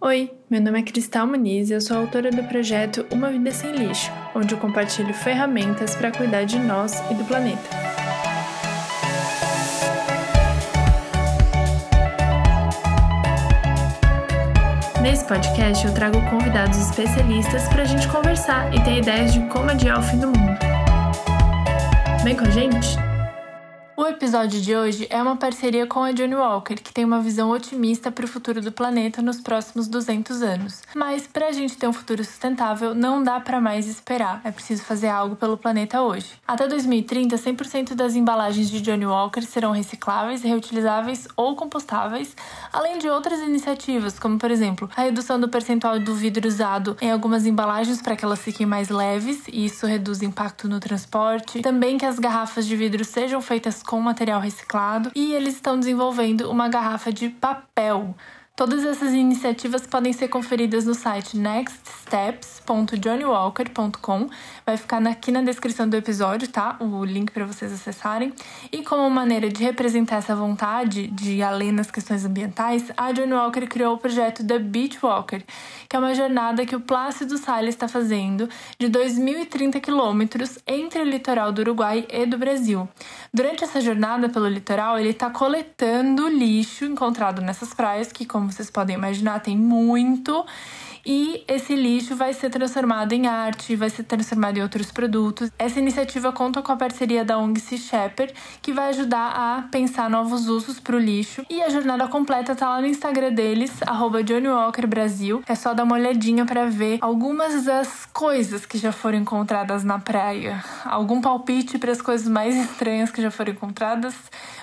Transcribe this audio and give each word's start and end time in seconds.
Oi, 0.00 0.30
meu 0.48 0.60
nome 0.60 0.78
é 0.78 0.82
Cristal 0.84 1.26
Muniz 1.26 1.70
e 1.70 1.72
eu 1.72 1.80
sou 1.80 1.96
autora 1.96 2.30
do 2.30 2.44
projeto 2.44 3.04
Uma 3.10 3.32
Vida 3.32 3.50
Sem 3.50 3.72
Lixo, 3.72 4.12
onde 4.32 4.54
eu 4.54 4.58
compartilho 4.58 5.12
ferramentas 5.12 5.96
para 5.96 6.12
cuidar 6.12 6.44
de 6.44 6.56
nós 6.56 7.02
e 7.10 7.14
do 7.14 7.24
planeta. 7.24 7.68
Nesse 15.02 15.24
podcast 15.24 15.84
eu 15.84 15.92
trago 15.92 16.22
convidados 16.30 16.78
especialistas 16.78 17.66
para 17.68 17.82
a 17.82 17.86
gente 17.86 18.06
conversar 18.06 18.72
e 18.72 18.80
ter 18.84 18.98
ideias 18.98 19.32
de 19.32 19.40
como 19.48 19.68
adiar 19.68 19.98
o 19.98 20.02
fim 20.04 20.20
do 20.20 20.28
mundo. 20.28 20.58
Vem 22.22 22.36
com 22.36 22.44
a 22.44 22.50
gente? 22.50 23.07
O 24.00 24.06
episódio 24.06 24.60
de 24.60 24.76
hoje 24.76 25.08
é 25.10 25.20
uma 25.20 25.34
parceria 25.34 25.84
com 25.84 26.04
a 26.04 26.12
Johnny 26.12 26.36
Walker, 26.36 26.76
que 26.76 26.94
tem 26.94 27.04
uma 27.04 27.20
visão 27.20 27.50
otimista 27.50 28.12
para 28.12 28.24
o 28.24 28.28
futuro 28.28 28.60
do 28.60 28.70
planeta 28.70 29.20
nos 29.20 29.40
próximos 29.40 29.88
200 29.88 30.40
anos. 30.40 30.82
Mas 30.94 31.26
para 31.26 31.48
a 31.48 31.50
gente 31.50 31.76
ter 31.76 31.88
um 31.88 31.92
futuro 31.92 32.24
sustentável, 32.24 32.94
não 32.94 33.20
dá 33.20 33.40
para 33.40 33.60
mais 33.60 33.88
esperar. 33.88 34.40
É 34.44 34.52
preciso 34.52 34.84
fazer 34.84 35.08
algo 35.08 35.34
pelo 35.34 35.56
planeta 35.56 36.00
hoje. 36.00 36.30
Até 36.46 36.68
2030, 36.68 37.34
100% 37.34 37.94
das 37.96 38.14
embalagens 38.14 38.70
de 38.70 38.80
Johnny 38.80 39.04
Walker 39.04 39.42
serão 39.42 39.72
recicláveis, 39.72 40.44
reutilizáveis 40.44 41.26
ou 41.36 41.56
compostáveis, 41.56 42.36
além 42.72 42.98
de 42.98 43.08
outras 43.08 43.40
iniciativas, 43.40 44.16
como 44.16 44.38
por 44.38 44.52
exemplo, 44.52 44.88
a 44.96 45.02
redução 45.02 45.40
do 45.40 45.48
percentual 45.48 45.98
do 45.98 46.14
vidro 46.14 46.46
usado 46.46 46.96
em 47.00 47.10
algumas 47.10 47.46
embalagens 47.46 48.00
para 48.00 48.14
que 48.14 48.24
elas 48.24 48.38
fiquem 48.38 48.64
mais 48.64 48.90
leves, 48.90 49.48
e 49.48 49.64
isso 49.64 49.86
reduz 49.86 50.22
impacto 50.22 50.68
no 50.68 50.78
transporte. 50.78 51.62
Também 51.62 51.98
que 51.98 52.06
as 52.06 52.20
garrafas 52.20 52.64
de 52.64 52.76
vidro 52.76 53.04
sejam 53.04 53.42
feitas 53.42 53.87
com 53.88 53.98
material 54.02 54.38
reciclado 54.38 55.10
e 55.14 55.32
eles 55.32 55.54
estão 55.54 55.78
desenvolvendo 55.78 56.50
uma 56.50 56.68
garrafa 56.68 57.10
de 57.10 57.30
papel 57.30 58.14
Todas 58.58 58.84
essas 58.84 59.14
iniciativas 59.14 59.86
podem 59.86 60.12
ser 60.12 60.26
conferidas 60.26 60.84
no 60.84 60.92
site 60.92 61.38
nextsteps.johnnywalker.com. 61.38 64.28
Vai 64.66 64.76
ficar 64.76 65.06
aqui 65.06 65.30
na 65.30 65.42
descrição 65.42 65.88
do 65.88 65.96
episódio, 65.96 66.48
tá? 66.48 66.76
O 66.80 67.04
link 67.04 67.30
para 67.30 67.46
vocês 67.46 67.72
acessarem. 67.72 68.34
E 68.72 68.82
como 68.82 69.08
maneira 69.08 69.48
de 69.48 69.62
representar 69.62 70.16
essa 70.16 70.34
vontade 70.34 71.06
de 71.06 71.34
ir 71.34 71.42
além 71.44 71.70
nas 71.70 71.88
questões 71.88 72.24
ambientais, 72.24 72.90
a 72.96 73.12
Johnny 73.12 73.32
Walker 73.32 73.64
criou 73.68 73.94
o 73.94 73.98
projeto 73.98 74.44
The 74.44 74.58
Beach 74.58 74.98
Walker, 75.00 75.40
que 75.88 75.94
é 75.94 75.98
uma 76.00 76.12
jornada 76.12 76.66
que 76.66 76.74
o 76.74 76.80
Plácido 76.80 77.38
Salles 77.38 77.76
está 77.76 77.86
fazendo 77.86 78.48
de 78.76 78.88
2.030 78.88 79.80
quilômetros 79.80 80.58
entre 80.66 81.00
o 81.00 81.04
litoral 81.04 81.52
do 81.52 81.60
Uruguai 81.60 82.08
e 82.10 82.26
do 82.26 82.36
Brasil. 82.36 82.88
Durante 83.32 83.62
essa 83.62 83.80
jornada 83.80 84.28
pelo 84.28 84.48
litoral, 84.48 84.98
ele 84.98 85.10
está 85.10 85.30
coletando 85.30 86.26
lixo 86.26 86.84
encontrado 86.84 87.40
nessas 87.40 87.72
praias, 87.72 88.10
que, 88.10 88.26
como 88.26 88.47
vocês 88.50 88.70
podem 88.70 88.96
imaginar, 88.96 89.40
tem 89.40 89.56
muito 89.56 90.44
e 91.10 91.42
esse 91.48 91.74
lixo 91.74 92.14
vai 92.14 92.34
ser 92.34 92.50
transformado 92.50 93.14
em 93.14 93.26
arte, 93.26 93.74
vai 93.74 93.88
ser 93.88 94.02
transformado 94.02 94.58
em 94.58 94.62
outros 94.62 94.92
produtos. 94.92 95.50
Essa 95.58 95.78
iniciativa 95.78 96.30
conta 96.32 96.60
com 96.60 96.70
a 96.70 96.76
parceria 96.76 97.24
da 97.24 97.38
ONG 97.38 97.60
Sea 97.60 97.78
Shepherd, 97.78 98.34
que 98.60 98.74
vai 98.74 98.90
ajudar 98.90 99.30
a 99.30 99.62
pensar 99.70 100.10
novos 100.10 100.48
usos 100.48 100.78
para 100.78 100.96
o 100.96 100.98
lixo. 100.98 101.46
E 101.48 101.62
a 101.62 101.70
jornada 101.70 102.06
completa 102.08 102.54
tá 102.54 102.68
lá 102.68 102.82
no 102.82 102.86
Instagram 102.86 103.32
deles, 103.32 103.72
Brasil. 104.86 105.42
É 105.48 105.54
só 105.54 105.72
dar 105.72 105.84
uma 105.84 105.94
olhadinha 105.94 106.44
para 106.44 106.66
ver 106.68 106.98
algumas 107.00 107.64
das 107.64 108.04
coisas 108.12 108.66
que 108.66 108.76
já 108.76 108.92
foram 108.92 109.18
encontradas 109.18 109.84
na 109.84 109.98
praia. 109.98 110.62
Algum 110.84 111.22
palpite 111.22 111.78
para 111.78 111.92
as 111.92 112.02
coisas 112.02 112.28
mais 112.28 112.54
estranhas 112.54 113.10
que 113.10 113.22
já 113.22 113.30
foram 113.30 113.52
encontradas? 113.52 114.14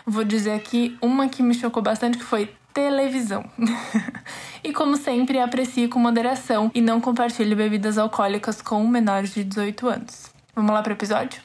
Vou 0.06 0.24
dizer 0.24 0.52
aqui 0.52 0.96
uma 1.02 1.28
que 1.28 1.42
me 1.42 1.56
chocou 1.56 1.82
bastante, 1.82 2.20
que 2.20 2.24
foi 2.24 2.54
televisão. 2.76 3.50
e 4.62 4.74
como 4.74 4.98
sempre, 4.98 5.40
aprecie 5.40 5.88
com 5.88 5.98
moderação 5.98 6.70
e 6.76 6.82
não 6.82 7.00
compartilhe 7.00 7.56
bebidas 7.56 7.98
alcoólicas 7.98 8.62
com 8.62 8.86
menores 8.86 9.34
de 9.34 9.46
18 9.46 9.88
anos. 9.88 10.30
Vamos 10.54 10.72
lá 10.72 10.84
para 10.84 10.92
o 10.92 10.96
episódio? 10.96 11.42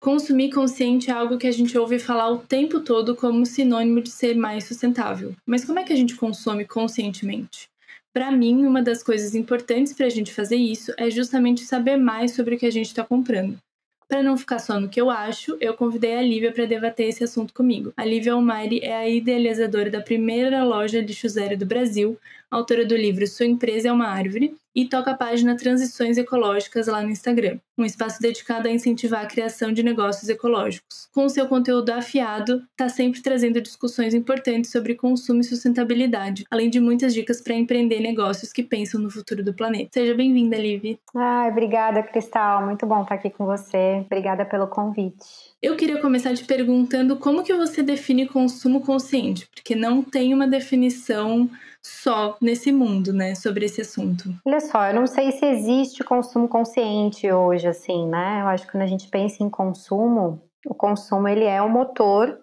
Consumir 0.00 0.50
consciente 0.50 1.10
é 1.10 1.12
algo 1.12 1.36
que 1.36 1.48
a 1.48 1.52
gente 1.52 1.76
ouve 1.76 1.98
falar 1.98 2.30
o 2.30 2.38
tempo 2.38 2.80
todo 2.80 3.16
como 3.16 3.44
sinônimo 3.44 4.00
de 4.00 4.10
ser 4.10 4.36
mais 4.36 4.64
sustentável. 4.64 5.34
Mas 5.44 5.64
como 5.64 5.80
é 5.80 5.84
que 5.84 5.92
a 5.92 5.96
gente 5.96 6.14
consome 6.14 6.64
conscientemente? 6.64 7.68
Para 8.12 8.30
mim, 8.30 8.64
uma 8.64 8.82
das 8.82 9.02
coisas 9.02 9.34
importantes 9.34 9.92
para 9.92 10.06
a 10.06 10.10
gente 10.10 10.32
fazer 10.32 10.56
isso 10.56 10.92
é 10.96 11.10
justamente 11.10 11.64
saber 11.64 11.96
mais 11.96 12.32
sobre 12.32 12.54
o 12.54 12.58
que 12.58 12.66
a 12.66 12.70
gente 12.70 12.86
está 12.86 13.04
comprando. 13.04 13.58
Para 14.12 14.22
não 14.22 14.36
ficar 14.36 14.58
só 14.58 14.78
no 14.78 14.90
que 14.90 15.00
eu 15.00 15.08
acho, 15.08 15.56
eu 15.58 15.72
convidei 15.72 16.14
a 16.18 16.20
Lívia 16.20 16.52
para 16.52 16.66
debater 16.66 17.08
esse 17.08 17.24
assunto 17.24 17.54
comigo. 17.54 17.94
A 17.96 18.04
Lívia 18.04 18.34
Almairi 18.34 18.80
é 18.80 18.94
a 18.94 19.08
idealizadora 19.08 19.88
da 19.88 20.02
primeira 20.02 20.62
loja 20.62 21.00
lixo 21.00 21.26
zero 21.30 21.56
do 21.56 21.64
Brasil, 21.64 22.18
autora 22.56 22.84
do 22.84 22.94
livro 22.94 23.26
Sua 23.26 23.46
Empresa 23.46 23.88
é 23.88 23.92
uma 23.92 24.08
Árvore, 24.08 24.54
e 24.74 24.86
toca 24.86 25.10
a 25.10 25.16
página 25.16 25.56
Transições 25.56 26.16
Ecológicas 26.16 26.86
lá 26.86 27.02
no 27.02 27.10
Instagram, 27.10 27.58
um 27.76 27.84
espaço 27.84 28.20
dedicado 28.20 28.68
a 28.68 28.70
incentivar 28.70 29.22
a 29.22 29.26
criação 29.26 29.72
de 29.72 29.82
negócios 29.82 30.28
ecológicos. 30.28 31.08
Com 31.14 31.28
seu 31.28 31.46
conteúdo 31.46 31.90
afiado, 31.90 32.62
está 32.70 32.88
sempre 32.88 33.20
trazendo 33.20 33.60
discussões 33.60 34.14
importantes 34.14 34.70
sobre 34.70 34.94
consumo 34.94 35.40
e 35.40 35.44
sustentabilidade, 35.44 36.44
além 36.50 36.70
de 36.70 36.80
muitas 36.80 37.12
dicas 37.12 37.40
para 37.40 37.54
empreender 37.54 38.00
negócios 38.00 38.52
que 38.52 38.62
pensam 38.62 39.00
no 39.00 39.10
futuro 39.10 39.44
do 39.44 39.52
planeta. 39.52 39.90
Seja 39.92 40.14
bem-vinda, 40.14 40.56
Liv. 40.56 40.98
Ai, 41.14 41.50
obrigada, 41.50 42.02
Cristal. 42.02 42.64
Muito 42.64 42.86
bom 42.86 43.02
estar 43.02 43.16
aqui 43.16 43.30
com 43.30 43.44
você. 43.44 44.02
Obrigada 44.06 44.44
pelo 44.44 44.66
convite. 44.66 45.52
Eu 45.60 45.76
queria 45.76 46.00
começar 46.00 46.34
te 46.34 46.44
perguntando 46.44 47.16
como 47.16 47.44
que 47.44 47.54
você 47.54 47.82
define 47.82 48.26
consumo 48.26 48.80
consciente, 48.80 49.46
porque 49.54 49.76
não 49.76 50.02
tem 50.02 50.34
uma 50.34 50.46
definição 50.46 51.48
só 51.84 52.36
nesse 52.40 52.70
mundo, 52.70 53.12
né, 53.12 53.34
sobre 53.34 53.64
esse 53.64 53.80
assunto. 53.80 54.32
Olha 54.44 54.60
só, 54.60 54.86
eu 54.86 54.94
não 54.94 55.06
sei 55.06 55.32
se 55.32 55.44
existe 55.44 56.04
consumo 56.04 56.48
consciente 56.48 57.30
hoje, 57.30 57.66
assim, 57.66 58.06
né? 58.08 58.40
Eu 58.42 58.48
acho 58.48 58.66
que 58.66 58.72
quando 58.72 58.84
a 58.84 58.86
gente 58.86 59.08
pensa 59.08 59.42
em 59.42 59.50
consumo, 59.50 60.40
o 60.66 60.74
consumo 60.74 61.26
ele 61.28 61.44
é 61.44 61.60
o 61.60 61.68
motor 61.68 62.38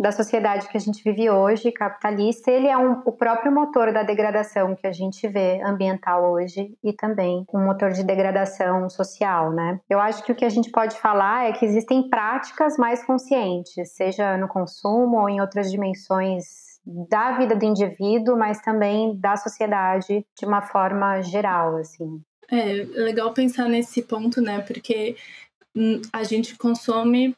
da 0.00 0.10
sociedade 0.10 0.66
que 0.68 0.78
a 0.78 0.80
gente 0.80 1.04
vive 1.04 1.28
hoje, 1.28 1.70
capitalista, 1.70 2.50
ele 2.50 2.66
é 2.66 2.76
um, 2.76 3.02
o 3.04 3.12
próprio 3.12 3.52
motor 3.52 3.92
da 3.92 4.02
degradação 4.02 4.74
que 4.74 4.86
a 4.86 4.92
gente 4.92 5.28
vê 5.28 5.60
ambiental 5.62 6.32
hoje 6.32 6.74
e 6.82 6.90
também 6.94 7.44
um 7.52 7.66
motor 7.66 7.90
de 7.90 8.02
degradação 8.02 8.88
social, 8.88 9.52
né? 9.52 9.78
Eu 9.90 10.00
acho 10.00 10.24
que 10.24 10.32
o 10.32 10.34
que 10.34 10.46
a 10.46 10.48
gente 10.48 10.70
pode 10.70 10.98
falar 10.98 11.50
é 11.50 11.52
que 11.52 11.66
existem 11.66 12.08
práticas 12.08 12.78
mais 12.78 13.04
conscientes, 13.04 13.92
seja 13.92 14.38
no 14.38 14.48
consumo 14.48 15.20
ou 15.20 15.28
em 15.28 15.38
outras 15.38 15.70
dimensões 15.70 16.46
da 16.84 17.36
vida 17.38 17.54
do 17.54 17.64
indivíduo, 17.64 18.36
mas 18.36 18.60
também 18.60 19.16
da 19.16 19.36
sociedade 19.36 20.24
de 20.38 20.46
uma 20.46 20.62
forma 20.62 21.20
geral, 21.22 21.76
assim. 21.76 22.20
É 22.50 22.84
legal 23.00 23.32
pensar 23.32 23.68
nesse 23.68 24.02
ponto, 24.02 24.40
né? 24.40 24.60
Porque 24.62 25.16
hum, 25.76 26.00
a 26.12 26.24
gente 26.24 26.56
consome 26.56 27.34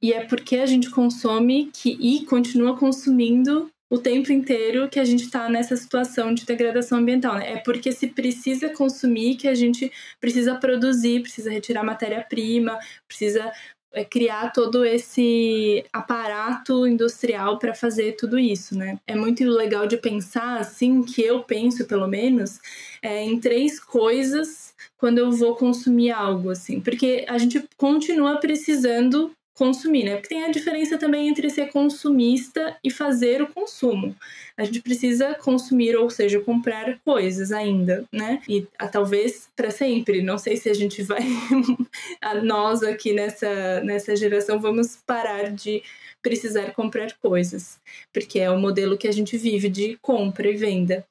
e 0.00 0.12
é 0.12 0.24
porque 0.24 0.58
a 0.58 0.66
gente 0.66 0.90
consome 0.90 1.70
que, 1.72 1.90
e 2.00 2.24
continua 2.24 2.78
consumindo 2.78 3.68
o 3.90 3.98
tempo 3.98 4.30
inteiro 4.30 4.88
que 4.88 5.00
a 5.00 5.04
gente 5.04 5.24
está 5.24 5.48
nessa 5.48 5.74
situação 5.76 6.32
de 6.32 6.44
degradação 6.44 6.98
ambiental. 6.98 7.34
Né? 7.36 7.54
É 7.54 7.56
porque 7.58 7.90
se 7.90 8.06
precisa 8.08 8.70
consumir 8.70 9.36
que 9.36 9.48
a 9.48 9.54
gente 9.54 9.90
precisa 10.20 10.54
produzir, 10.54 11.22
precisa 11.22 11.50
retirar 11.50 11.82
matéria-prima, 11.82 12.78
precisa 13.06 13.50
é, 13.92 14.04
criar 14.04 14.52
todo 14.52 14.84
esse 14.84 15.84
aparato 15.92 16.86
industrial 16.86 17.58
para 17.58 17.74
fazer 17.74 18.16
tudo 18.16 18.38
isso, 18.38 18.76
né? 18.76 18.98
É 19.06 19.14
muito 19.14 19.44
legal 19.44 19.86
de 19.86 19.96
pensar, 19.96 20.58
assim, 20.58 21.02
que 21.02 21.22
eu 21.22 21.42
penso, 21.42 21.86
pelo 21.86 22.06
menos, 22.06 22.60
é, 23.02 23.22
em 23.24 23.40
três 23.40 23.80
coisas 23.80 24.74
quando 24.98 25.18
eu 25.18 25.30
vou 25.30 25.54
consumir 25.54 26.10
algo, 26.10 26.50
assim, 26.50 26.80
porque 26.80 27.24
a 27.28 27.38
gente 27.38 27.64
continua 27.76 28.36
precisando 28.38 29.30
consumir, 29.58 30.04
né? 30.04 30.14
Porque 30.14 30.28
tem 30.28 30.44
a 30.44 30.52
diferença 30.52 30.96
também 30.96 31.28
entre 31.28 31.50
ser 31.50 31.72
consumista 31.72 32.76
e 32.82 32.90
fazer 32.90 33.42
o 33.42 33.48
consumo. 33.48 34.14
A 34.56 34.62
gente 34.62 34.80
precisa 34.80 35.34
consumir, 35.34 35.96
ou 35.96 36.08
seja, 36.08 36.38
comprar 36.38 36.96
coisas 37.04 37.50
ainda, 37.50 38.04
né? 38.12 38.40
E 38.48 38.68
a, 38.78 38.84
ah, 38.84 38.88
talvez 38.88 39.50
para 39.56 39.72
sempre. 39.72 40.22
Não 40.22 40.38
sei 40.38 40.56
se 40.56 40.70
a 40.70 40.74
gente 40.74 41.02
vai, 41.02 41.22
a 42.22 42.34
nós 42.36 42.84
aqui 42.84 43.12
nessa, 43.12 43.80
nessa 43.80 44.14
geração, 44.14 44.60
vamos 44.60 44.96
parar 45.04 45.50
de 45.50 45.82
precisar 46.22 46.72
comprar 46.72 47.12
coisas, 47.20 47.80
porque 48.12 48.38
é 48.38 48.50
o 48.50 48.58
modelo 48.58 48.96
que 48.96 49.08
a 49.08 49.12
gente 49.12 49.36
vive 49.36 49.68
de 49.68 49.98
compra 50.00 50.48
e 50.48 50.56
venda. 50.56 51.04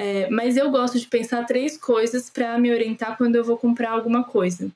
É, 0.00 0.30
mas 0.30 0.56
eu 0.56 0.70
gosto 0.70 0.96
de 0.96 1.08
pensar 1.08 1.44
três 1.44 1.76
coisas 1.76 2.30
para 2.30 2.56
me 2.56 2.70
orientar 2.70 3.18
quando 3.18 3.34
eu 3.34 3.42
vou 3.42 3.58
comprar 3.58 3.90
alguma 3.90 4.22
coisa. 4.22 4.70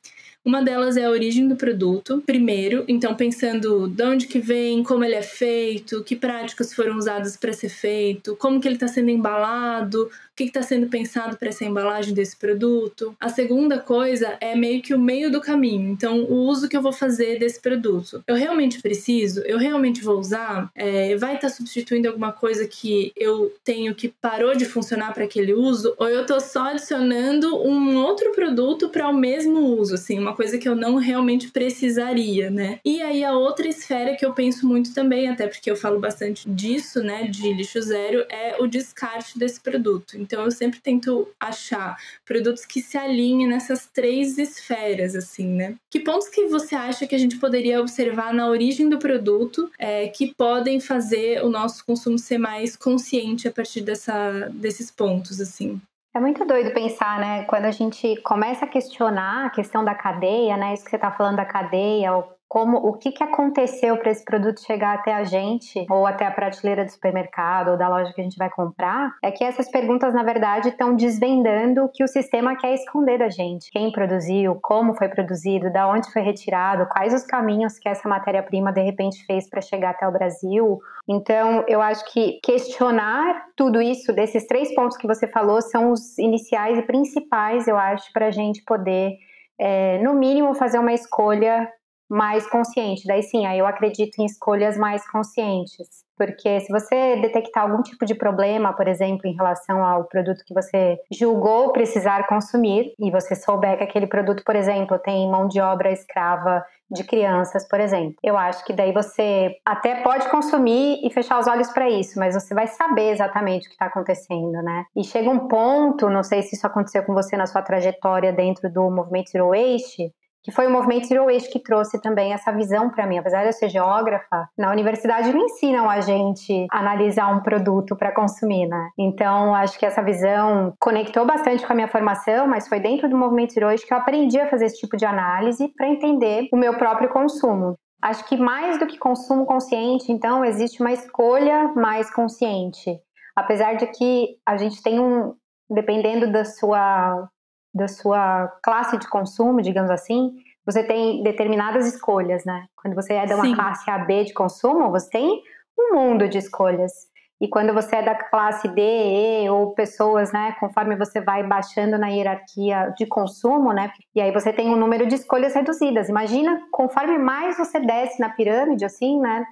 Uma 0.45 0.61
delas 0.61 0.97
é 0.97 1.05
a 1.05 1.11
origem 1.11 1.47
do 1.47 1.55
produto, 1.55 2.21
primeiro, 2.27 2.85
então 2.89 3.15
pensando 3.15 3.87
de 3.87 4.03
onde 4.03 4.27
que 4.27 4.41
vem, 4.41 4.83
como 4.83 5.05
ele 5.05 5.15
é 5.15 5.23
feito, 5.23 6.03
que 6.03 6.17
práticas 6.17 6.75
foram 6.75 6.97
usadas 6.97 7.37
para 7.37 7.53
ser 7.53 7.69
feito, 7.69 8.35
como 8.35 8.61
que 8.61 8.67
ele 8.67 8.75
está 8.75 8.89
sendo 8.89 9.11
embalado, 9.11 10.11
que 10.45 10.59
está 10.59 10.63
sendo 10.63 10.87
pensado 10.89 11.37
para 11.37 11.49
essa 11.49 11.65
embalagem 11.65 12.15
desse 12.15 12.37
produto. 12.37 13.17
A 13.21 13.29
segunda 13.29 13.79
coisa 13.79 14.37
é 14.41 14.55
meio 14.55 14.83
que 14.83 14.95
o 14.95 14.99
meio 14.99 15.31
do 15.31 15.41
caminho, 15.41 15.91
então 15.91 16.25
o 16.25 16.47
uso 16.47 16.69
que 16.69 16.77
eu 16.77 16.83
vou 16.83 16.93
fazer 16.93 17.39
desse 17.39 17.61
produto. 17.61 18.23
Eu 18.27 18.37
realmente 18.37 18.81
preciso? 18.81 19.41
Eu 19.41 19.59
realmente 19.59 20.03
vou 20.03 20.19
usar? 20.19 20.71
É, 20.75 21.17
vai 21.17 21.35
estar 21.35 21.49
tá 21.49 21.55
substituindo 21.55 22.09
alguma 22.09 22.33
coisa 22.33 22.67
que 22.67 23.13
eu 23.17 23.55
tenho 23.65 23.95
que 23.95 24.09
parou 24.09 24.55
de 24.55 24.65
funcionar 24.65 25.13
para 25.13 25.25
aquele 25.25 25.53
uso? 25.53 25.95
Ou 25.99 26.09
eu 26.09 26.23
estou 26.23 26.41
só 26.41 26.69
adicionando 26.69 27.63
um 27.63 27.97
outro 27.97 28.33
produto 28.33 28.89
para 28.89 29.09
o 29.09 29.15
mesmo 29.15 29.61
uso, 29.79 29.95
assim, 29.95 30.19
uma 30.19 30.35
coisa 30.35 30.59
que 30.59 30.69
eu 30.69 30.75
não 30.75 30.97
realmente 30.97 31.51
precisaria, 31.51 32.51
né? 32.51 32.81
E 32.85 33.03
aí 33.03 33.25
a 33.25 33.33
outra 33.33 33.69
esfera 33.69 34.17
que 34.17 34.25
eu 34.25 34.33
penso 34.33 34.67
muito 34.67 34.95
também, 34.95 35.29
até 35.29 35.47
porque 35.47 35.71
eu 35.71 35.77
falo 35.77 35.99
bastante 35.99 36.49
disso, 36.49 37.03
né, 37.03 37.27
de 37.29 37.53
lixo 37.53 37.81
zero, 37.81 38.25
é 38.29 38.57
o 38.61 38.67
descarte 38.67 39.39
desse 39.39 39.61
produto. 39.61 40.19
Então 40.33 40.47
eu 40.47 40.51
sempre 40.51 40.81
tento 40.81 41.29
achar 41.39 41.95
produtos 42.25 42.65
que 42.65 42.81
se 42.81 42.97
alinhem 42.97 43.47
nessas 43.47 43.87
três 43.87 44.39
esferas, 44.39 45.15
assim, 45.15 45.47
né? 45.47 45.75
Que 45.91 46.01
pontos 46.01 46.29
que 46.31 46.47
você 46.47 46.75
acha 46.75 47.07
que 47.07 47.15
a 47.15 47.19
gente 47.19 47.37
poderia 47.37 47.79
observar 47.79 48.33
na 48.33 48.49
origem 48.49 48.89
do 48.89 48.99
produto 48.99 49.71
é, 49.79 50.09
que 50.09 50.35
podem 50.35 50.81
fazer 50.81 51.45
o 51.45 51.51
nosso 51.51 51.85
consumo 51.85 52.19
ser 52.19 52.39
mais 52.39 52.75
consciente 52.77 53.47
a 53.47 53.53
partir 53.53 53.83
dessa, 53.83 54.49
desses 54.55 54.91
pontos, 54.91 55.39
assim? 55.39 55.79
É 56.15 56.21
muito 56.21 56.45
doido 56.47 56.73
pensar, 56.73 57.21
né? 57.21 57.45
Quando 57.45 57.67
a 57.67 57.71
gente 57.71 58.17
começa 58.23 58.65
a 58.65 58.69
questionar 58.69 59.47
a 59.47 59.51
questão 59.51 59.85
da 59.85 59.95
cadeia, 59.95 60.57
né? 60.57 60.73
Isso 60.73 60.85
que 60.85 60.91
você 60.91 60.97
está 60.97 61.11
falando 61.11 61.37
da 61.37 61.45
cadeia, 61.45 62.11
como 62.53 62.77
o 62.77 62.93
que, 62.93 63.11
que 63.11 63.25
aconteceu 63.25 63.97
para 63.97 64.11
esse 64.11 64.23
produto 64.23 64.61
chegar 64.61 64.93
até 64.93 65.15
a 65.15 65.25
gente 65.25 65.87
ou 65.89 66.07
até 66.07 66.27
a 66.27 66.31
prateleira 66.31 66.85
do 66.85 66.91
supermercado 66.91 67.71
ou 67.71 67.79
da 67.79 67.89
loja 67.89 68.13
que 68.13 68.21
a 68.21 68.25
gente 68.25 68.37
vai 68.37 68.51
comprar, 68.51 69.11
é 69.23 69.31
que 69.31 69.43
essas 69.43 69.71
perguntas 69.71 70.13
na 70.13 70.23
verdade 70.23 70.69
estão 70.69 70.95
desvendando 70.95 71.83
o 71.83 71.89
que 71.89 72.05
o 72.05 72.07
sistema 72.07 72.55
quer 72.55 72.75
esconder 72.75 73.21
da 73.21 73.31
gente. 73.31 73.71
Quem 73.71 73.91
produziu, 73.91 74.59
como 74.61 74.93
foi 74.93 75.09
produzido, 75.09 75.73
da 75.73 75.89
onde 75.89 76.13
foi 76.13 76.21
retirado, 76.21 76.87
quais 76.93 77.15
os 77.15 77.25
caminhos 77.25 77.79
que 77.79 77.89
essa 77.89 78.07
matéria-prima 78.07 78.71
de 78.71 78.83
repente 78.83 79.25
fez 79.25 79.49
para 79.49 79.63
chegar 79.63 79.93
até 79.93 80.07
o 80.07 80.13
Brasil. 80.13 80.79
Então, 81.09 81.65
eu 81.67 81.81
acho 81.81 82.05
que 82.13 82.39
questionar 82.45 83.47
tudo 83.57 83.81
isso, 83.81 84.13
desses 84.13 84.47
três 84.47 84.75
pontos 84.75 84.99
que 84.99 85.07
você 85.07 85.27
falou, 85.27 85.63
são 85.63 85.91
os 85.91 86.19
iniciais 86.19 86.77
e 86.77 86.83
principais, 86.83 87.67
eu 87.67 87.79
acho, 87.79 88.13
para 88.13 88.27
a 88.27 88.31
gente 88.31 88.63
poder 88.63 89.17
é, 89.59 89.97
no 90.03 90.13
mínimo, 90.13 90.55
fazer 90.55 90.79
uma 90.79 90.93
escolha 90.93 91.67
mais 92.13 92.47
consciente. 92.47 93.07
Daí 93.07 93.23
sim, 93.23 93.47
aí 93.47 93.59
eu 93.59 93.67
acredito 93.67 94.21
em 94.21 94.27
escolhas 94.27 94.77
mais 94.77 95.11
conscientes. 95.11 96.03
Porque 96.15 96.61
se 96.61 96.71
você 96.71 97.17
detectar 97.17 97.65
algum 97.65 97.83
tipo 97.83 98.05
de 98.05 98.15
problema, 98.15 98.75
por 98.75 98.87
exemplo, 98.87 99.27
em 99.27 99.35
relação 99.35 99.83
ao 99.83 100.05
produto 100.05 100.45
que 100.47 100.53
você 100.53 100.99
julgou 101.11 101.73
precisar 101.73 102.27
consumir, 102.27 102.93
e 103.01 103.11
você 103.11 103.35
souber 103.35 103.79
que 103.79 103.85
aquele 103.85 104.07
produto, 104.07 104.45
por 104.45 104.55
exemplo, 104.55 104.99
tem 104.99 105.29
mão 105.31 105.49
de 105.49 105.59
obra 105.59 105.91
escrava 105.91 106.63
de 106.91 107.03
crianças, 107.03 107.67
por 107.67 107.81
exemplo. 107.81 108.15
Eu 108.23 108.37
acho 108.37 108.63
que 108.67 108.75
daí 108.75 108.93
você 108.93 109.57
até 109.65 110.03
pode 110.03 110.29
consumir 110.29 111.01
e 111.03 111.11
fechar 111.11 111.41
os 111.41 111.47
olhos 111.47 111.71
para 111.73 111.89
isso, 111.89 112.19
mas 112.19 112.35
você 112.35 112.55
vai 112.55 112.67
saber 112.67 113.11
exatamente 113.11 113.65
o 113.65 113.69
que 113.69 113.75
está 113.75 113.87
acontecendo, 113.87 114.63
né? 114.63 114.85
E 114.95 115.03
chega 115.03 115.31
um 115.31 115.49
ponto, 115.49 116.11
não 116.11 116.23
sei 116.23 116.43
se 116.43 116.55
isso 116.55 116.67
aconteceu 116.67 117.03
com 117.05 117.15
você 117.15 117.39
na 117.39 117.47
sua 117.47 117.63
trajetória 117.63 118.33
dentro 118.33 118.71
do 118.71 118.91
movimento 118.91 119.31
Zero 119.31 119.49
Waste, 119.49 120.13
que 120.43 120.51
foi 120.51 120.67
o 120.67 120.71
movimento 120.71 121.07
Zero 121.07 121.27
Waste 121.27 121.51
que 121.51 121.63
trouxe 121.63 122.01
também 122.01 122.33
essa 122.33 122.53
visão 122.53 122.91
para 122.91 123.07
mim. 123.07 123.19
Apesar 123.19 123.43
de 123.43 123.49
eu 123.49 123.53
ser 123.53 123.69
geógrafa, 123.69 124.49
na 124.59 124.71
universidade 124.71 125.33
não 125.33 125.45
ensinam 125.45 125.89
a 125.89 126.01
gente 126.01 126.67
a 126.71 126.79
analisar 126.79 127.29
um 127.29 127.43
produto 127.43 127.97
para 127.97 128.13
consumir, 128.13 128.67
né? 128.67 128.89
Então, 128.99 129.55
acho 129.55 129.79
que 129.79 129.87
essa 129.87 130.03
visão 130.03 130.75
conectou 130.81 131.25
bastante 131.25 131.65
com 131.65 131.73
a 131.73 131.77
minha 131.77 131.89
formação, 131.89 132.47
mas 132.47 132.69
foi 132.69 132.81
dentro 132.81 133.09
do 133.09 133.17
movimento 133.17 133.53
Zero 133.53 133.69
Waste 133.69 133.87
que 133.87 133.95
eu 133.95 133.99
aprendi 133.99 134.41
a 134.41 134.49
fazer 134.49 134.67
esse 134.67 134.79
tipo 134.79 134.97
de 134.97 135.05
análise 135.05 135.69
para 135.77 135.89
entender 135.89 136.49
o 136.53 136.57
meu 136.57 136.77
próprio 136.77 137.09
consumo. 137.11 137.77
Acho 138.03 138.25
que 138.25 138.37
mais 138.37 138.81
do 138.81 138.87
que 138.87 138.99
consumo 138.99 139.47
consciente, 139.47 140.11
então, 140.11 140.45
existe 140.45 140.81
uma 140.81 140.93
escolha 140.93 141.73
mais 141.77 142.13
consciente. 142.13 142.99
Apesar 143.37 143.75
de 143.75 143.87
que 143.87 144.37
a 144.45 144.57
gente 144.57 144.83
tem 144.83 144.99
um, 144.99 145.35
dependendo 145.71 146.31
da 146.31 146.45
sua 146.45 147.29
da 147.75 147.89
sua 147.89 148.49
classe 148.63 148.99
de 148.99 149.09
consumo, 149.09 149.63
digamos 149.63 149.91
assim, 149.91 150.33
você 150.65 150.85
tem 150.85 151.23
determinadas 151.23 151.87
escolhas, 151.87 152.45
né? 152.45 152.67
Quando 152.77 152.95
você 152.95 153.15
é 153.15 153.27
de 153.27 153.35
uma 153.35 153.45
Sim. 153.45 153.55
classe 153.55 153.91
AB 153.91 154.25
de 154.25 154.33
consumo, 154.33 154.91
você 154.91 155.11
tem 155.11 155.43
um 155.79 155.95
mundo 155.95 156.29
de 156.29 156.39
escolhas. 156.39 156.93
E 157.41 157.49
quando 157.49 157.75
você 157.75 157.97
é 157.97 158.03
da 158.03 158.15
classe 158.15 158.69
D, 158.69 158.81
E 158.81 159.51
ou 159.51 159.75
pessoas, 159.75 160.33
né, 160.33 160.55
conforme 160.61 160.95
você 160.95 161.21
vai 161.21 161.43
baixando 161.43 161.99
na 161.99 162.07
hierarquia 162.07 162.95
de 162.97 163.05
consumo, 163.05 163.73
né, 163.73 163.91
e 164.15 164.21
aí 164.21 164.31
você 164.31 164.53
tem 164.53 164.69
um 164.71 164.77
número 164.77 165.09
de 165.09 165.17
escolhas 165.17 165.53
reduzidas. 165.53 166.09
Imagina, 166.09 166.63
conforme 166.71 167.19
mais 167.19 167.59
você 167.59 167.81
desce 167.81 168.21
na 168.21 168.29
pirâmide, 168.29 168.85
assim, 168.85 169.19
né, 169.19 169.45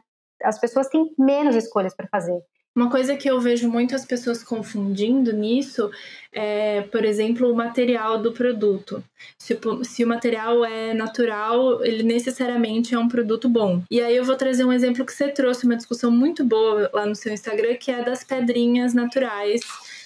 as 0.44 0.60
pessoas 0.60 0.88
têm 0.88 1.12
menos 1.18 1.56
escolhas 1.56 1.92
para 1.92 2.06
fazer. 2.06 2.40
Uma 2.74 2.88
coisa 2.88 3.16
que 3.16 3.28
eu 3.28 3.40
vejo 3.40 3.68
muitas 3.68 4.04
pessoas 4.04 4.44
confundindo 4.44 5.32
nisso 5.32 5.90
é, 6.32 6.82
por 6.82 7.04
exemplo, 7.04 7.50
o 7.50 7.54
material 7.54 8.22
do 8.22 8.32
produto. 8.32 9.02
Se, 9.36 9.58
se 9.82 10.04
o 10.04 10.06
material 10.06 10.64
é 10.64 10.94
natural, 10.94 11.84
ele 11.84 12.04
necessariamente 12.04 12.94
é 12.94 12.98
um 12.98 13.08
produto 13.08 13.48
bom. 13.48 13.82
E 13.90 14.00
aí 14.00 14.16
eu 14.16 14.24
vou 14.24 14.36
trazer 14.36 14.64
um 14.64 14.72
exemplo 14.72 15.04
que 15.04 15.12
você 15.12 15.28
trouxe, 15.28 15.66
uma 15.66 15.76
discussão 15.76 16.10
muito 16.10 16.44
boa 16.44 16.88
lá 16.92 17.04
no 17.04 17.16
seu 17.16 17.32
Instagram, 17.32 17.74
que 17.74 17.90
é 17.90 18.04
das 18.04 18.22
pedrinhas 18.22 18.94
naturais 18.94 19.60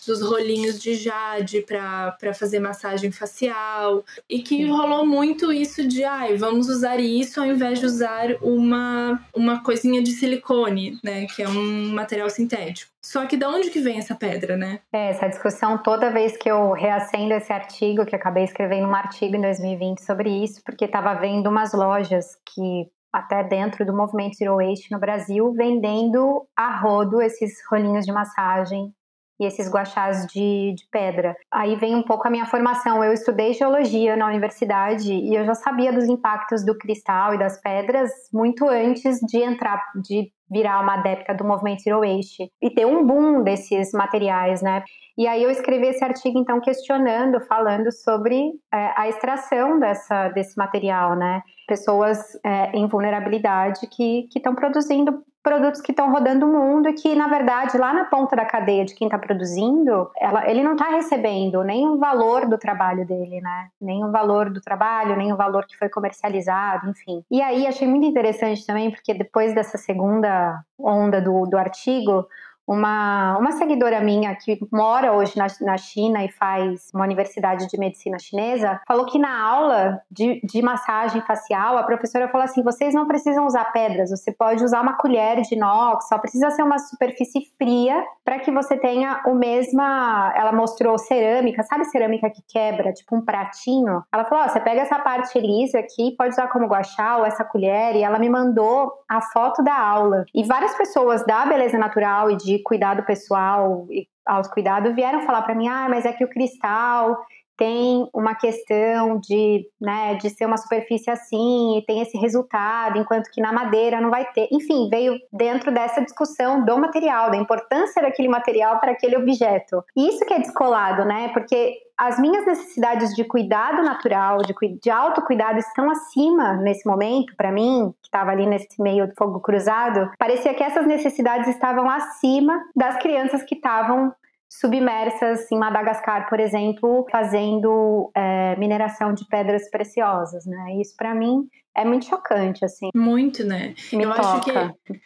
dos 0.06 0.22
rolinhos 0.22 0.80
de 0.80 0.94
jade 0.94 1.62
para 1.62 2.34
fazer 2.34 2.60
massagem 2.60 3.10
facial. 3.10 4.04
E 4.28 4.40
que 4.40 4.64
rolou 4.66 5.06
muito 5.06 5.52
isso 5.52 5.86
de, 5.86 6.04
ai, 6.04 6.36
vamos 6.36 6.68
usar 6.68 6.98
isso 7.00 7.40
ao 7.40 7.46
invés 7.46 7.80
de 7.80 7.86
usar 7.86 8.36
uma, 8.42 9.20
uma 9.34 9.62
coisinha 9.62 10.02
de 10.02 10.12
silicone, 10.12 10.98
né? 11.02 11.26
Que 11.26 11.42
é 11.42 11.48
um 11.48 11.92
material 11.92 12.30
sintético. 12.30 12.92
Só 13.04 13.26
que 13.26 13.36
de 13.36 13.44
onde 13.44 13.68
que 13.68 13.80
vem 13.80 13.98
essa 13.98 14.14
pedra, 14.14 14.56
né? 14.56 14.80
É, 14.90 15.10
essa 15.10 15.28
discussão 15.28 15.76
toda 15.76 16.10
vez 16.10 16.36
que 16.38 16.50
eu 16.50 16.72
reacendo 16.72 17.32
esse 17.32 17.52
artigo, 17.52 18.06
que 18.06 18.16
acabei 18.16 18.44
escrevendo 18.44 18.88
um 18.88 18.94
artigo 18.94 19.36
em 19.36 19.42
2020 19.42 19.98
sobre 19.98 20.30
isso, 20.30 20.62
porque 20.64 20.86
estava 20.86 21.12
vendo 21.14 21.50
umas 21.50 21.74
lojas 21.74 22.38
que 22.46 22.88
até 23.12 23.44
dentro 23.44 23.86
do 23.86 23.94
movimento 23.94 24.36
Zero 24.36 24.56
Waste 24.56 24.90
no 24.90 24.98
Brasil, 24.98 25.52
vendendo 25.52 26.46
a 26.56 26.80
rodo 26.80 27.20
esses 27.20 27.62
rolinhos 27.70 28.04
de 28.04 28.12
massagem 28.12 28.92
e 29.40 29.46
esses 29.46 29.68
guachás 29.70 30.26
de, 30.26 30.74
de, 30.74 30.84
pedra. 30.90 31.34
Aí 31.52 31.76
vem 31.76 31.94
um 31.94 32.02
pouco 32.02 32.26
a 32.26 32.30
minha 32.30 32.46
formação. 32.46 33.02
Eu 33.02 33.12
estudei 33.12 33.52
geologia 33.52 34.16
na 34.16 34.26
universidade 34.26 35.12
e 35.12 35.34
eu 35.34 35.44
já 35.44 35.54
sabia 35.54 35.92
dos 35.92 36.04
impactos 36.04 36.64
do 36.64 36.76
cristal 36.76 37.34
e 37.34 37.38
das 37.38 37.60
pedras 37.60 38.10
muito 38.32 38.68
antes 38.68 39.18
de 39.20 39.38
entrar, 39.42 39.82
de 40.02 40.30
virar 40.50 40.80
uma 40.80 40.94
adepta 40.94 41.34
do 41.34 41.44
movimento 41.44 41.82
Zero 41.82 42.02
e 42.04 42.70
ter 42.70 42.86
um 42.86 43.04
boom 43.04 43.42
desses 43.42 43.92
materiais, 43.92 44.62
né? 44.62 44.84
E 45.16 45.26
aí 45.28 45.42
eu 45.42 45.50
escrevi 45.50 45.86
esse 45.86 46.04
artigo 46.04 46.38
então 46.38 46.60
questionando, 46.60 47.40
falando 47.40 47.92
sobre 47.92 48.52
é, 48.72 48.92
a 48.96 49.08
extração 49.08 49.78
dessa, 49.78 50.28
desse 50.30 50.56
material, 50.58 51.14
né? 51.14 51.42
Pessoas 51.66 52.18
é, 52.44 52.72
em 52.72 52.86
vulnerabilidade 52.86 53.86
que 53.86 54.28
estão 54.34 54.54
produzindo 54.54 55.24
produtos 55.44 55.82
que 55.82 55.92
estão 55.92 56.10
rodando 56.10 56.46
o 56.46 56.52
mundo 56.52 56.88
e 56.88 56.94
que, 56.94 57.14
na 57.14 57.28
verdade, 57.28 57.76
lá 57.76 57.92
na 57.92 58.06
ponta 58.06 58.34
da 58.34 58.46
cadeia 58.46 58.82
de 58.82 58.94
quem 58.94 59.06
está 59.06 59.18
produzindo, 59.18 60.10
ela, 60.18 60.48
ele 60.50 60.62
não 60.62 60.72
está 60.72 60.88
recebendo 60.88 61.62
nem 61.62 61.86
o 61.86 61.98
valor 61.98 62.48
do 62.48 62.56
trabalho 62.56 63.06
dele, 63.06 63.42
né? 63.42 63.68
Nem 63.78 64.02
o 64.02 64.10
valor 64.10 64.48
do 64.48 64.60
trabalho, 64.62 65.16
nem 65.16 65.34
o 65.34 65.36
valor 65.36 65.66
que 65.66 65.76
foi 65.76 65.90
comercializado, 65.90 66.88
enfim. 66.88 67.22
E 67.30 67.42
aí 67.42 67.66
achei 67.66 67.86
muito 67.86 68.06
interessante 68.06 68.64
também, 68.64 68.90
porque 68.90 69.12
depois 69.12 69.54
dessa 69.54 69.76
segunda 69.76 70.64
onda 70.78 71.20
do, 71.20 71.44
do 71.44 71.58
artigo, 71.58 72.26
uma, 72.66 73.38
uma 73.38 73.52
seguidora 73.52 74.00
minha 74.00 74.34
que 74.34 74.58
mora 74.72 75.12
hoje 75.12 75.36
na, 75.36 75.46
na 75.60 75.76
China 75.76 76.24
e 76.24 76.30
faz 76.30 76.90
uma 76.94 77.04
universidade 77.04 77.66
de 77.68 77.78
medicina 77.78 78.18
chinesa 78.18 78.80
falou 78.86 79.06
que 79.06 79.18
na 79.18 79.42
aula 79.42 80.00
de, 80.10 80.40
de 80.44 80.62
massagem 80.62 81.20
facial 81.22 81.76
a 81.76 81.82
professora 81.82 82.28
falou 82.28 82.44
assim: 82.44 82.62
vocês 82.62 82.94
não 82.94 83.06
precisam 83.06 83.46
usar 83.46 83.64
pedras, 83.72 84.10
você 84.10 84.32
pode 84.32 84.64
usar 84.64 84.80
uma 84.80 84.96
colher 84.96 85.40
de 85.42 85.54
inox, 85.54 86.08
só 86.08 86.18
precisa 86.18 86.50
ser 86.50 86.62
uma 86.62 86.78
superfície 86.78 87.40
fria 87.58 88.02
para 88.24 88.38
que 88.38 88.50
você 88.50 88.76
tenha 88.76 89.22
o 89.26 89.34
mesma. 89.34 90.32
Ela 90.36 90.52
mostrou 90.52 90.98
cerâmica, 90.98 91.62
sabe 91.62 91.84
cerâmica 91.86 92.30
que 92.30 92.42
quebra, 92.48 92.92
tipo 92.92 93.16
um 93.16 93.24
pratinho? 93.24 94.02
Ela 94.12 94.24
falou: 94.24 94.44
oh, 94.44 94.48
você 94.48 94.60
pega 94.60 94.82
essa 94.82 94.98
parte 94.98 95.38
lisa 95.38 95.78
aqui, 95.78 96.14
pode 96.16 96.30
usar 96.30 96.48
como 96.48 96.66
guachá 96.66 97.18
ou 97.18 97.26
essa 97.26 97.44
colher, 97.44 97.96
e 97.96 98.02
ela 98.02 98.18
me 98.18 98.28
mandou 98.28 98.92
a 99.08 99.20
foto 99.20 99.62
da 99.62 99.78
aula. 99.78 100.24
E 100.34 100.44
várias 100.44 100.74
pessoas 100.76 101.24
da 101.26 101.46
beleza 101.46 101.78
natural 101.78 102.30
e 102.30 102.36
de 102.36 102.53
de 102.56 102.62
cuidado 102.62 103.04
pessoal 103.04 103.86
e 103.90 104.06
autocuidado 104.26 104.94
vieram 104.94 105.22
falar 105.22 105.42
para 105.42 105.54
mim: 105.54 105.68
ah, 105.68 105.86
mas 105.88 106.04
é 106.04 106.12
que 106.12 106.24
o 106.24 106.28
cristal 106.28 107.16
tem 107.56 108.08
uma 108.12 108.34
questão 108.34 109.18
de, 109.20 109.64
né, 109.80 110.16
de 110.16 110.28
ser 110.30 110.44
uma 110.44 110.56
superfície 110.56 111.10
assim 111.10 111.78
e 111.78 111.84
tem 111.86 112.00
esse 112.00 112.18
resultado, 112.18 112.98
enquanto 112.98 113.30
que 113.30 113.40
na 113.40 113.52
madeira 113.52 114.00
não 114.00 114.10
vai 114.10 114.24
ter. 114.32 114.48
Enfim, 114.50 114.88
veio 114.90 115.16
dentro 115.32 115.72
dessa 115.72 116.02
discussão 116.02 116.64
do 116.64 116.78
material, 116.78 117.30
da 117.30 117.36
importância 117.36 118.02
daquele 118.02 118.28
material 118.28 118.80
para 118.80 118.92
aquele 118.92 119.16
objeto. 119.16 119.84
Isso 119.96 120.24
que 120.26 120.34
é 120.34 120.40
descolado, 120.40 121.04
né? 121.04 121.28
Porque 121.32 121.78
as 121.96 122.18
minhas 122.18 122.44
necessidades 122.44 123.14
de 123.14 123.24
cuidado 123.24 123.82
natural, 123.82 124.38
de, 124.38 124.54
de 124.80 124.90
autocuidado 124.90 125.58
estão 125.58 125.90
acima 125.90 126.54
nesse 126.54 126.86
momento, 126.86 127.34
para 127.36 127.52
mim, 127.52 127.94
que 128.02 128.08
estava 128.08 128.30
ali 128.30 128.46
nesse 128.46 128.80
meio 128.80 129.06
do 129.06 129.14
fogo 129.14 129.40
cruzado, 129.40 130.10
parecia 130.18 130.54
que 130.54 130.62
essas 130.62 130.86
necessidades 130.86 131.48
estavam 131.48 131.88
acima 131.88 132.64
das 132.74 132.96
crianças 132.98 133.42
que 133.42 133.54
estavam 133.54 134.12
submersas 134.48 135.50
em 135.50 135.58
Madagascar, 135.58 136.28
por 136.28 136.38
exemplo, 136.38 137.06
fazendo 137.10 138.10
é, 138.14 138.54
mineração 138.56 139.12
de 139.12 139.26
pedras 139.26 139.68
preciosas, 139.68 140.46
né? 140.46 140.76
Isso 140.80 140.94
para 140.96 141.14
mim 141.14 141.48
é 141.76 141.84
muito 141.84 142.06
chocante, 142.06 142.64
assim. 142.64 142.90
Muito, 142.94 143.44
né? 143.44 143.74
Me 143.92 144.04
eu 144.04 144.14
toca. 144.14 144.28
acho 144.28 144.42
que 144.42 145.00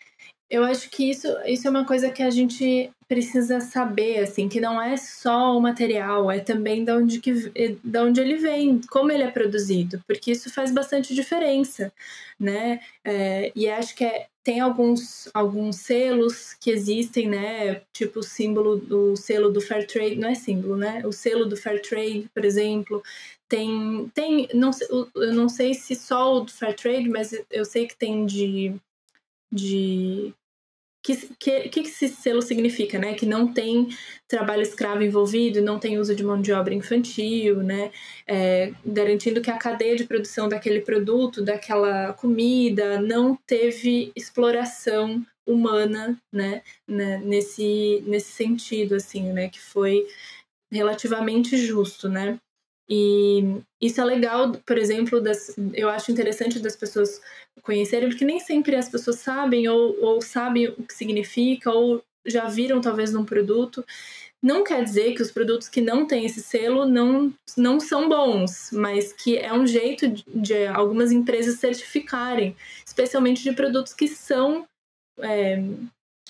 eu 0.51 0.65
acho 0.65 0.89
que 0.89 1.11
isso, 1.11 1.29
isso 1.47 1.67
é 1.67 1.71
uma 1.71 1.85
coisa 1.85 2.11
que 2.11 2.23
a 2.23 2.31
gente 2.31 2.91
precisa 3.07 3.61
saber, 3.61 4.19
assim, 4.21 4.49
que 4.49 4.61
não 4.61 4.81
é 4.81 4.97
só 4.97 5.57
o 5.57 5.61
material, 5.61 6.31
é 6.31 6.41
também 6.41 6.85
de 6.85 6.93
onde, 6.93 7.21
que, 7.21 7.51
de 7.83 7.99
onde 7.99 8.21
ele 8.21 8.37
vem, 8.37 8.81
como 8.91 9.11
ele 9.11 9.23
é 9.23 9.31
produzido, 9.31 10.03
porque 10.07 10.31
isso 10.31 10.51
faz 10.51 10.71
bastante 10.71 11.15
diferença, 11.15 11.93
né? 12.39 12.81
É, 13.05 13.53
e 13.55 13.69
acho 13.69 13.95
que 13.95 14.05
é, 14.05 14.27
tem 14.43 14.61
alguns, 14.61 15.29
alguns 15.35 15.77
selos 15.77 16.55
que 16.55 16.71
existem, 16.71 17.29
né? 17.29 17.83
Tipo 17.93 18.21
o 18.21 18.23
símbolo 18.23 18.77
do 18.77 19.17
selo 19.17 19.51
do 19.51 19.61
Fair 19.61 19.87
Trade, 19.87 20.17
não 20.17 20.29
é 20.29 20.35
símbolo, 20.35 20.77
né? 20.77 21.03
O 21.07 21.13
selo 21.13 21.47
do 21.47 21.57
Fair 21.57 21.83
Trade, 21.83 22.31
por 22.35 22.45
exemplo, 22.45 23.03
tem, 23.49 24.11
tem 24.15 24.49
não, 24.55 24.71
eu 25.15 25.35
não 25.35 25.49
sei 25.49 25.75
se 25.75 25.95
só 25.95 26.37
o 26.37 26.41
do 26.41 26.53
Fair 26.53 26.75
Trade, 26.75 27.09
mas 27.09 27.35
eu 27.51 27.65
sei 27.65 27.87
que 27.87 27.97
tem 27.97 28.25
de 28.27 28.75
de 29.51 30.35
que, 31.09 31.17
que, 31.39 31.69
que 31.69 31.81
esse 31.81 32.09
selo 32.09 32.43
significa, 32.43 32.99
né? 32.99 33.15
Que 33.15 33.25
não 33.25 33.53
tem 33.53 33.89
trabalho 34.27 34.63
escravo 34.63 35.03
envolvido, 35.03 35.63
não 35.63 35.79
tem 35.79 35.99
uso 35.99 36.15
de 36.15 36.23
mão 36.23 36.41
de 36.41 36.53
obra 36.53 36.75
infantil, 36.75 37.63
né? 37.63 37.91
É, 38.27 38.73
garantindo 38.85 39.41
que 39.41 39.51
a 39.51 39.57
cadeia 39.57 39.97
de 39.97 40.05
produção 40.05 40.49
daquele 40.49 40.81
produto, 40.81 41.43
daquela 41.43 42.13
comida, 42.13 43.01
não 43.01 43.35
teve 43.47 44.13
exploração 44.15 45.25
humana, 45.47 46.21
né? 46.33 46.63
né? 46.87 47.19
Nesse, 47.19 48.03
nesse 48.07 48.33
sentido, 48.33 48.97
assim, 48.97 49.33
né? 49.33 49.49
Que 49.49 49.61
foi 49.61 50.07
relativamente 50.71 51.57
justo, 51.57 52.09
né? 52.09 52.39
E 52.89 53.61
isso 53.81 54.01
é 54.01 54.05
legal, 54.05 54.53
por 54.65 54.79
exemplo, 54.79 55.21
das, 55.21 55.55
eu 55.75 55.91
acho 55.91 56.11
interessante 56.11 56.59
das 56.59 56.75
pessoas 56.75 57.21
conhecerem, 57.63 58.09
porque 58.09 58.25
nem 58.25 58.41
sempre 58.41 58.75
as 58.77 58.89
pessoas 58.89 59.17
sabem 59.17 59.69
ou, 59.69 60.03
ou 60.03 60.23
sabem 60.23 60.69
o 60.69 60.83
que 60.83 60.95
significa 60.95 61.71
ou 61.71 62.03
já 62.27 62.47
viram 62.47 62.81
talvez 62.81 63.13
num 63.13 63.25
produto. 63.25 63.85
Não 64.43 64.63
quer 64.65 64.85
dizer 64.85 65.15
que 65.15 65.23
os 65.23 65.31
produtos 65.31 65.69
que 65.69 65.81
não 65.81 66.07
têm 66.07 66.25
esse 66.25 66.43
selo 66.43 66.87
não, 66.87 67.33
não 67.57 67.81
são 67.81 68.09
bons, 68.09 68.71
mas 68.73 69.13
que 69.13 69.37
é 69.37 69.53
um 69.53 69.67
jeito 69.67 70.09
de, 70.09 70.25
de 70.27 70.67
algumas 70.69 71.11
empresas 71.11 71.59
certificarem, 71.59 72.57
especialmente 72.87 73.43
de 73.43 73.53
produtos 73.53 73.93
que 73.93 74.07
são 74.07 74.67
é, 75.19 75.61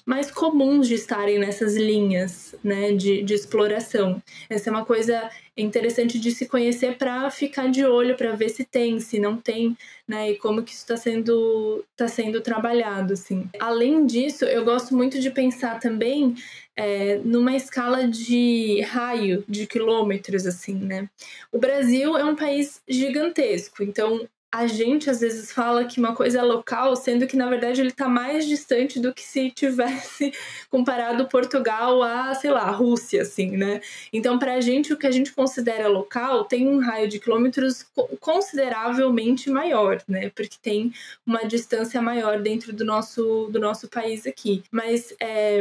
mais 0.08 0.30
comuns 0.30 0.88
de 0.88 0.94
estarem 0.94 1.38
nessas 1.38 1.76
linhas 1.76 2.54
né, 2.64 2.92
de, 2.92 3.22
de 3.22 3.34
exploração. 3.34 4.22
Essa 4.48 4.70
é 4.70 4.72
uma 4.72 4.86
coisa 4.86 5.28
interessante 5.54 6.18
de 6.18 6.30
se 6.30 6.46
conhecer 6.46 6.96
para 6.96 7.30
ficar 7.30 7.68
de 7.68 7.84
olho, 7.84 8.16
para 8.16 8.32
ver 8.34 8.48
se 8.48 8.64
tem, 8.64 9.00
se 9.00 9.18
não 9.18 9.36
tem, 9.36 9.76
né, 10.08 10.30
e 10.30 10.36
como 10.36 10.62
que 10.62 10.70
isso 10.70 10.80
está 10.80 10.96
sendo, 10.96 11.84
tá 11.94 12.08
sendo 12.08 12.40
trabalhado. 12.40 13.12
Assim. 13.12 13.50
Além 13.60 14.06
disso, 14.06 14.46
eu 14.46 14.64
gosto 14.64 14.96
muito 14.96 15.20
de 15.20 15.30
pensar 15.30 15.78
também 15.78 16.34
é, 16.74 17.20
numa 17.22 17.54
escala 17.54 18.08
de 18.08 18.80
raio, 18.88 19.44
de 19.46 19.66
quilômetros, 19.66 20.46
assim, 20.46 20.74
né? 20.74 21.06
O 21.52 21.58
Brasil 21.58 22.16
é 22.16 22.24
um 22.24 22.34
país 22.34 22.80
gigantesco, 22.88 23.82
então 23.82 24.26
a 24.50 24.66
gente 24.66 25.10
às 25.10 25.20
vezes 25.20 25.52
fala 25.52 25.84
que 25.84 26.00
uma 26.00 26.14
coisa 26.14 26.38
é 26.38 26.42
local, 26.42 26.96
sendo 26.96 27.26
que 27.26 27.36
na 27.36 27.48
verdade 27.48 27.82
ele 27.82 27.90
está 27.90 28.08
mais 28.08 28.46
distante 28.46 28.98
do 28.98 29.12
que 29.12 29.22
se 29.22 29.50
tivesse 29.50 30.32
comparado 30.70 31.28
Portugal 31.28 32.02
a, 32.02 32.34
sei 32.34 32.50
lá, 32.50 32.70
Rússia, 32.70 33.22
assim, 33.22 33.56
né? 33.56 33.80
Então, 34.10 34.38
para 34.38 34.54
a 34.54 34.60
gente, 34.60 34.92
o 34.92 34.96
que 34.96 35.06
a 35.06 35.10
gente 35.10 35.32
considera 35.32 35.86
local 35.86 36.44
tem 36.44 36.66
um 36.66 36.78
raio 36.78 37.08
de 37.08 37.18
quilômetros 37.18 37.84
consideravelmente 38.20 39.50
maior, 39.50 40.02
né? 40.08 40.30
Porque 40.34 40.56
tem 40.62 40.92
uma 41.26 41.44
distância 41.44 42.00
maior 42.00 42.40
dentro 42.40 42.72
do 42.72 42.84
nosso, 42.84 43.48
do 43.52 43.60
nosso 43.60 43.86
país 43.88 44.26
aqui. 44.26 44.62
Mas 44.70 45.14
é, 45.20 45.60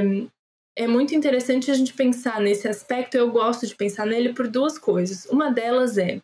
é 0.77 0.87
muito 0.87 1.13
interessante 1.13 1.69
a 1.69 1.73
gente 1.73 1.93
pensar 1.93 2.39
nesse 2.39 2.69
aspecto, 2.69 3.15
eu 3.17 3.29
gosto 3.31 3.67
de 3.67 3.75
pensar 3.75 4.05
nele 4.05 4.33
por 4.33 4.47
duas 4.47 4.77
coisas. 4.79 5.25
Uma 5.25 5.51
delas 5.51 5.97
é 5.97 6.21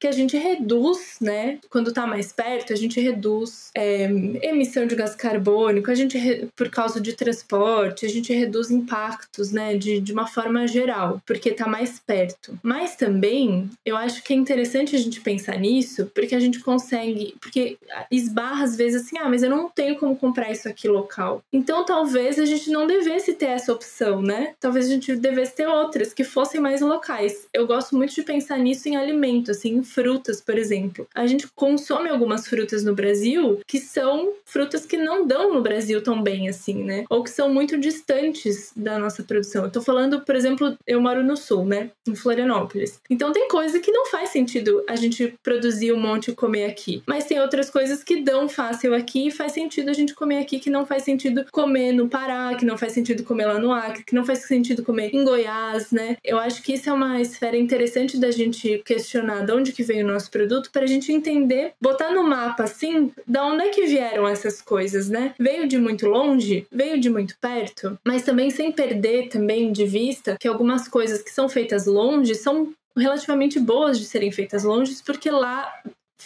que 0.00 0.06
a 0.06 0.12
gente 0.12 0.36
reduz, 0.38 1.18
né? 1.20 1.58
Quando 1.68 1.92
tá 1.92 2.06
mais 2.06 2.32
perto, 2.32 2.72
a 2.72 2.76
gente 2.76 2.98
reduz 2.98 3.70
é, 3.74 4.04
emissão 4.42 4.86
de 4.86 4.96
gás 4.96 5.14
carbônico, 5.14 5.90
a 5.90 5.94
gente, 5.94 6.48
por 6.56 6.70
causa 6.70 6.98
de 6.98 7.12
transporte, 7.12 8.06
a 8.06 8.08
gente 8.08 8.32
reduz 8.32 8.70
impactos, 8.70 9.52
né? 9.52 9.76
De, 9.76 10.00
de 10.00 10.12
uma 10.12 10.26
forma 10.26 10.66
geral, 10.66 11.20
porque 11.26 11.50
tá 11.50 11.68
mais 11.68 11.98
perto. 11.98 12.58
Mas 12.62 12.96
também, 12.96 13.68
eu 13.84 13.94
acho 13.94 14.22
que 14.24 14.32
é 14.32 14.36
interessante 14.36 14.96
a 14.96 14.98
gente 14.98 15.20
pensar 15.20 15.58
nisso, 15.58 16.10
porque 16.14 16.34
a 16.34 16.40
gente 16.40 16.60
consegue, 16.60 17.34
porque 17.38 17.76
esbarra 18.10 18.64
às 18.64 18.76
vezes 18.76 19.02
assim, 19.02 19.18
ah, 19.18 19.28
mas 19.28 19.42
eu 19.42 19.50
não 19.50 19.68
tenho 19.68 19.96
como 19.96 20.16
comprar 20.16 20.50
isso 20.50 20.66
aqui 20.66 20.88
local. 20.88 21.42
Então 21.52 21.84
talvez 21.84 22.38
a 22.38 22.46
gente 22.46 22.70
não 22.70 22.86
devesse 22.86 23.34
ter 23.34 23.46
essa 23.46 23.72
opção, 23.72 24.22
né? 24.22 24.54
Talvez 24.58 24.86
a 24.86 24.88
gente 24.88 25.14
devesse 25.16 25.56
ter 25.56 25.68
outras 25.68 26.14
que 26.14 26.24
fossem 26.24 26.60
mais 26.60 26.80
locais. 26.80 27.46
Eu 27.52 27.66
gosto 27.66 27.94
muito 27.94 28.14
de 28.14 28.22
pensar 28.22 28.58
nisso 28.58 28.88
em 28.88 28.96
alimento, 28.96 29.50
assim, 29.50 29.82
frutas, 29.92 30.40
por 30.40 30.56
exemplo. 30.56 31.06
A 31.14 31.26
gente 31.26 31.46
consome 31.54 32.08
algumas 32.08 32.46
frutas 32.46 32.84
no 32.84 32.94
Brasil 32.94 33.60
que 33.66 33.78
são 33.78 34.32
frutas 34.44 34.86
que 34.86 34.96
não 34.96 35.26
dão 35.26 35.54
no 35.54 35.62
Brasil 35.62 36.02
tão 36.02 36.22
bem 36.22 36.48
assim, 36.48 36.82
né? 36.82 37.04
Ou 37.08 37.22
que 37.22 37.30
são 37.30 37.52
muito 37.52 37.78
distantes 37.78 38.72
da 38.76 38.98
nossa 38.98 39.22
produção. 39.22 39.64
Eu 39.64 39.70
tô 39.70 39.80
falando, 39.80 40.20
por 40.20 40.34
exemplo, 40.34 40.76
eu 40.86 41.00
moro 41.00 41.22
no 41.22 41.36
sul, 41.36 41.64
né? 41.64 41.90
Em 42.06 42.14
Florianópolis. 42.14 43.00
Então 43.08 43.32
tem 43.32 43.48
coisa 43.48 43.80
que 43.80 43.92
não 43.92 44.06
faz 44.06 44.30
sentido 44.30 44.84
a 44.88 44.96
gente 44.96 45.34
produzir 45.42 45.92
um 45.92 46.00
monte 46.00 46.30
e 46.30 46.34
comer 46.34 46.64
aqui. 46.64 47.02
Mas 47.06 47.24
tem 47.24 47.40
outras 47.40 47.70
coisas 47.70 48.02
que 48.02 48.22
dão 48.22 48.48
fácil 48.48 48.94
aqui 48.94 49.28
e 49.28 49.30
faz 49.30 49.52
sentido 49.52 49.90
a 49.90 49.94
gente 49.94 50.14
comer 50.14 50.38
aqui, 50.38 50.58
que 50.58 50.70
não 50.70 50.86
faz 50.86 51.02
sentido 51.02 51.44
comer 51.50 51.92
no 51.92 52.08
Pará, 52.08 52.54
que 52.54 52.64
não 52.64 52.76
faz 52.76 52.92
sentido 52.92 53.22
comer 53.22 53.46
lá 53.46 53.58
no 53.58 53.72
Acre, 53.72 54.04
que 54.04 54.14
não 54.14 54.24
faz 54.24 54.40
sentido 54.40 54.82
comer 54.82 55.14
em 55.14 55.24
Goiás, 55.24 55.90
né? 55.90 56.16
Eu 56.24 56.38
acho 56.38 56.62
que 56.62 56.74
isso 56.74 56.88
é 56.88 56.92
uma 56.92 57.20
esfera 57.20 57.56
interessante 57.56 58.18
da 58.18 58.30
gente 58.30 58.82
questionar 58.84 59.44
de 59.44 59.52
onde 59.52 59.72
que 59.72 59.79
que 59.80 59.82
veio 59.82 60.04
o 60.04 60.12
nosso 60.12 60.30
produto 60.30 60.70
para 60.70 60.84
a 60.84 60.86
gente 60.86 61.10
entender, 61.10 61.72
botar 61.80 62.10
no 62.10 62.22
mapa 62.22 62.64
assim, 62.64 63.10
da 63.26 63.46
onde 63.46 63.64
é 63.64 63.68
que 63.70 63.86
vieram 63.86 64.28
essas 64.28 64.60
coisas, 64.60 65.08
né? 65.08 65.34
Veio 65.38 65.66
de 65.66 65.78
muito 65.78 66.06
longe, 66.06 66.66
veio 66.70 67.00
de 67.00 67.08
muito 67.08 67.34
perto, 67.40 67.98
mas 68.06 68.22
também 68.22 68.50
sem 68.50 68.70
perder 68.70 69.28
também 69.28 69.72
de 69.72 69.86
vista 69.86 70.36
que 70.38 70.46
algumas 70.46 70.86
coisas 70.86 71.22
que 71.22 71.30
são 71.30 71.48
feitas 71.48 71.86
longe 71.86 72.34
são 72.34 72.74
relativamente 72.94 73.58
boas 73.58 73.98
de 73.98 74.04
serem 74.04 74.30
feitas 74.30 74.64
longe, 74.64 74.94
porque 75.04 75.30
lá 75.30 75.72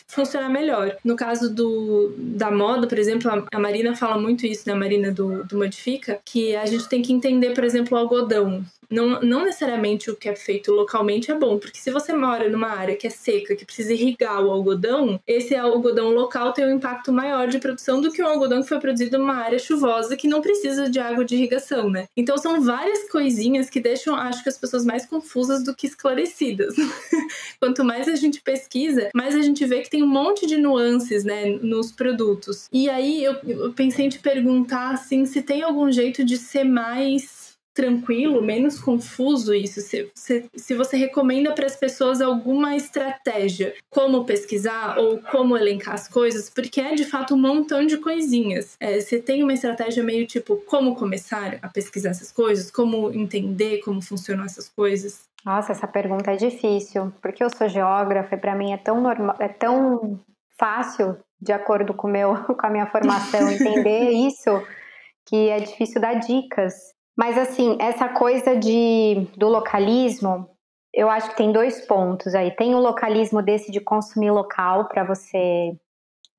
funcionar 0.08 0.48
melhor. 0.48 0.96
No 1.04 1.14
caso 1.14 1.54
do, 1.54 2.12
da 2.18 2.50
moda, 2.50 2.88
por 2.88 2.98
exemplo, 2.98 3.30
a, 3.30 3.44
a 3.52 3.60
Marina 3.60 3.94
fala 3.94 4.20
muito 4.20 4.44
isso, 4.44 4.64
né? 4.66 4.72
A 4.72 4.76
Marina 4.76 5.12
do, 5.12 5.44
do 5.44 5.56
Modifica, 5.56 6.20
que 6.24 6.56
a 6.56 6.66
gente 6.66 6.88
tem 6.88 7.02
que 7.02 7.12
entender, 7.12 7.54
por 7.54 7.62
exemplo, 7.62 7.96
o 7.96 8.00
algodão. 8.00 8.64
Não, 8.90 9.20
não 9.20 9.44
necessariamente 9.44 10.10
o 10.10 10.16
que 10.16 10.28
é 10.28 10.36
feito 10.36 10.72
localmente 10.72 11.30
é 11.30 11.34
bom, 11.34 11.58
porque 11.58 11.78
se 11.78 11.90
você 11.90 12.12
mora 12.12 12.48
numa 12.48 12.68
área 12.68 12.96
que 12.96 13.06
é 13.06 13.10
seca, 13.10 13.56
que 13.56 13.64
precisa 13.64 13.92
irrigar 13.92 14.42
o 14.44 14.50
algodão, 14.50 15.20
esse 15.26 15.54
algodão 15.54 16.10
local 16.10 16.52
tem 16.52 16.66
um 16.66 16.76
impacto 16.76 17.12
maior 17.12 17.48
de 17.48 17.58
produção 17.58 18.00
do 18.00 18.10
que 18.10 18.22
um 18.22 18.26
algodão 18.26 18.62
que 18.62 18.68
foi 18.68 18.80
produzido 18.80 19.18
numa 19.18 19.36
área 19.36 19.58
chuvosa 19.58 20.16
que 20.16 20.28
não 20.28 20.40
precisa 20.40 20.88
de 20.88 20.98
água 20.98 21.24
de 21.24 21.34
irrigação, 21.34 21.90
né? 21.90 22.06
Então 22.16 22.36
são 22.38 22.60
várias 22.60 23.08
coisinhas 23.10 23.70
que 23.70 23.80
deixam, 23.80 24.14
acho 24.14 24.42
que 24.42 24.48
as 24.48 24.58
pessoas 24.58 24.84
mais 24.84 25.06
confusas 25.06 25.62
do 25.62 25.74
que 25.74 25.86
esclarecidas. 25.86 26.74
Quanto 27.60 27.84
mais 27.84 28.08
a 28.08 28.14
gente 28.14 28.40
pesquisa, 28.42 29.10
mais 29.14 29.34
a 29.34 29.42
gente 29.42 29.64
vê 29.66 29.82
que 29.82 29.90
tem 29.90 30.02
um 30.02 30.08
monte 30.08 30.46
de 30.46 30.56
nuances, 30.56 31.24
né, 31.24 31.46
nos 31.62 31.92
produtos. 31.92 32.68
E 32.72 32.88
aí 32.88 33.24
eu, 33.24 33.36
eu 33.46 33.72
pensei 33.72 34.06
em 34.06 34.08
te 34.08 34.18
perguntar, 34.18 34.90
assim, 34.90 35.26
se 35.26 35.42
tem 35.42 35.62
algum 35.62 35.90
jeito 35.90 36.24
de 36.24 36.36
ser 36.36 36.64
mais 36.64 37.33
tranquilo, 37.74 38.40
menos 38.40 38.78
confuso 38.78 39.52
isso? 39.52 39.80
Se, 39.80 40.10
se, 40.14 40.48
se 40.54 40.74
você 40.74 40.96
recomenda 40.96 41.52
para 41.52 41.66
as 41.66 41.76
pessoas 41.76 42.20
alguma 42.20 42.76
estratégia, 42.76 43.74
como 43.90 44.24
pesquisar 44.24 44.96
ou 44.98 45.18
como 45.18 45.56
elencar 45.56 45.94
as 45.94 46.06
coisas, 46.06 46.48
porque 46.48 46.80
é 46.80 46.94
de 46.94 47.04
fato 47.04 47.34
um 47.34 47.38
montão 47.38 47.84
de 47.84 47.98
coisinhas. 47.98 48.76
É, 48.78 49.00
você 49.00 49.18
tem 49.18 49.42
uma 49.42 49.52
estratégia 49.52 50.02
meio 50.02 50.26
tipo 50.26 50.56
como 50.66 50.94
começar 50.94 51.58
a 51.60 51.68
pesquisar 51.68 52.10
essas 52.10 52.30
coisas, 52.30 52.70
como 52.70 53.12
entender 53.12 53.80
como 53.80 54.00
funcionam 54.00 54.44
essas 54.44 54.68
coisas? 54.68 55.28
Nossa, 55.44 55.72
essa 55.72 55.86
pergunta 55.86 56.32
é 56.32 56.36
difícil, 56.36 57.12
porque 57.20 57.44
eu 57.44 57.50
sou 57.50 57.68
geógrafa 57.68 58.34
e 58.34 58.38
para 58.38 58.54
mim 58.54 58.72
é 58.72 58.78
tão 58.78 59.00
normal, 59.00 59.36
é 59.38 59.48
tão 59.48 60.18
fácil, 60.58 61.18
de 61.40 61.52
acordo 61.52 61.92
com, 61.92 62.08
meu, 62.08 62.34
com 62.54 62.66
a 62.66 62.70
minha 62.70 62.86
formação, 62.86 63.50
entender 63.50 64.10
isso, 64.10 64.50
que 65.26 65.50
é 65.50 65.58
difícil 65.60 66.00
dar 66.00 66.14
dicas. 66.14 66.93
Mas 67.16 67.38
assim, 67.38 67.76
essa 67.80 68.08
coisa 68.08 68.56
de, 68.56 69.26
do 69.36 69.48
localismo, 69.48 70.48
eu 70.92 71.08
acho 71.08 71.30
que 71.30 71.36
tem 71.36 71.52
dois 71.52 71.86
pontos 71.86 72.34
aí. 72.34 72.50
Tem 72.50 72.74
o 72.74 72.80
localismo 72.80 73.42
desse 73.42 73.70
de 73.70 73.80
consumir 73.80 74.30
local 74.30 74.86
para 74.88 75.04
você 75.04 75.76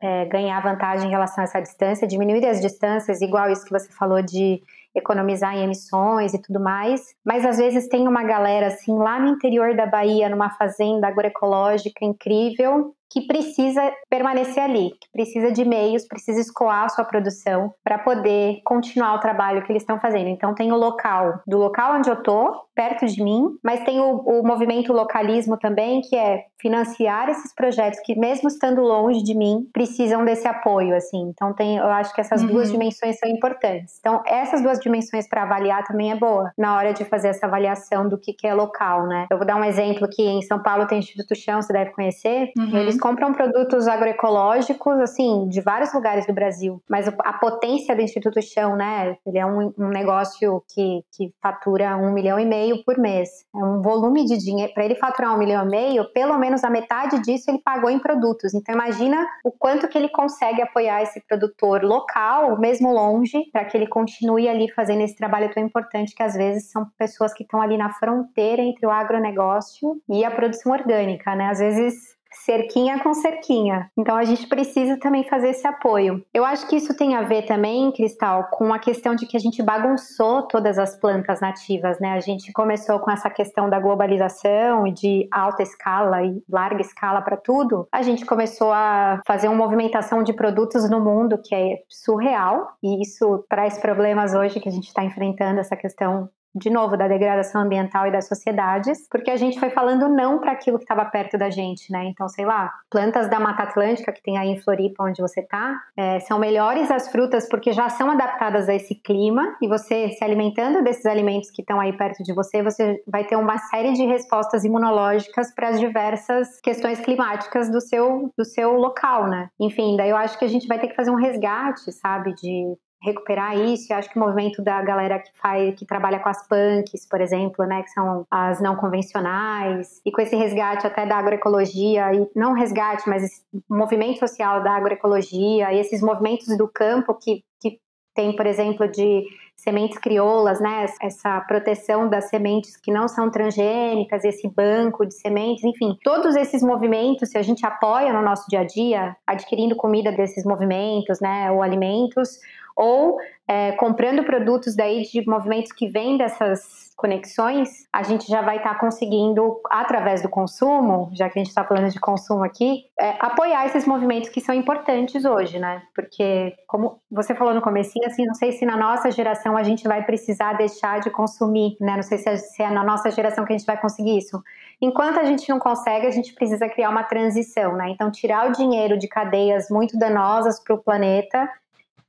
é, 0.02 0.26
ganhar 0.26 0.62
vantagem 0.62 1.08
em 1.08 1.12
relação 1.12 1.42
a 1.42 1.46
essa 1.46 1.62
distância, 1.62 2.08
diminuir 2.08 2.46
as 2.46 2.62
distâncias, 2.62 3.22
igual 3.22 3.50
isso 3.50 3.66
que 3.66 3.72
você 3.72 3.92
falou 3.92 4.22
de 4.22 4.62
economizar 4.94 5.56
em 5.56 5.64
emissões 5.64 6.34
e 6.34 6.42
tudo 6.42 6.60
mais. 6.60 7.16
Mas 7.24 7.46
às 7.46 7.58
vezes 7.58 7.88
tem 7.88 8.08
uma 8.08 8.24
galera 8.24 8.68
assim 8.68 8.98
lá 8.98 9.20
no 9.20 9.28
interior 9.28 9.76
da 9.76 9.86
Bahia, 9.86 10.30
numa 10.30 10.50
fazenda 10.50 11.08
agroecológica 11.08 12.06
incrível, 12.06 12.96
que 13.16 13.26
precisa 13.26 13.82
permanecer 14.10 14.62
ali, 14.62 14.90
que 15.00 15.10
precisa 15.14 15.50
de 15.50 15.64
meios, 15.64 16.06
precisa 16.06 16.42
escoar 16.42 16.84
a 16.84 16.90
sua 16.90 17.06
produção 17.06 17.74
para 17.82 17.98
poder 17.98 18.60
continuar 18.66 19.16
o 19.16 19.20
trabalho 19.22 19.64
que 19.64 19.72
eles 19.72 19.84
estão 19.84 19.98
fazendo. 19.98 20.28
Então 20.28 20.54
tem 20.54 20.74
o 20.74 20.76
local, 20.76 21.40
do 21.48 21.58
local 21.58 21.96
onde 21.96 22.10
eu 22.10 22.22
tô, 22.22 22.66
perto 22.76 23.06
de 23.06 23.24
mim, 23.24 23.58
mas 23.64 23.86
tem 23.86 24.02
o, 24.02 24.18
o 24.18 24.46
movimento 24.46 24.92
localismo 24.92 25.58
também, 25.58 26.02
que 26.02 26.16
é 26.18 26.44
financiar 26.60 27.30
esses 27.30 27.54
projetos 27.54 28.00
que 28.04 28.20
mesmo 28.20 28.50
estando 28.50 28.82
longe 28.82 29.24
de 29.24 29.34
mim, 29.34 29.66
precisam 29.72 30.26
desse 30.26 30.48
apoio, 30.48 30.96
assim. 30.96 31.30
Então 31.30 31.54
tem, 31.54 31.78
eu 31.78 31.88
acho 31.88 32.14
que 32.14 32.20
essas 32.20 32.42
uhum. 32.42 32.50
duas 32.50 32.72
dimensões 32.72 33.18
são 33.18 33.30
importantes. 33.30 33.96
Então 34.00 34.22
essas 34.26 34.62
duas 34.62 34.80
dimensões 34.80 35.30
para 35.30 35.44
avaliar 35.44 35.84
também 35.86 36.12
é 36.12 36.16
boa 36.16 36.52
na 36.58 36.76
hora 36.76 36.94
de 36.94 37.06
fazer 37.06 37.30
essa 37.30 37.46
avaliação 37.46 38.10
do 38.10 38.18
que, 38.18 38.34
que 38.34 38.46
é 38.46 38.54
local, 38.54 39.08
né? 39.08 39.28
Eu 39.32 39.38
vou 39.38 39.48
dar 39.48 39.56
um 39.56 39.64
exemplo 39.64 40.06
aqui 40.06 40.24
em 40.24 40.42
São 40.42 40.62
Paulo 40.62 40.86
tem 40.88 40.98
o 40.98 41.00
Instituto 41.00 41.36
Chão, 41.36 41.62
você 41.62 41.72
deve 41.72 41.92
conhecer. 41.92 42.52
Uhum. 42.58 42.76
Eles 42.76 43.00
compram 43.06 43.34
produtos 43.34 43.88
agroecológicos, 43.88 45.00
assim, 45.00 45.48
de 45.48 45.62
vários 45.62 45.94
lugares 45.94 46.26
do 46.26 46.34
Brasil. 46.34 46.82
Mas 46.90 47.08
a 47.08 47.34
potência 47.34 47.96
do 47.96 48.02
Instituto 48.02 48.42
Chão, 48.42 48.76
né? 48.76 49.16
Ele 49.24 49.38
é 49.38 49.46
um, 49.46 49.72
um 49.78 49.90
negócio 49.90 50.64
que, 50.74 51.04
que 51.16 51.32
fatura 51.40 51.96
um 51.98 52.12
milhão 52.12 52.40
e 52.40 52.46
meio 52.46 52.84
por 52.84 52.98
mês. 52.98 53.30
É 53.54 53.64
um 53.64 53.80
volume 53.80 54.26
de 54.26 54.40
dinheiro. 54.40 54.74
Para 54.74 54.86
ele 54.86 54.96
faturar 54.96 55.36
um 55.36 55.38
milhão 55.38 55.64
e 55.68 55.70
meio, 55.70 56.12
pelo 56.14 56.36
menos 56.40 56.64
a 56.64 56.70
metade 56.72 57.22
disso 57.22 57.52
ele 57.52 57.62
pagou 57.64 57.92
em 57.92 58.00
produtos. 58.00 58.56
Então 58.56 58.74
imagina 58.74 59.24
o 59.44 59.52
quanto 59.52 59.88
que 59.88 60.00
ele 60.00 60.10
consegue 60.10 60.64
apoiar 60.64 61.04
esse 61.04 61.22
produtor 61.28 61.84
local, 61.84 62.60
mesmo 62.60 62.92
longe, 62.92 63.38
para 63.54 63.66
que 63.66 63.78
ele 63.78 63.86
continue 63.86 64.50
ali 64.50 64.68
fazendo 64.72 65.02
esse 65.02 65.16
trabalho 65.16 65.54
tão 65.54 65.62
importante 65.62 66.16
que 66.16 66.24
às 66.24 66.34
vezes 66.34 66.72
são 66.72 66.88
pessoas 66.98 67.32
que 67.36 67.44
estão 67.44 67.62
ali 67.62 67.78
na 67.78 67.94
fronteira 67.94 68.64
entre 68.64 68.88
o 68.88 68.90
agronegócio 68.90 70.02
e 70.10 70.26
a 70.26 70.32
produção 70.32 70.72
orgânica, 70.72 71.36
né? 71.36 71.50
Às 71.52 71.60
vezes 71.60 72.15
cerquinha 72.46 73.00
com 73.00 73.14
cerquinha. 73.14 73.90
Então 73.98 74.16
a 74.16 74.24
gente 74.24 74.48
precisa 74.48 74.98
também 74.98 75.24
fazer 75.24 75.50
esse 75.50 75.68
apoio. 75.68 76.24
Eu 76.34 76.46
acho 76.46 76.68
que 76.68 76.76
isso 76.76 76.96
tem 76.96 77.16
a 77.16 77.24
ver 77.24 77.44
também, 77.46 77.92
Cristal, 77.92 78.50
com 78.52 78.72
a 78.72 78.80
questão 78.80 79.16
de 79.16 79.26
que 79.26 79.36
a 79.36 79.40
gente 79.40 79.64
bagunçou 79.64 80.44
todas 80.44 80.78
as 80.78 80.96
plantas 80.96 81.42
nativas, 81.42 82.00
né? 82.00 82.14
A 82.14 82.20
gente 82.20 82.54
começou 82.54 83.00
com 83.00 83.10
essa 83.10 83.30
questão 83.30 83.70
da 83.70 83.80
globalização 83.80 84.86
e 84.86 84.92
de 84.92 85.28
alta 85.32 85.64
escala 85.64 86.24
e 86.24 86.42
larga 86.50 86.82
escala 86.82 87.22
para 87.22 87.36
tudo. 87.36 87.88
A 87.92 88.04
gente 88.04 88.26
começou 88.26 88.72
a 88.72 89.22
fazer 89.26 89.48
uma 89.48 89.58
movimentação 89.58 90.22
de 90.24 90.34
produtos 90.34 90.90
no 90.90 91.00
mundo 91.00 91.40
que 91.44 91.56
é 91.56 91.80
surreal 91.90 92.70
e 92.84 93.02
isso 93.02 93.44
traz 93.50 93.78
problemas 93.80 94.34
hoje 94.36 94.60
que 94.60 94.70
a 94.70 94.72
gente 94.72 94.88
está 94.88 95.04
enfrentando 95.04 95.60
essa 95.60 95.76
questão 95.76 96.30
de 96.56 96.70
novo, 96.70 96.96
da 96.96 97.08
degradação 97.08 97.62
ambiental 97.62 98.08
e 98.08 98.12
das 98.12 98.28
sociedades, 98.28 99.08
porque 99.10 99.30
a 99.30 99.36
gente 99.36 99.60
foi 99.60 99.70
falando 99.70 100.08
não 100.08 100.40
para 100.40 100.54
aquilo 100.54 100.78
que 100.78 100.86
estava 100.86 101.04
perto 101.06 101.38
da 101.38 101.50
gente, 101.50 101.92
né? 101.92 102.06
Então, 102.06 102.30
sei 102.30 102.46
lá, 102.46 102.72
plantas 102.90 103.30
da 103.30 103.40
Mata 103.40 103.64
Atlântica 103.64 104.14
que 104.14 104.24
tem 104.24 104.38
aí 104.38 104.50
em 104.50 104.62
Floripa, 104.62 105.04
onde 105.04 105.22
você 105.22 105.42
tá, 105.42 105.76
é, 105.98 106.20
são 106.22 106.40
melhores 106.40 106.90
as 106.90 107.12
frutas 107.12 107.48
porque 107.50 107.74
já 107.74 107.90
são 107.90 108.10
adaptadas 108.10 108.70
a 108.70 108.74
esse 108.74 108.96
clima 108.96 109.56
e 109.62 109.68
você 109.68 110.10
se 110.10 110.24
alimentando 110.24 110.82
desses 110.82 111.06
alimentos 111.06 111.52
que 111.52 111.62
estão 111.62 111.80
aí 111.80 111.92
perto 111.92 112.24
de 112.24 112.34
você, 112.34 112.64
você 112.64 113.04
vai 113.06 113.26
ter 113.26 113.36
uma 113.36 113.58
série 113.58 113.94
de 113.94 114.06
respostas 114.06 114.64
imunológicas 114.64 115.54
para 115.54 115.70
as 115.70 115.80
diversas 115.80 116.62
questões 116.62 117.00
climáticas 117.02 117.70
do 117.70 117.82
seu, 117.82 118.32
do 118.38 118.46
seu 118.46 118.74
local, 118.74 119.28
né? 119.28 119.50
Enfim, 119.60 119.98
daí 119.98 120.10
eu 120.10 120.18
acho 120.18 120.40
que 120.40 120.46
a 120.46 120.50
gente 120.50 120.68
vai 120.68 120.80
ter 120.80 120.88
que 120.88 120.96
fazer 120.96 121.12
um 121.12 121.16
resgate, 121.16 121.92
sabe, 121.92 122.34
de 122.34 122.76
recuperar 123.06 123.58
isso. 123.58 123.94
Eu 123.94 123.98
acho 123.98 124.10
que 124.10 124.18
o 124.18 124.20
movimento 124.20 124.62
da 124.62 124.82
galera 124.82 125.20
que 125.20 125.32
faz, 125.36 125.76
que 125.76 125.86
trabalha 125.86 126.20
com 126.20 126.30
as 126.30 126.48
punks, 126.48 127.08
por 127.08 127.22
exemplo, 127.22 127.66
né, 127.66 127.84
que 127.84 127.90
são 127.92 128.26
as 128.30 128.60
não 128.60 128.76
convencionais, 128.76 130.02
e 130.06 130.12
com 130.12 130.22
esse 130.22 130.36
resgate 130.36 130.88
até 130.88 131.06
da 131.06 131.18
agroecologia 131.18 132.14
e 132.14 132.28
não 132.36 132.54
resgate, 132.54 133.08
mas 133.08 133.24
esse 133.24 133.42
movimento 133.70 134.20
social 134.20 134.64
da 134.64 134.72
agroecologia 134.72 135.72
e 135.72 135.80
esses 135.80 136.02
movimentos 136.02 136.58
do 136.58 136.68
campo 136.68 137.14
que, 137.14 137.44
que 137.62 137.80
tem, 138.14 138.36
por 138.36 138.46
exemplo, 138.46 138.88
de 138.88 139.26
sementes 139.56 139.98
crioulas, 139.98 140.60
né? 140.60 140.86
Essa 141.02 141.40
proteção 141.42 142.10
das 142.10 142.26
sementes 142.26 142.76
que 142.78 142.92
não 142.92 143.08
são 143.08 143.32
transgênicas, 143.32 144.24
esse 144.24 144.48
banco 144.48 145.06
de 145.06 145.14
sementes, 145.14 145.64
enfim, 145.64 145.98
todos 146.04 146.36
esses 146.36 146.62
movimentos, 146.62 147.30
se 147.30 147.38
a 147.38 147.42
gente 147.42 147.66
apoia 147.66 148.14
no 148.14 148.22
nosso 148.22 148.48
dia 148.50 148.60
a 148.60 148.64
dia, 148.66 149.16
adquirindo 149.26 149.76
comida 149.76 150.12
desses 150.12 150.46
movimentos, 150.46 151.20
né, 151.20 151.52
ou 151.52 151.62
alimentos, 151.62 152.40
ou 152.76 153.18
é, 153.48 153.74
comprando 153.74 154.24
produtos 154.24 154.76
daí 154.76 155.04
de 155.04 155.26
movimentos 155.28 155.72
que 155.72 155.88
vêm 155.88 156.18
dessas 156.18 156.86
conexões, 156.96 157.86
a 157.92 158.02
gente 158.04 158.26
já 158.28 158.42
vai 158.42 158.58
estar 158.58 158.74
tá 158.74 158.80
conseguindo, 158.80 159.60
através 159.70 160.22
do 160.22 160.30
consumo, 160.30 161.10
já 161.14 161.30
que 161.30 161.38
a 161.38 161.42
gente 161.44 161.50
está 161.50 161.64
falando 161.64 161.90
de 161.92 162.00
consumo 162.00 162.44
aqui, 162.44 162.86
é, 163.00 163.16
apoiar 163.20 163.66
esses 163.66 163.86
movimentos 163.86 164.30
que 164.30 164.42
são 164.42 164.56
importantes 164.56 165.26
hoje, 165.26 165.60
né? 165.60 165.84
Porque, 165.94 166.56
como 166.68 167.00
você 167.12 167.36
falou 167.36 167.54
no 167.54 167.62
começo, 167.62 167.92
assim, 168.06 168.26
não 168.26 168.34
sei 168.34 168.54
se 168.54 168.66
na 168.66 168.78
nossa 168.78 169.12
geração 169.12 169.58
a 169.58 169.64
gente 169.64 169.88
vai 169.88 170.04
precisar 170.04 170.54
deixar 170.54 171.00
de 171.00 171.10
consumir, 171.10 171.76
né? 171.80 171.96
Não 171.96 172.04
sei 172.04 172.18
se 172.18 172.30
é, 172.30 172.38
se 172.38 172.64
é 172.64 172.70
na 172.70 172.84
nossa 172.84 173.12
geração 173.12 173.46
que 173.46 173.54
a 173.54 173.58
gente 173.58 173.68
vai 173.68 173.80
conseguir 173.80 174.18
isso. 174.18 174.42
Enquanto 174.82 175.20
a 175.20 175.26
gente 175.26 175.48
não 175.50 175.60
consegue, 175.60 176.08
a 176.08 176.12
gente 176.12 176.34
precisa 176.34 176.68
criar 176.68 176.90
uma 176.90 177.04
transição, 177.04 177.76
né? 177.76 177.90
Então, 177.90 178.10
tirar 178.10 178.50
o 178.50 178.54
dinheiro 178.54 178.98
de 178.98 179.08
cadeias 179.08 179.70
muito 179.70 179.98
danosas 180.00 180.64
para 180.64 180.74
o 180.74 180.82
planeta 180.82 181.48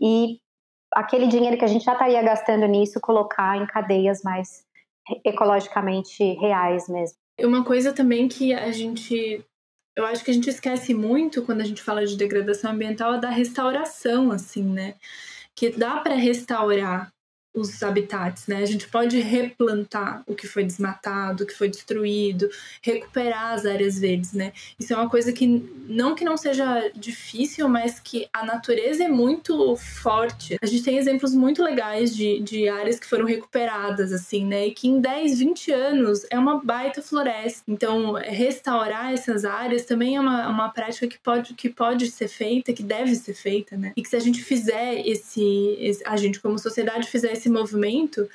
e 0.01 0.39
aquele 0.97 1.27
dinheiro 1.27 1.59
que 1.59 1.65
a 1.65 1.69
gente 1.69 1.85
já 1.85 1.93
estaria 1.93 2.23
gastando 2.23 2.67
nisso, 2.67 2.99
colocar 3.01 3.57
em 3.59 3.67
cadeias 3.67 4.23
mais 4.23 4.65
ecologicamente 5.25 6.25
reais 6.35 6.89
mesmo. 6.89 7.19
Uma 7.39 7.63
coisa 7.63 7.93
também 7.93 8.27
que 8.27 8.55
a 8.55 8.73
gente. 8.73 9.45
Eu 9.95 10.07
acho 10.07 10.25
que 10.25 10.31
a 10.31 10.35
gente 10.35 10.49
esquece 10.49 10.95
muito 10.95 11.43
quando 11.43 11.61
a 11.61 11.65
gente 11.65 11.83
fala 11.83 12.07
de 12.07 12.17
degradação 12.17 12.71
ambiental 12.73 13.15
é 13.15 13.21
da 13.21 13.31
restauração, 13.31 14.31
assim, 14.31 14.63
né? 14.63 14.95
Que 15.55 15.71
dá 15.71 15.99
para 15.99 16.15
restaurar 16.15 17.13
os 17.57 17.83
habitats, 17.83 18.47
né? 18.47 18.59
A 18.59 18.67
gente 18.67 18.87
pode 18.87 19.19
replantar 19.19 20.23
o 20.27 20.35
que 20.35 20.47
foi 20.47 20.63
desmatado, 20.63 21.43
o 21.43 21.47
que 21.47 21.55
foi 21.55 21.69
destruído, 21.69 22.49
recuperar 22.83 23.55
as 23.55 23.65
áreas 23.65 23.99
verdes, 23.99 24.35
né? 24.35 24.53
Isso 24.79 24.93
é 24.93 24.97
uma 24.97 25.09
coisa 25.09 25.33
que 25.33 25.47
não 25.89 26.15
que 26.15 26.25
não 26.25 26.37
seja 26.37 26.91
difícil, 26.95 27.67
mas 27.67 27.99
que 27.99 28.29
a 28.31 28.45
natureza 28.45 29.05
é 29.05 29.09
muito 29.09 29.75
forte. 29.77 30.59
A 30.61 30.67
gente 30.67 30.83
tem 30.83 30.99
exemplos 30.99 31.35
muito 31.35 31.63
legais 31.63 32.15
de, 32.15 32.41
de 32.41 32.69
áreas 32.69 33.01
que 33.01 33.07
foram 33.07 33.25
recuperadas, 33.25 34.13
assim, 34.13 34.45
né? 34.45 34.67
E 34.67 34.73
que 34.73 34.87
em 34.87 35.01
10, 35.01 35.39
20 35.39 35.73
anos 35.73 36.27
é 36.31 36.39
uma 36.39 36.63
baita 36.63 37.01
floresta. 37.01 37.63
Então, 37.67 38.13
restaurar 38.13 39.15
essas 39.15 39.47
áreas 39.47 39.87
também 39.87 40.17
é 40.17 40.21
uma, 40.21 40.49
uma 40.49 40.69
prática 40.69 41.07
que 41.07 41.19
pode, 41.19 41.55
que 41.55 41.71
pode 41.71 42.11
ser 42.11 42.29
feita, 42.29 42.75
que 42.75 42.83
deve 42.83 43.15
ser 43.15 43.33
feita, 43.33 43.79
né? 43.79 43.95
E 43.97 44.03
que 44.03 44.09
se 44.11 44.17
a 44.17 44.21
gente 44.21 44.43
fizer 44.43 45.07
esse, 45.07 45.77
esse 45.81 46.05
a 46.05 46.17
gente 46.17 46.39
como 46.39 46.59
sociedade 46.59 47.09
fizer 47.09 47.33
esse 47.33 47.46
esse 47.47 47.51
movimento 47.51 48.29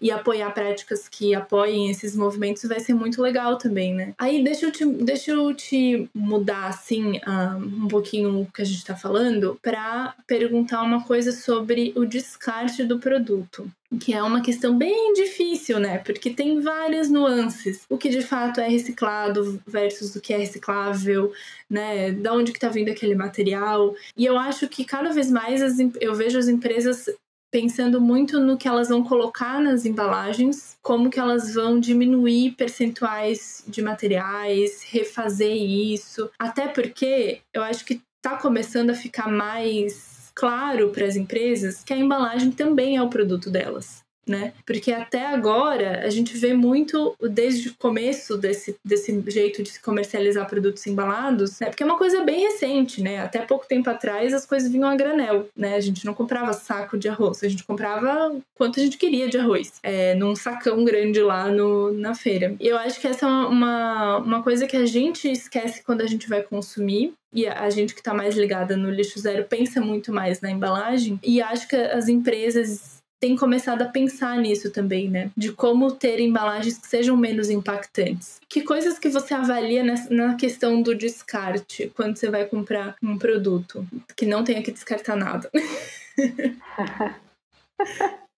e 0.00 0.10
apoiar 0.10 0.50
práticas 0.50 1.08
que 1.08 1.32
apoiem 1.32 1.88
esses 1.88 2.16
movimentos 2.16 2.64
vai 2.64 2.80
ser 2.80 2.92
muito 2.92 3.22
legal 3.22 3.56
também, 3.56 3.94
né? 3.94 4.14
Aí 4.18 4.42
deixa 4.42 4.66
eu 4.66 4.72
te, 4.72 4.84
deixa 4.84 5.30
eu 5.30 5.54
te 5.54 6.08
mudar 6.12 6.66
assim 6.66 7.20
um, 7.24 7.84
um 7.84 7.88
pouquinho 7.88 8.40
o 8.40 8.46
que 8.46 8.62
a 8.62 8.64
gente 8.64 8.78
está 8.78 8.96
falando 8.96 9.56
para 9.62 10.14
perguntar 10.26 10.82
uma 10.82 11.04
coisa 11.04 11.30
sobre 11.30 11.92
o 11.94 12.04
descarte 12.04 12.82
do 12.82 12.98
produto 12.98 13.70
que 14.00 14.14
é 14.14 14.22
uma 14.22 14.40
questão 14.40 14.76
bem 14.76 15.12
difícil, 15.12 15.78
né? 15.78 15.98
Porque 15.98 16.30
tem 16.30 16.60
várias 16.60 17.10
nuances. 17.10 17.84
O 17.90 17.98
que 17.98 18.08
de 18.08 18.22
fato 18.22 18.58
é 18.58 18.66
reciclado 18.66 19.60
versus 19.66 20.16
o 20.16 20.20
que 20.20 20.32
é 20.32 20.38
reciclável, 20.38 21.30
né? 21.68 22.10
Da 22.10 22.32
onde 22.32 22.52
que 22.52 22.58
tá 22.58 22.70
vindo 22.70 22.90
aquele 22.90 23.14
material. 23.14 23.94
E 24.16 24.24
eu 24.24 24.38
acho 24.38 24.66
que 24.66 24.82
cada 24.82 25.12
vez 25.12 25.30
mais 25.30 25.62
as, 25.62 25.76
eu 26.00 26.14
vejo 26.14 26.38
as 26.38 26.48
empresas 26.48 27.06
pensando 27.52 28.00
muito 28.00 28.40
no 28.40 28.56
que 28.56 28.66
elas 28.66 28.88
vão 28.88 29.04
colocar 29.04 29.60
nas 29.60 29.84
embalagens, 29.84 30.76
como 30.82 31.10
que 31.10 31.20
elas 31.20 31.54
vão 31.54 31.78
diminuir 31.78 32.52
percentuais 32.52 33.62
de 33.68 33.82
materiais, 33.82 34.82
refazer 34.82 35.54
isso. 35.54 36.30
Até 36.38 36.66
porque 36.66 37.42
eu 37.52 37.62
acho 37.62 37.84
que 37.84 38.00
está 38.16 38.38
começando 38.38 38.90
a 38.90 38.94
ficar 38.94 39.28
mais 39.28 40.32
claro 40.34 40.88
para 40.88 41.04
as 41.04 41.14
empresas 41.14 41.84
que 41.84 41.92
a 41.92 41.96
embalagem 41.96 42.50
também 42.50 42.96
é 42.96 43.02
o 43.02 43.10
produto 43.10 43.50
delas 43.50 44.01
né? 44.26 44.52
Porque 44.64 44.92
até 44.92 45.26
agora 45.26 46.02
a 46.04 46.10
gente 46.10 46.36
vê 46.36 46.54
muito, 46.54 47.14
desde 47.20 47.70
o 47.70 47.74
começo 47.74 48.36
desse, 48.36 48.76
desse 48.84 49.22
jeito 49.28 49.62
de 49.62 49.70
se 49.70 49.80
comercializar 49.80 50.48
produtos 50.48 50.86
embalados, 50.86 51.58
né? 51.60 51.68
Porque 51.68 51.82
é 51.82 51.86
uma 51.86 51.98
coisa 51.98 52.22
bem 52.22 52.40
recente, 52.40 53.02
né? 53.02 53.18
Até 53.18 53.40
pouco 53.40 53.66
tempo 53.66 53.88
atrás 53.90 54.32
as 54.32 54.46
coisas 54.46 54.70
vinham 54.70 54.88
a 54.88 54.96
granel, 54.96 55.48
né? 55.56 55.74
A 55.74 55.80
gente 55.80 56.04
não 56.04 56.14
comprava 56.14 56.52
saco 56.52 56.96
de 56.96 57.08
arroz, 57.08 57.42
a 57.42 57.48
gente 57.48 57.64
comprava 57.64 58.36
quanto 58.54 58.78
a 58.78 58.82
gente 58.82 58.96
queria 58.96 59.28
de 59.28 59.38
arroz, 59.38 59.74
é, 59.82 60.14
num 60.14 60.36
sacão 60.36 60.84
grande 60.84 61.20
lá 61.20 61.48
no, 61.48 61.92
na 61.92 62.14
feira. 62.14 62.54
E 62.60 62.66
eu 62.66 62.78
acho 62.78 63.00
que 63.00 63.08
essa 63.08 63.26
é 63.26 63.28
uma, 63.28 64.18
uma 64.18 64.42
coisa 64.42 64.66
que 64.66 64.76
a 64.76 64.86
gente 64.86 65.30
esquece 65.30 65.82
quando 65.82 66.00
a 66.00 66.06
gente 66.06 66.28
vai 66.28 66.42
consumir, 66.42 67.14
e 67.34 67.46
a 67.46 67.70
gente 67.70 67.94
que 67.94 68.00
está 68.00 68.12
mais 68.12 68.36
ligada 68.36 68.76
no 68.76 68.90
lixo 68.90 69.18
zero 69.18 69.44
pensa 69.44 69.80
muito 69.80 70.12
mais 70.12 70.42
na 70.42 70.50
embalagem 70.50 71.18
e 71.22 71.40
acho 71.40 71.66
que 71.66 71.74
as 71.74 72.06
empresas 72.06 73.01
tem 73.22 73.36
começado 73.36 73.82
a 73.82 73.88
pensar 73.88 74.36
nisso 74.36 74.72
também, 74.72 75.08
né? 75.08 75.30
De 75.36 75.52
como 75.52 75.92
ter 75.92 76.18
embalagens 76.18 76.76
que 76.76 76.88
sejam 76.88 77.16
menos 77.16 77.50
impactantes. 77.50 78.40
Que 78.48 78.62
coisas 78.62 78.98
que 78.98 79.08
você 79.08 79.32
avalia 79.32 79.84
na 80.10 80.34
questão 80.34 80.82
do 80.82 80.92
descarte 80.92 81.92
quando 81.94 82.16
você 82.16 82.28
vai 82.28 82.46
comprar 82.46 82.96
um 83.00 83.16
produto 83.16 83.86
que 84.16 84.26
não 84.26 84.42
tenha 84.42 84.60
que 84.60 84.72
descartar 84.72 85.14
nada? 85.14 85.48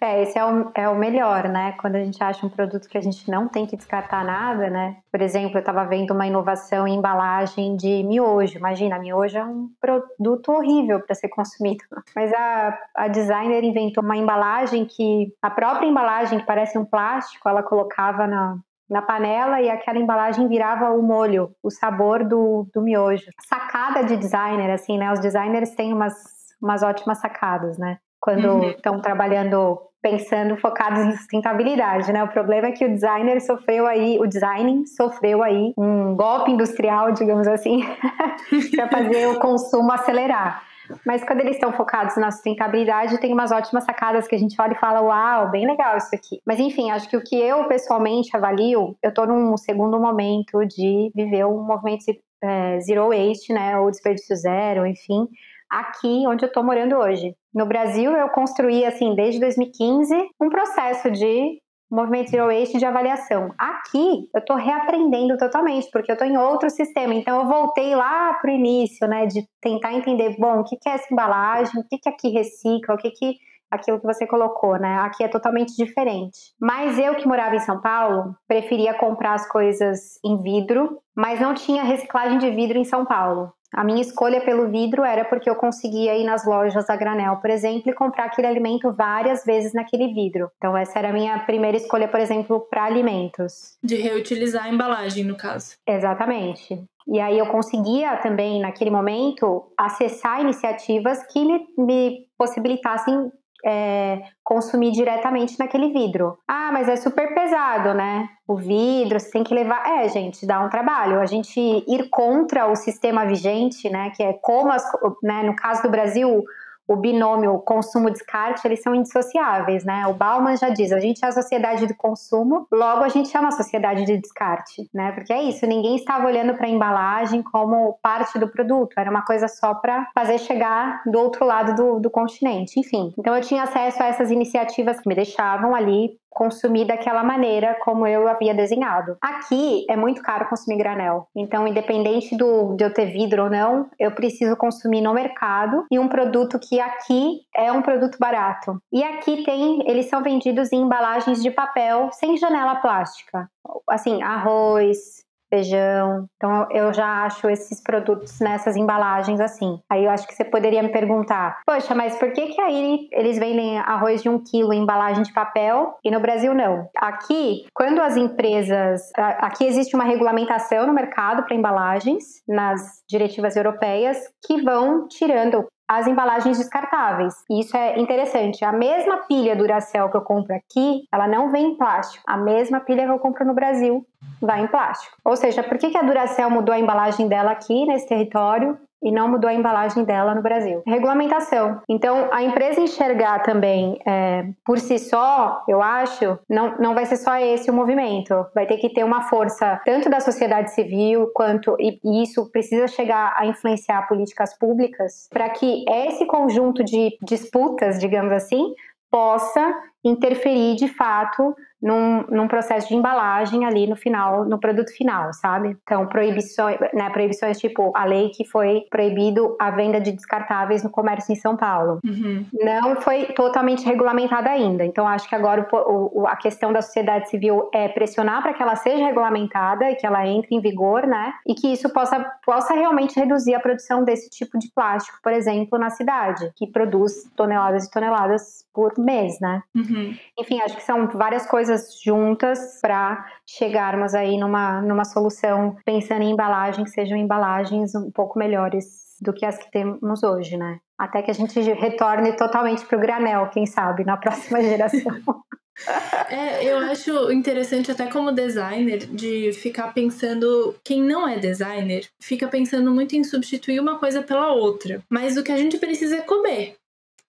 É, 0.00 0.22
esse 0.22 0.38
é 0.38 0.44
o, 0.44 0.70
é 0.74 0.88
o 0.88 0.94
melhor, 0.94 1.48
né? 1.48 1.72
Quando 1.80 1.96
a 1.96 2.04
gente 2.04 2.22
acha 2.22 2.46
um 2.46 2.48
produto 2.48 2.88
que 2.88 2.96
a 2.96 3.00
gente 3.00 3.28
não 3.30 3.48
tem 3.48 3.66
que 3.66 3.76
descartar 3.76 4.24
nada, 4.24 4.70
né? 4.70 4.96
Por 5.10 5.20
exemplo, 5.20 5.56
eu 5.56 5.60
estava 5.60 5.84
vendo 5.84 6.12
uma 6.12 6.26
inovação 6.26 6.86
em 6.86 6.96
embalagem 6.96 7.76
de 7.76 8.02
miojo. 8.04 8.58
Imagina, 8.58 8.98
miojo 8.98 9.38
é 9.38 9.44
um 9.44 9.68
produto 9.80 10.52
horrível 10.52 11.00
para 11.00 11.14
ser 11.14 11.28
consumido. 11.28 11.82
Mas 12.14 12.32
a, 12.32 12.78
a 12.94 13.08
designer 13.08 13.64
inventou 13.64 14.04
uma 14.04 14.16
embalagem 14.16 14.84
que, 14.84 15.32
a 15.42 15.50
própria 15.50 15.86
embalagem, 15.86 16.38
que 16.38 16.46
parece 16.46 16.78
um 16.78 16.84
plástico, 16.84 17.48
ela 17.48 17.62
colocava 17.62 18.26
na, 18.26 18.56
na 18.88 19.02
panela 19.02 19.60
e 19.60 19.68
aquela 19.68 19.98
embalagem 19.98 20.48
virava 20.48 20.90
o 20.90 21.02
molho, 21.02 21.50
o 21.62 21.70
sabor 21.70 22.24
do, 22.24 22.68
do 22.72 22.80
miojo. 22.80 23.26
Sacada 23.46 24.04
de 24.04 24.16
designer, 24.16 24.70
assim, 24.70 24.96
né? 24.96 25.12
Os 25.12 25.20
designers 25.20 25.74
têm 25.74 25.92
umas, 25.92 26.14
umas 26.62 26.82
ótimas 26.82 27.18
sacadas, 27.18 27.76
né? 27.78 27.98
Quando 28.20 28.64
estão 28.64 28.94
uhum. 28.94 29.00
trabalhando 29.00 29.78
pensando 30.02 30.56
focados 30.56 31.00
em 31.00 31.12
sustentabilidade, 31.16 32.12
né? 32.12 32.22
O 32.22 32.28
problema 32.28 32.68
é 32.68 32.72
que 32.72 32.84
o 32.84 32.92
designer 32.92 33.40
sofreu 33.40 33.86
aí, 33.86 34.18
o 34.18 34.26
designing 34.26 34.86
sofreu 34.86 35.42
aí 35.42 35.72
um 35.76 36.14
golpe 36.14 36.50
industrial, 36.50 37.12
digamos 37.12 37.46
assim, 37.48 37.80
para 38.74 38.88
fazer 38.88 39.26
o 39.28 39.38
consumo 39.38 39.92
acelerar. 39.92 40.62
Mas 41.04 41.22
quando 41.22 41.40
eles 41.40 41.56
estão 41.56 41.72
focados 41.72 42.16
na 42.16 42.30
sustentabilidade, 42.30 43.20
tem 43.20 43.32
umas 43.32 43.52
ótimas 43.52 43.84
sacadas 43.84 44.26
que 44.26 44.34
a 44.34 44.38
gente 44.38 44.60
olha 44.60 44.72
e 44.72 44.78
fala, 44.78 45.02
uau, 45.02 45.50
bem 45.50 45.66
legal 45.66 45.96
isso 45.96 46.14
aqui. 46.14 46.40
Mas 46.46 46.58
enfim, 46.58 46.90
acho 46.90 47.08
que 47.08 47.16
o 47.16 47.22
que 47.22 47.36
eu 47.36 47.64
pessoalmente 47.64 48.34
avalio, 48.34 48.96
eu 49.02 49.10
estou 49.10 49.26
num 49.26 49.56
segundo 49.56 50.00
momento 50.00 50.64
de 50.66 51.10
viver 51.14 51.44
um 51.44 51.62
movimento 51.62 52.04
é, 52.42 52.80
zero 52.80 53.08
waste, 53.08 53.52
né, 53.52 53.78
ou 53.78 53.90
desperdício 53.90 54.36
zero, 54.36 54.86
enfim, 54.86 55.28
aqui 55.70 56.24
onde 56.26 56.44
eu 56.44 56.48
estou 56.48 56.64
morando 56.64 56.96
hoje. 56.96 57.34
No 57.54 57.66
Brasil, 57.66 58.12
eu 58.12 58.28
construí, 58.28 58.84
assim, 58.84 59.14
desde 59.14 59.40
2015, 59.40 60.14
um 60.40 60.48
processo 60.48 61.10
de 61.10 61.60
movimento 61.90 62.30
Zero 62.30 62.46
Waste 62.46 62.78
de 62.78 62.84
avaliação. 62.84 63.52
Aqui, 63.58 64.28
eu 64.34 64.40
estou 64.40 64.56
reaprendendo 64.56 65.36
totalmente, 65.38 65.88
porque 65.90 66.10
eu 66.10 66.14
estou 66.14 66.28
em 66.28 66.36
outro 66.36 66.68
sistema. 66.68 67.14
Então, 67.14 67.40
eu 67.40 67.46
voltei 67.46 67.94
lá 67.94 68.34
para 68.34 68.50
o 68.50 68.54
início, 68.54 69.06
né, 69.08 69.26
de 69.26 69.46
tentar 69.60 69.94
entender, 69.94 70.36
bom, 70.38 70.60
o 70.60 70.64
que, 70.64 70.76
é 70.86 70.92
essa 70.92 71.12
embalagem, 71.12 71.80
o 71.80 71.84
que, 71.88 71.98
que 71.98 72.08
aqui 72.08 72.28
recicla, 72.28 72.94
o 72.94 72.98
que, 72.98 73.10
que 73.10 73.36
aquilo 73.70 74.00
que 74.00 74.06
você 74.06 74.26
colocou, 74.26 74.78
né? 74.78 74.98
Aqui 75.00 75.22
é 75.22 75.28
totalmente 75.28 75.76
diferente. 75.76 76.54
Mas 76.60 76.98
eu 76.98 77.14
que 77.14 77.28
morava 77.28 77.54
em 77.54 77.60
São 77.60 77.80
Paulo, 77.80 78.34
preferia 78.46 78.94
comprar 78.94 79.34
as 79.34 79.48
coisas 79.48 80.18
em 80.24 80.40
vidro, 80.42 80.98
mas 81.14 81.40
não 81.40 81.54
tinha 81.54 81.82
reciclagem 81.82 82.38
de 82.38 82.50
vidro 82.50 82.78
em 82.78 82.84
São 82.84 83.04
Paulo. 83.04 83.52
A 83.72 83.84
minha 83.84 84.00
escolha 84.00 84.40
pelo 84.40 84.68
vidro 84.68 85.04
era 85.04 85.24
porque 85.24 85.48
eu 85.48 85.54
conseguia 85.54 86.16
ir 86.16 86.24
nas 86.24 86.46
lojas 86.46 86.88
a 86.88 86.96
granel, 86.96 87.36
por 87.36 87.50
exemplo, 87.50 87.90
e 87.90 87.94
comprar 87.94 88.24
aquele 88.24 88.46
alimento 88.46 88.92
várias 88.92 89.44
vezes 89.44 89.72
naquele 89.72 90.12
vidro. 90.12 90.50
Então, 90.56 90.76
essa 90.76 90.98
era 90.98 91.10
a 91.10 91.12
minha 91.12 91.38
primeira 91.40 91.76
escolha, 91.76 92.08
por 92.08 92.20
exemplo, 92.20 92.60
para 92.70 92.84
alimentos. 92.84 93.76
De 93.82 93.96
reutilizar 93.96 94.64
a 94.64 94.68
embalagem, 94.68 95.24
no 95.24 95.36
caso. 95.36 95.76
Exatamente. 95.86 96.82
E 97.06 97.20
aí 97.20 97.38
eu 97.38 97.46
conseguia 97.46 98.16
também, 98.18 98.60
naquele 98.60 98.90
momento, 98.90 99.72
acessar 99.78 100.40
iniciativas 100.40 101.22
que 101.26 101.44
me, 101.44 101.66
me 101.78 102.26
possibilitassem 102.36 103.32
é, 103.64 104.22
consumir 104.42 104.92
diretamente 104.92 105.58
naquele 105.58 105.92
vidro. 105.92 106.38
Ah, 106.46 106.70
mas 106.72 106.88
é 106.88 106.96
super 106.96 107.34
pesado, 107.34 107.94
né? 107.94 108.28
O 108.46 108.56
vidro, 108.56 109.18
você 109.18 109.30
tem 109.30 109.44
que 109.44 109.54
levar. 109.54 109.86
É, 109.86 110.08
gente, 110.08 110.46
dá 110.46 110.60
um 110.60 110.68
trabalho. 110.68 111.20
A 111.20 111.26
gente 111.26 111.60
ir 111.60 112.08
contra 112.10 112.70
o 112.70 112.76
sistema 112.76 113.26
vigente, 113.26 113.90
né? 113.90 114.10
Que 114.16 114.22
é 114.22 114.32
como 114.32 114.72
as. 114.72 114.84
Né, 115.22 115.42
no 115.42 115.54
caso 115.56 115.82
do 115.82 115.90
Brasil, 115.90 116.44
o 116.88 116.96
binômio 116.96 117.58
consumo-descarte, 117.58 118.66
eles 118.66 118.82
são 118.82 118.94
indissociáveis, 118.94 119.84
né? 119.84 120.06
O 120.06 120.14
Bauman 120.14 120.56
já 120.56 120.70
diz, 120.70 120.90
a 120.90 120.98
gente 120.98 121.22
é 121.22 121.28
a 121.28 121.32
sociedade 121.32 121.86
do 121.86 121.94
consumo, 121.94 122.66
logo 122.72 123.04
a 123.04 123.08
gente 123.10 123.36
é 123.36 123.38
uma 123.38 123.52
sociedade 123.52 124.06
de 124.06 124.16
descarte, 124.16 124.88
né? 124.92 125.12
Porque 125.12 125.32
é 125.32 125.42
isso, 125.42 125.66
ninguém 125.66 125.96
estava 125.96 126.26
olhando 126.26 126.54
para 126.54 126.66
a 126.66 126.70
embalagem 126.70 127.42
como 127.42 127.98
parte 128.02 128.38
do 128.38 128.48
produto, 128.48 128.94
era 128.96 129.10
uma 129.10 129.22
coisa 129.22 129.46
só 129.46 129.74
para 129.74 130.08
fazer 130.14 130.38
chegar 130.38 131.02
do 131.04 131.18
outro 131.18 131.44
lado 131.44 131.74
do, 131.74 132.00
do 132.00 132.10
continente, 132.10 132.80
enfim. 132.80 133.12
Então 133.18 133.36
eu 133.36 133.42
tinha 133.42 133.64
acesso 133.64 134.02
a 134.02 134.06
essas 134.06 134.30
iniciativas 134.30 134.98
que 134.98 135.08
me 135.08 135.14
deixavam 135.14 135.74
ali 135.74 136.16
consumir 136.30 136.86
daquela 136.86 137.22
maneira 137.24 137.76
como 137.80 138.06
eu 138.06 138.28
havia 138.28 138.54
desenhado. 138.54 139.16
Aqui 139.20 139.84
é 139.88 139.96
muito 139.96 140.22
caro 140.22 140.48
consumir 140.48 140.78
granel, 140.78 141.26
então 141.34 141.66
independente 141.66 142.36
do, 142.36 142.74
de 142.76 142.84
eu 142.84 142.92
ter 142.92 143.06
vidro 143.06 143.44
ou 143.44 143.50
não, 143.50 143.88
eu 143.98 144.12
preciso 144.12 144.56
consumir 144.56 145.00
no 145.00 145.12
mercado 145.12 145.84
e 145.90 145.98
um 145.98 146.08
produto 146.08 146.58
que 146.58 146.80
aqui 146.80 147.40
é 147.54 147.72
um 147.72 147.82
produto 147.82 148.18
barato. 148.18 148.80
E 148.92 149.02
aqui 149.02 149.42
tem, 149.44 149.88
eles 149.88 150.08
são 150.08 150.22
vendidos 150.22 150.72
em 150.72 150.82
embalagens 150.82 151.42
de 151.42 151.50
papel 151.50 152.10
sem 152.12 152.36
janela 152.36 152.76
plástica. 152.76 153.50
Assim, 153.88 154.22
arroz, 154.22 155.17
feijão. 155.48 156.26
Então 156.36 156.66
eu 156.70 156.92
já 156.92 157.24
acho 157.24 157.48
esses 157.48 157.82
produtos 157.82 158.38
nessas 158.40 158.76
embalagens 158.76 159.40
assim. 159.40 159.80
Aí 159.90 160.04
eu 160.04 160.10
acho 160.10 160.26
que 160.26 160.34
você 160.34 160.44
poderia 160.44 160.82
me 160.82 160.90
perguntar, 160.90 161.60
poxa, 161.66 161.94
mas 161.94 162.16
por 162.16 162.32
que 162.32 162.48
que 162.48 162.60
aí 162.60 163.08
eles 163.12 163.38
vendem 163.38 163.78
arroz 163.78 164.22
de 164.22 164.28
um 164.28 164.38
quilo 164.38 164.72
em 164.72 164.82
embalagem 164.82 165.22
de 165.22 165.32
papel 165.32 165.96
e 166.04 166.10
no 166.10 166.20
Brasil 166.20 166.54
não? 166.54 166.88
Aqui, 166.96 167.66
quando 167.74 168.00
as 168.00 168.16
empresas, 168.16 169.10
aqui 169.16 169.64
existe 169.64 169.94
uma 169.94 170.04
regulamentação 170.04 170.86
no 170.86 170.92
mercado 170.92 171.44
para 171.44 171.54
embalagens 171.54 172.24
nas 172.46 173.02
diretivas 173.08 173.56
europeias 173.56 174.18
que 174.46 174.62
vão 174.62 175.08
tirando 175.08 175.66
as 175.88 176.06
embalagens 176.06 176.58
descartáveis. 176.58 177.34
E 177.48 177.60
isso 177.60 177.76
é 177.76 177.98
interessante. 177.98 178.64
A 178.64 178.72
mesma 178.72 179.18
pilha 179.26 179.56
Duracell 179.56 180.10
que 180.10 180.16
eu 180.16 180.20
compro 180.20 180.54
aqui, 180.54 181.08
ela 181.10 181.26
não 181.26 181.50
vem 181.50 181.72
em 181.72 181.76
plástico. 181.76 182.22
A 182.26 182.36
mesma 182.36 182.80
pilha 182.80 183.06
que 183.06 183.10
eu 183.10 183.18
compro 183.18 183.44
no 183.46 183.54
Brasil 183.54 184.06
vai 184.40 184.62
em 184.62 184.66
plástico. 184.66 185.16
Ou 185.24 185.36
seja, 185.36 185.62
por 185.62 185.78
que, 185.78 185.96
a 185.96 186.02
Duracell 186.02 186.50
mudou 186.50 186.74
a 186.74 186.78
embalagem 186.78 187.26
dela 187.26 187.52
aqui 187.52 187.86
nesse 187.86 188.06
território 188.06 188.78
e 189.02 189.12
não 189.12 189.28
mudou 189.28 189.48
a 189.48 189.54
embalagem 189.54 190.04
dela 190.04 190.34
no 190.34 190.42
Brasil. 190.42 190.82
Regulamentação. 190.86 191.80
Então, 191.88 192.28
a 192.32 192.42
empresa 192.42 192.80
enxergar 192.80 193.42
também 193.42 193.98
é, 194.06 194.46
por 194.64 194.78
si 194.78 194.98
só, 194.98 195.62
eu 195.68 195.80
acho, 195.80 196.38
não, 196.48 196.76
não 196.78 196.94
vai 196.94 197.06
ser 197.06 197.16
só 197.16 197.36
esse 197.36 197.70
o 197.70 197.74
movimento. 197.74 198.34
Vai 198.54 198.66
ter 198.66 198.78
que 198.78 198.88
ter 198.88 199.04
uma 199.04 199.22
força 199.22 199.80
tanto 199.84 200.10
da 200.10 200.20
sociedade 200.20 200.72
civil 200.72 201.30
quanto, 201.34 201.76
e, 201.78 202.00
e 202.04 202.22
isso 202.22 202.50
precisa 202.50 202.88
chegar 202.88 203.34
a 203.36 203.46
influenciar 203.46 204.08
políticas 204.08 204.56
públicas 204.58 205.28
para 205.30 205.48
que 205.50 205.84
esse 205.88 206.26
conjunto 206.26 206.82
de 206.84 207.16
disputas, 207.22 207.98
digamos 207.98 208.32
assim, 208.32 208.74
possa 209.10 209.74
interferir 210.04 210.76
de 210.76 210.88
fato 210.88 211.54
num, 211.80 212.24
num, 212.28 212.48
processo 212.48 212.88
de 212.88 212.94
embalagem 212.94 213.64
ali 213.64 213.86
no 213.86 213.96
final, 213.96 214.44
no 214.44 214.58
produto 214.58 214.90
final, 214.92 215.32
sabe? 215.32 215.76
Então, 215.82 216.06
proibições, 216.06 216.78
né, 216.92 217.08
proibições 217.10 217.58
tipo 217.58 217.92
a 217.94 218.04
lei 218.04 218.30
que 218.30 218.44
foi 218.44 218.84
proibido 218.90 219.56
a 219.60 219.70
venda 219.70 220.00
de 220.00 220.12
descartáveis 220.12 220.82
no 220.82 220.90
comércio 220.90 221.32
em 221.32 221.36
São 221.36 221.56
Paulo. 221.56 222.00
Uhum. 222.04 222.44
Não 222.52 223.00
foi 223.00 223.26
totalmente 223.26 223.84
regulamentada 223.84 224.50
ainda. 224.50 224.84
Então, 224.84 225.06
acho 225.06 225.28
que 225.28 225.34
agora 225.34 225.68
o, 225.72 226.22
o, 226.22 226.26
a 226.26 226.36
questão 226.36 226.72
da 226.72 226.82
sociedade 226.82 227.30
civil 227.30 227.68
é 227.72 227.88
pressionar 227.88 228.42
para 228.42 228.52
que 228.52 228.62
ela 228.62 228.74
seja 228.74 229.04
regulamentada 229.04 229.90
e 229.90 229.94
que 229.94 230.06
ela 230.06 230.26
entre 230.26 230.54
em 230.54 230.60
vigor, 230.60 231.06
né? 231.06 231.34
E 231.46 231.54
que 231.54 231.72
isso 231.72 231.88
possa, 231.92 232.20
possa 232.44 232.74
realmente 232.74 233.18
reduzir 233.18 233.54
a 233.54 233.60
produção 233.60 234.04
desse 234.04 234.28
tipo 234.30 234.58
de 234.58 234.70
plástico, 234.72 235.18
por 235.22 235.32
exemplo, 235.32 235.78
na 235.78 235.90
cidade, 235.90 236.50
que 236.56 236.66
produz 236.66 237.30
toneladas 237.36 237.86
e 237.86 237.90
toneladas 237.90 238.66
por 238.72 238.96
mês, 238.96 239.40
né? 239.40 239.62
Uhum. 239.74 240.16
Enfim, 240.38 240.60
acho 240.60 240.76
que 240.76 240.82
são 240.82 241.08
várias 241.08 241.46
coisas 241.46 241.67
juntas 242.02 242.78
para 242.80 243.24
chegarmos 243.46 244.14
aí 244.14 244.38
numa, 244.38 244.80
numa 244.82 245.04
solução 245.04 245.76
pensando 245.84 246.22
em 246.22 246.30
embalagens 246.30 246.88
que 246.88 246.94
sejam 246.94 247.16
embalagens 247.16 247.94
um 247.94 248.10
pouco 248.10 248.38
melhores 248.38 248.86
do 249.20 249.32
que 249.32 249.44
as 249.44 249.58
que 249.58 249.70
temos 249.70 250.22
hoje, 250.22 250.56
né? 250.56 250.78
Até 250.96 251.22
que 251.22 251.30
a 251.30 251.34
gente 251.34 251.60
retorne 251.60 252.32
totalmente 252.36 252.84
para 252.84 252.98
o 252.98 253.00
granel, 253.00 253.48
quem 253.50 253.66
sabe, 253.66 254.04
na 254.04 254.16
próxima 254.16 254.62
geração. 254.62 255.16
É, 256.28 256.64
eu 256.64 256.78
acho 256.78 257.32
interessante 257.32 257.90
até 257.90 258.06
como 258.06 258.32
designer 258.32 258.98
de 259.06 259.52
ficar 259.52 259.94
pensando, 259.94 260.74
quem 260.84 261.02
não 261.02 261.26
é 261.26 261.38
designer, 261.38 262.06
fica 262.20 262.46
pensando 262.48 262.90
muito 262.90 263.16
em 263.16 263.24
substituir 263.24 263.80
uma 263.80 263.98
coisa 263.98 264.22
pela 264.22 264.52
outra. 264.52 265.02
Mas 265.08 265.36
o 265.36 265.42
que 265.42 265.52
a 265.52 265.56
gente 265.56 265.78
precisa 265.78 266.16
é 266.16 266.20
comer 266.20 266.76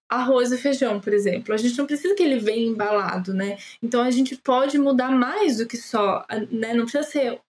arroz 0.10 0.52
e 0.52 0.58
feijão, 0.58 1.00
por 1.00 1.14
exemplo. 1.14 1.54
A 1.54 1.58
gente 1.58 1.78
não 1.78 1.86
precisa 1.86 2.16
que 2.16 2.24
ele 2.24 2.40
venha 2.40 2.68
embalado, 2.68 3.34
né? 3.34 3.58
Então 3.82 4.02
a 4.02 4.10
gente 4.10 4.36
pode 4.36 4.78
mudar 4.80 5.12
mais 5.12 5.58
do 5.58 5.68
que 5.68 5.78
só, 5.78 6.26
né? 6.52 6.74
Não 6.74 6.86
precisa 6.86 7.04
ser, 7.04 7.40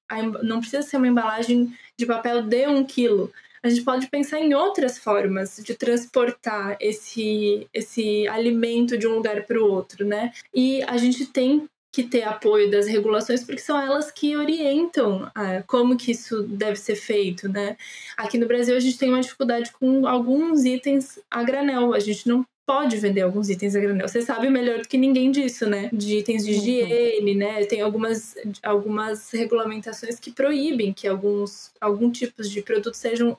não 0.42 0.60
precisa 0.60 0.82
ser 0.82 0.98
uma 0.98 1.08
embalagem 1.08 1.72
de 1.96 2.06
papel 2.06 2.42
de 2.42 2.66
um 2.68 2.84
quilo. 2.84 3.32
A 3.62 3.68
gente 3.68 3.82
pode 3.82 4.06
pensar 4.08 4.40
em 4.40 4.54
outras 4.54 4.98
formas 4.98 5.56
de 5.62 5.74
transportar 5.74 6.76
esse, 6.80 7.68
esse 7.74 8.26
alimento 8.28 8.96
de 8.96 9.06
um 9.06 9.16
lugar 9.16 9.44
para 9.44 9.60
o 9.60 9.70
outro, 9.70 10.06
né? 10.06 10.32
E 10.54 10.82
a 10.84 10.96
gente 10.96 11.26
tem 11.26 11.68
que 11.92 12.04
ter 12.04 12.22
apoio 12.22 12.70
das 12.70 12.86
regulações, 12.86 13.42
porque 13.42 13.60
são 13.60 13.80
elas 13.80 14.10
que 14.10 14.36
orientam 14.36 15.30
ah, 15.34 15.62
como 15.66 15.96
que 15.96 16.12
isso 16.12 16.42
deve 16.42 16.76
ser 16.76 16.94
feito, 16.94 17.48
né? 17.48 17.76
Aqui 18.16 18.38
no 18.38 18.46
Brasil 18.46 18.76
a 18.76 18.80
gente 18.80 18.98
tem 18.98 19.08
uma 19.08 19.20
dificuldade 19.20 19.72
com 19.72 20.06
alguns 20.06 20.64
itens 20.64 21.18
a 21.30 21.42
granel. 21.42 21.92
A 21.92 21.98
gente 21.98 22.28
não 22.28 22.46
pode 22.64 22.96
vender 22.98 23.22
alguns 23.22 23.50
itens 23.50 23.74
a 23.74 23.80
granel. 23.80 24.06
Você 24.06 24.22
sabe 24.22 24.48
melhor 24.48 24.78
do 24.78 24.88
que 24.88 24.96
ninguém 24.96 25.32
disso, 25.32 25.68
né? 25.68 25.90
De 25.92 26.18
itens 26.18 26.44
de 26.44 26.52
uhum. 26.52 26.58
higiene, 26.58 27.34
né? 27.34 27.64
Tem 27.64 27.80
algumas, 27.80 28.36
algumas 28.62 29.28
regulamentações 29.32 30.20
que 30.20 30.30
proíbem 30.30 30.92
que 30.92 31.08
alguns, 31.08 31.72
alguns 31.80 32.16
tipos 32.16 32.48
de 32.48 32.62
produtos 32.62 33.00
sejam 33.00 33.36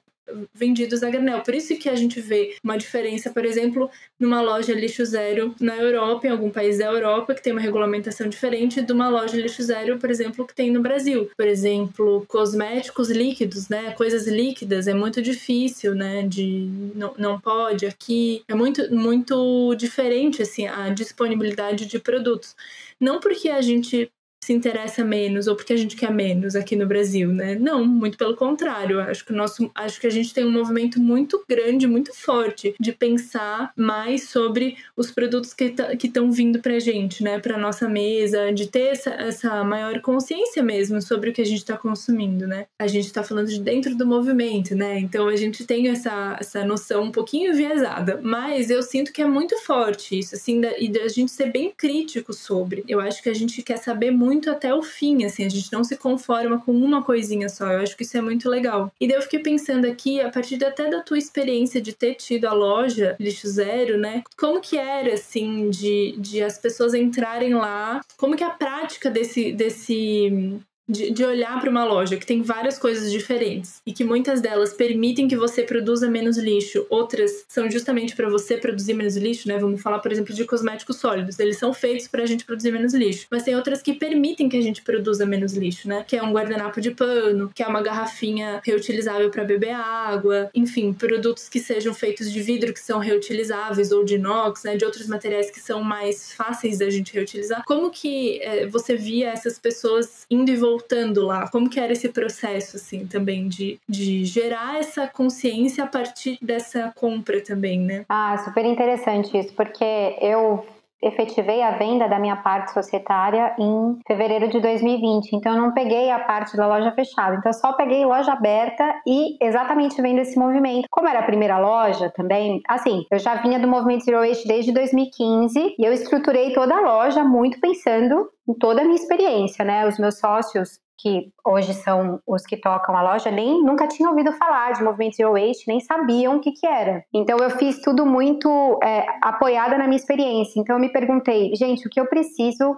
vendidos 0.53 1.03
a 1.03 1.09
granel. 1.09 1.41
Por 1.41 1.53
isso 1.53 1.75
que 1.77 1.89
a 1.89 1.95
gente 1.95 2.19
vê 2.19 2.55
uma 2.63 2.77
diferença, 2.77 3.29
por 3.29 3.45
exemplo, 3.45 3.89
numa 4.19 4.41
loja 4.41 4.73
lixo 4.73 5.05
zero 5.05 5.55
na 5.59 5.77
Europa, 5.77 6.27
em 6.27 6.31
algum 6.31 6.49
país 6.49 6.77
da 6.77 6.85
Europa, 6.85 7.33
que 7.33 7.41
tem 7.41 7.53
uma 7.53 7.61
regulamentação 7.61 8.27
diferente 8.27 8.81
de 8.81 8.91
uma 8.91 9.09
loja 9.09 9.37
lixo 9.37 9.63
zero, 9.63 9.97
por 9.97 10.09
exemplo, 10.09 10.45
que 10.45 10.55
tem 10.55 10.71
no 10.71 10.81
Brasil. 10.81 11.29
Por 11.35 11.47
exemplo, 11.47 12.25
cosméticos 12.27 13.09
líquidos, 13.09 13.69
né? 13.69 13.91
Coisas 13.91 14.27
líquidas 14.27 14.87
é 14.87 14.93
muito 14.93 15.21
difícil, 15.21 15.95
né? 15.95 16.23
De 16.23 16.69
não, 16.95 17.13
não 17.17 17.39
pode 17.39 17.85
aqui. 17.85 18.43
É 18.47 18.55
muito, 18.55 18.93
muito 18.93 19.75
diferente, 19.75 20.41
assim, 20.41 20.67
a 20.67 20.89
disponibilidade 20.89 21.85
de 21.85 21.99
produtos. 21.99 22.55
Não 22.99 23.19
porque 23.19 23.49
a 23.49 23.61
gente 23.61 24.11
se 24.43 24.53
interessa 24.53 25.03
menos 25.03 25.47
ou 25.47 25.55
porque 25.55 25.73
a 25.73 25.77
gente 25.77 25.95
quer 25.95 26.11
menos 26.11 26.55
aqui 26.55 26.75
no 26.75 26.87
Brasil, 26.87 27.31
né? 27.31 27.55
Não, 27.55 27.85
muito 27.85 28.17
pelo 28.17 28.35
contrário. 28.35 28.99
Acho 28.99 29.23
que 29.23 29.31
o 29.31 29.35
nosso, 29.35 29.69
acho 29.75 30.01
que 30.01 30.07
a 30.07 30.09
gente 30.09 30.33
tem 30.33 30.43
um 30.43 30.51
movimento 30.51 30.99
muito 30.99 31.43
grande, 31.47 31.85
muito 31.85 32.11
forte 32.13 32.73
de 32.79 32.91
pensar 32.91 33.71
mais 33.75 34.29
sobre 34.29 34.77
os 34.97 35.11
produtos 35.11 35.53
que 35.53 35.75
estão 36.03 36.31
vindo 36.31 36.59
pra 36.59 36.79
gente, 36.79 37.23
né, 37.23 37.39
para 37.39 37.57
nossa 37.57 37.87
mesa, 37.87 38.51
de 38.51 38.67
ter 38.67 38.87
essa, 38.87 39.11
essa 39.11 39.63
maior 39.63 40.01
consciência 40.01 40.63
mesmo 40.63 40.99
sobre 41.01 41.29
o 41.29 41.33
que 41.33 41.41
a 41.41 41.45
gente 41.45 41.59
está 41.59 41.77
consumindo, 41.77 42.47
né? 42.47 42.65
A 42.79 42.87
gente 42.87 43.05
está 43.05 43.23
falando 43.23 43.47
de 43.47 43.59
dentro 43.59 43.95
do 43.95 44.07
movimento, 44.07 44.73
né? 44.73 44.99
Então 44.99 45.27
a 45.27 45.35
gente 45.35 45.65
tem 45.65 45.87
essa, 45.87 46.37
essa 46.39 46.65
noção 46.65 47.03
um 47.03 47.11
pouquinho 47.11 47.51
enviesada, 47.51 48.19
mas 48.23 48.71
eu 48.71 48.81
sinto 48.81 49.13
que 49.13 49.21
é 49.21 49.27
muito 49.27 49.55
forte 49.59 50.17
isso, 50.17 50.33
assim, 50.33 50.59
da, 50.59 50.79
e 50.79 50.89
da 50.89 51.07
gente 51.07 51.31
ser 51.31 51.51
bem 51.51 51.71
crítico 51.75 52.33
sobre. 52.33 52.83
Eu 52.87 52.99
acho 52.99 53.21
que 53.21 53.29
a 53.29 53.35
gente 53.35 53.61
quer 53.61 53.77
saber 53.77 54.09
muito 54.09 54.30
muito 54.31 54.49
até 54.49 54.73
o 54.73 54.81
fim, 54.81 55.25
assim, 55.25 55.43
a 55.43 55.49
gente 55.49 55.73
não 55.73 55.83
se 55.83 55.97
conforma 55.97 56.57
com 56.61 56.71
uma 56.71 57.03
coisinha 57.03 57.49
só. 57.49 57.69
Eu 57.69 57.81
acho 57.81 57.97
que 57.97 58.03
isso 58.03 58.17
é 58.17 58.21
muito 58.21 58.49
legal. 58.49 58.89
E 58.99 59.05
daí 59.05 59.17
eu 59.17 59.21
fiquei 59.21 59.39
pensando 59.39 59.85
aqui, 59.85 60.21
a 60.21 60.29
partir 60.29 60.63
até 60.63 60.89
da 60.89 61.01
tua 61.01 61.17
experiência 61.17 61.81
de 61.81 61.91
ter 61.91 62.15
tido 62.15 62.45
a 62.45 62.53
loja 62.53 63.17
Lixo 63.19 63.47
Zero, 63.49 63.97
né? 63.97 64.23
Como 64.37 64.61
que 64.61 64.77
era, 64.77 65.13
assim, 65.15 65.69
de, 65.69 66.15
de 66.17 66.41
as 66.41 66.57
pessoas 66.57 66.93
entrarem 66.93 67.53
lá? 67.53 67.99
Como 68.15 68.37
que 68.37 68.43
a 68.43 68.51
prática 68.51 69.09
desse, 69.09 69.51
desse 69.51 70.61
de, 70.91 71.11
de 71.11 71.23
olhar 71.23 71.59
para 71.59 71.69
uma 71.69 71.85
loja 71.85 72.17
que 72.17 72.25
tem 72.25 72.41
várias 72.41 72.77
coisas 72.77 73.11
diferentes 73.11 73.81
e 73.85 73.93
que 73.93 74.03
muitas 74.03 74.41
delas 74.41 74.73
permitem 74.73 75.27
que 75.27 75.37
você 75.37 75.63
produza 75.63 76.09
menos 76.09 76.37
lixo, 76.37 76.85
outras 76.89 77.45
são 77.47 77.69
justamente 77.71 78.15
para 78.15 78.29
você 78.29 78.57
produzir 78.57 78.93
menos 78.93 79.15
lixo, 79.15 79.47
né? 79.47 79.57
Vamos 79.57 79.81
falar, 79.81 79.99
por 79.99 80.11
exemplo, 80.11 80.35
de 80.35 80.43
cosméticos 80.45 80.97
sólidos. 80.97 81.39
Eles 81.39 81.57
são 81.57 81.73
feitos 81.73 82.07
para 82.07 82.23
a 82.23 82.25
gente 82.25 82.43
produzir 82.43 82.71
menos 82.71 82.93
lixo, 82.93 83.27
mas 83.31 83.43
tem 83.43 83.55
outras 83.55 83.81
que 83.81 83.93
permitem 83.93 84.49
que 84.49 84.57
a 84.57 84.61
gente 84.61 84.81
produza 84.81 85.25
menos 85.25 85.53
lixo, 85.53 85.87
né? 85.87 86.03
Que 86.07 86.17
é 86.17 86.23
um 86.23 86.33
guardanapo 86.33 86.81
de 86.81 86.91
pano, 86.91 87.49
que 87.55 87.63
é 87.63 87.67
uma 87.67 87.81
garrafinha 87.81 88.61
reutilizável 88.63 89.29
para 89.29 89.43
beber 89.43 89.73
água, 89.73 90.49
enfim, 90.53 90.91
produtos 90.91 91.47
que 91.47 91.59
sejam 91.59 91.93
feitos 91.93 92.31
de 92.31 92.41
vidro 92.41 92.73
que 92.73 92.79
são 92.79 92.99
reutilizáveis 92.99 93.91
ou 93.91 94.03
de 94.03 94.15
inox, 94.15 94.63
né? 94.63 94.75
De 94.75 94.83
outros 94.83 95.07
materiais 95.07 95.49
que 95.49 95.59
são 95.59 95.81
mais 95.81 96.33
fáceis 96.33 96.79
da 96.79 96.89
gente 96.89 97.13
reutilizar. 97.13 97.63
Como 97.65 97.89
que 97.89 98.41
é, 98.41 98.67
você 98.67 98.95
via 98.95 99.29
essas 99.29 99.57
pessoas 99.57 100.25
indo 100.29 100.51
e 100.51 100.57
voltando 100.57 100.80
voltando 100.81 101.25
lá, 101.25 101.47
como 101.49 101.69
que 101.69 101.79
era 101.79 101.93
esse 101.93 102.09
processo, 102.09 102.77
assim, 102.77 103.05
também, 103.05 103.47
de, 103.47 103.79
de 103.87 104.25
gerar 104.25 104.79
essa 104.79 105.07
consciência 105.07 105.83
a 105.83 105.87
partir 105.87 106.37
dessa 106.41 106.91
compra 106.95 107.41
também, 107.41 107.79
né? 107.79 108.05
Ah, 108.09 108.37
super 108.43 108.65
interessante 108.65 109.37
isso, 109.37 109.53
porque 109.53 109.83
eu 110.19 110.65
efetivei 111.01 111.61
a 111.61 111.71
venda 111.71 112.07
da 112.07 112.19
minha 112.19 112.35
parte 112.35 112.71
societária 112.71 113.55
em 113.59 113.97
fevereiro 114.05 114.49
de 114.49 114.59
2020. 114.59 115.33
Então 115.33 115.55
eu 115.55 115.61
não 115.61 115.73
peguei 115.73 116.11
a 116.11 116.19
parte 116.19 116.55
da 116.55 116.67
loja 116.67 116.91
fechada. 116.91 117.35
Então 117.35 117.49
eu 117.49 117.53
só 117.53 117.73
peguei 117.73 118.05
loja 118.05 118.33
aberta 118.33 118.83
e 119.07 119.37
exatamente 119.41 120.01
vendo 120.01 120.19
esse 120.19 120.37
movimento. 120.37 120.87
Como 120.89 121.07
era 121.07 121.19
a 121.19 121.25
primeira 121.25 121.57
loja 121.57 122.11
também, 122.15 122.61
assim, 122.67 123.05
eu 123.11 123.19
já 123.19 123.35
vinha 123.35 123.59
do 123.59 123.67
movimento 123.67 124.05
Zero 124.05 124.25
Waste 124.25 124.47
desde 124.47 124.71
2015 124.71 125.75
e 125.77 125.83
eu 125.83 125.93
estruturei 125.93 126.53
toda 126.53 126.75
a 126.75 126.81
loja 126.81 127.23
muito 127.23 127.59
pensando 127.59 128.29
em 128.47 128.53
toda 128.53 128.81
a 128.81 128.83
minha 128.83 128.95
experiência, 128.95 129.63
né? 129.65 129.87
Os 129.87 129.97
meus 129.97 130.19
sócios 130.19 130.79
que 131.01 131.31
hoje 131.45 131.73
são 131.73 132.21
os 132.27 132.43
que 132.43 132.55
tocam 132.55 132.95
a 132.95 133.01
loja, 133.01 133.31
nem 133.31 133.63
nunca 133.63 133.87
tinham 133.87 134.11
ouvido 134.11 134.31
falar 134.33 134.73
de 134.73 134.83
movimento 134.83 135.15
Zero 135.15 135.33
Waste, 135.33 135.67
nem 135.67 135.79
sabiam 135.79 136.35
o 136.35 136.39
que, 136.39 136.51
que 136.51 136.67
era. 136.67 137.03
Então 137.13 137.37
eu 137.39 137.49
fiz 137.51 137.81
tudo 137.81 138.05
muito 138.05 138.79
é, 138.83 139.05
apoiada 139.21 139.77
na 139.77 139.85
minha 139.85 139.97
experiência. 139.97 140.59
Então 140.59 140.75
eu 140.75 140.79
me 140.79 140.89
perguntei, 140.89 141.55
gente, 141.55 141.87
o 141.87 141.89
que 141.89 141.99
eu 141.99 142.05
preciso, 142.05 142.77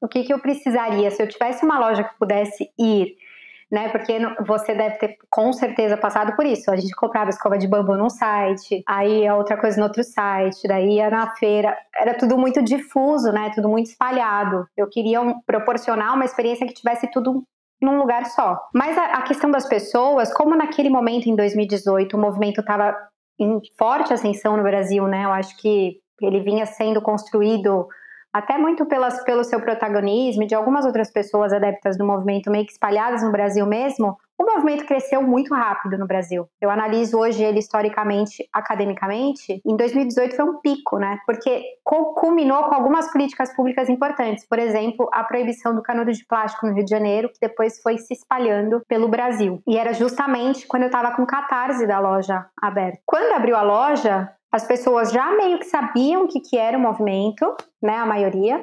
o 0.00 0.08
que, 0.08 0.24
que 0.24 0.32
eu 0.32 0.40
precisaria 0.40 1.10
se 1.10 1.22
eu 1.22 1.28
tivesse 1.28 1.64
uma 1.64 1.78
loja 1.78 2.04
que 2.04 2.18
pudesse 2.18 2.68
ir 2.78 3.16
né? 3.72 3.88
Porque 3.88 4.18
você 4.46 4.74
deve 4.74 4.96
ter 4.96 5.16
com 5.30 5.50
certeza 5.50 5.96
passado 5.96 6.36
por 6.36 6.44
isso. 6.44 6.70
A 6.70 6.76
gente 6.76 6.94
comprava 6.94 7.30
escova 7.30 7.56
de 7.56 7.66
bambu 7.66 7.96
num 7.96 8.10
site, 8.10 8.82
aí 8.86 9.28
outra 9.30 9.56
coisa 9.56 9.78
no 9.78 9.84
outro 9.84 10.04
site, 10.04 10.68
daí 10.68 10.96
ia 10.96 11.08
na 11.08 11.34
feira. 11.36 11.74
Era 11.98 12.12
tudo 12.14 12.36
muito 12.36 12.62
difuso, 12.62 13.32
né? 13.32 13.50
Tudo 13.54 13.70
muito 13.70 13.86
espalhado. 13.86 14.66
Eu 14.76 14.90
queria 14.90 15.22
um, 15.22 15.40
proporcionar 15.40 16.14
uma 16.14 16.26
experiência 16.26 16.66
que 16.66 16.74
tivesse 16.74 17.10
tudo 17.10 17.42
num 17.80 17.98
lugar 17.98 18.26
só. 18.26 18.60
Mas 18.74 18.96
a, 18.98 19.04
a 19.06 19.22
questão 19.22 19.50
das 19.50 19.66
pessoas, 19.66 20.32
como 20.34 20.54
naquele 20.54 20.90
momento 20.90 21.26
em 21.26 21.34
2018 21.34 22.14
o 22.14 22.20
movimento 22.20 22.60
estava 22.60 22.94
em 23.40 23.58
forte 23.78 24.12
ascensão 24.12 24.54
no 24.54 24.62
Brasil, 24.62 25.08
né? 25.08 25.24
Eu 25.24 25.32
acho 25.32 25.56
que 25.56 25.96
ele 26.20 26.40
vinha 26.40 26.66
sendo 26.66 27.00
construído 27.00 27.88
até 28.32 28.56
muito 28.56 28.86
pelas, 28.86 29.22
pelo 29.24 29.44
seu 29.44 29.60
protagonismo 29.60 30.42
e 30.42 30.46
de 30.46 30.54
algumas 30.54 30.84
outras 30.86 31.10
pessoas 31.10 31.52
adeptas 31.52 31.98
do 31.98 32.06
movimento 32.06 32.50
meio 32.50 32.64
que 32.64 32.72
espalhadas 32.72 33.22
no 33.22 33.30
Brasil 33.30 33.66
mesmo, 33.66 34.16
o 34.42 34.44
movimento 34.44 34.84
cresceu 34.86 35.22
muito 35.22 35.54
rápido 35.54 35.96
no 35.96 36.06
Brasil. 36.06 36.48
Eu 36.60 36.68
analiso 36.68 37.16
hoje 37.16 37.44
ele 37.44 37.60
historicamente, 37.60 38.48
academicamente. 38.52 39.60
Em 39.64 39.76
2018 39.76 40.34
foi 40.34 40.44
um 40.44 40.58
pico, 40.60 40.98
né? 40.98 41.20
Porque 41.24 41.62
culminou 41.84 42.64
com 42.64 42.74
algumas 42.74 43.12
políticas 43.12 43.54
públicas 43.54 43.88
importantes. 43.88 44.44
Por 44.44 44.58
exemplo, 44.58 45.08
a 45.12 45.22
proibição 45.22 45.74
do 45.74 45.82
canudo 45.82 46.10
de 46.10 46.24
plástico 46.26 46.66
no 46.66 46.74
Rio 46.74 46.84
de 46.84 46.90
Janeiro, 46.90 47.28
que 47.28 47.38
depois 47.40 47.80
foi 47.80 47.98
se 47.98 48.14
espalhando 48.14 48.82
pelo 48.88 49.06
Brasil. 49.06 49.62
E 49.64 49.76
era 49.76 49.92
justamente 49.92 50.66
quando 50.66 50.82
eu 50.82 50.88
estava 50.88 51.14
com 51.14 51.24
catarse 51.24 51.86
da 51.86 52.00
loja 52.00 52.46
aberta. 52.60 52.98
Quando 53.06 53.34
abriu 53.34 53.54
a 53.54 53.62
loja, 53.62 54.28
as 54.52 54.66
pessoas 54.66 55.10
já 55.10 55.34
meio 55.34 55.58
que 55.58 55.64
sabiam 55.64 56.24
o 56.24 56.28
que, 56.28 56.38
que 56.38 56.58
era 56.58 56.76
o 56.76 56.80
movimento, 56.80 57.56
né, 57.82 57.96
a 57.96 58.04
maioria, 58.04 58.62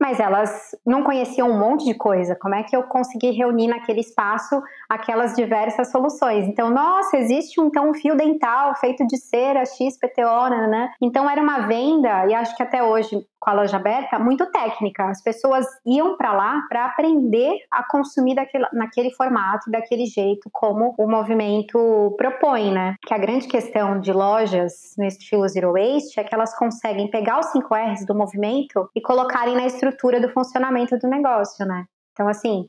mas 0.00 0.20
elas 0.20 0.70
não 0.86 1.02
conheciam 1.02 1.50
um 1.50 1.58
monte 1.58 1.84
de 1.84 1.94
coisa. 1.94 2.36
Como 2.40 2.54
é 2.54 2.62
que 2.62 2.76
eu 2.76 2.84
consegui 2.84 3.30
reunir 3.30 3.68
naquele 3.68 4.00
espaço 4.00 4.62
aquelas 4.94 5.34
diversas 5.34 5.90
soluções? 5.90 6.46
Então, 6.46 6.70
nossa, 6.70 7.16
existe 7.16 7.60
então 7.60 7.90
um 7.90 7.94
fio 7.94 8.16
dental 8.16 8.74
feito 8.76 9.06
de 9.06 9.16
cera 9.16 9.64
XPTO, 9.64 10.48
né? 10.68 10.92
Então 11.00 11.28
era 11.28 11.40
uma 11.40 11.66
venda 11.66 12.26
e 12.26 12.34
acho 12.34 12.56
que 12.56 12.62
até 12.62 12.82
hoje 12.82 13.24
com 13.44 13.50
a 13.50 13.52
loja 13.52 13.76
aberta 13.76 14.18
muito 14.18 14.46
técnica. 14.46 15.10
As 15.10 15.22
pessoas 15.22 15.66
iam 15.84 16.16
para 16.16 16.32
lá 16.32 16.62
para 16.66 16.86
aprender 16.86 17.58
a 17.70 17.86
consumir 17.86 18.34
daquele, 18.34 18.64
naquele 18.72 19.10
formato, 19.10 19.70
daquele 19.70 20.06
jeito, 20.06 20.48
como 20.50 20.94
o 20.96 21.06
movimento 21.06 22.14
propõe, 22.16 22.72
né? 22.72 22.96
Que 23.06 23.12
a 23.12 23.18
grande 23.18 23.46
questão 23.46 24.00
de 24.00 24.12
lojas 24.12 24.94
no 24.96 25.04
estilo 25.04 25.46
Zero 25.46 25.74
Waste 25.74 26.18
é 26.18 26.24
que 26.24 26.34
elas 26.34 26.56
conseguem 26.56 27.10
pegar 27.10 27.38
os 27.38 27.46
5 27.46 27.74
R's 27.74 28.06
do 28.06 28.14
movimento 28.14 28.88
e 28.96 29.00
colocarem 29.02 29.54
na 29.54 29.66
estrutura 29.66 30.18
do 30.18 30.30
funcionamento 30.30 30.96
do 30.96 31.06
negócio, 31.06 31.66
né? 31.66 31.84
Então, 32.12 32.26
assim, 32.26 32.66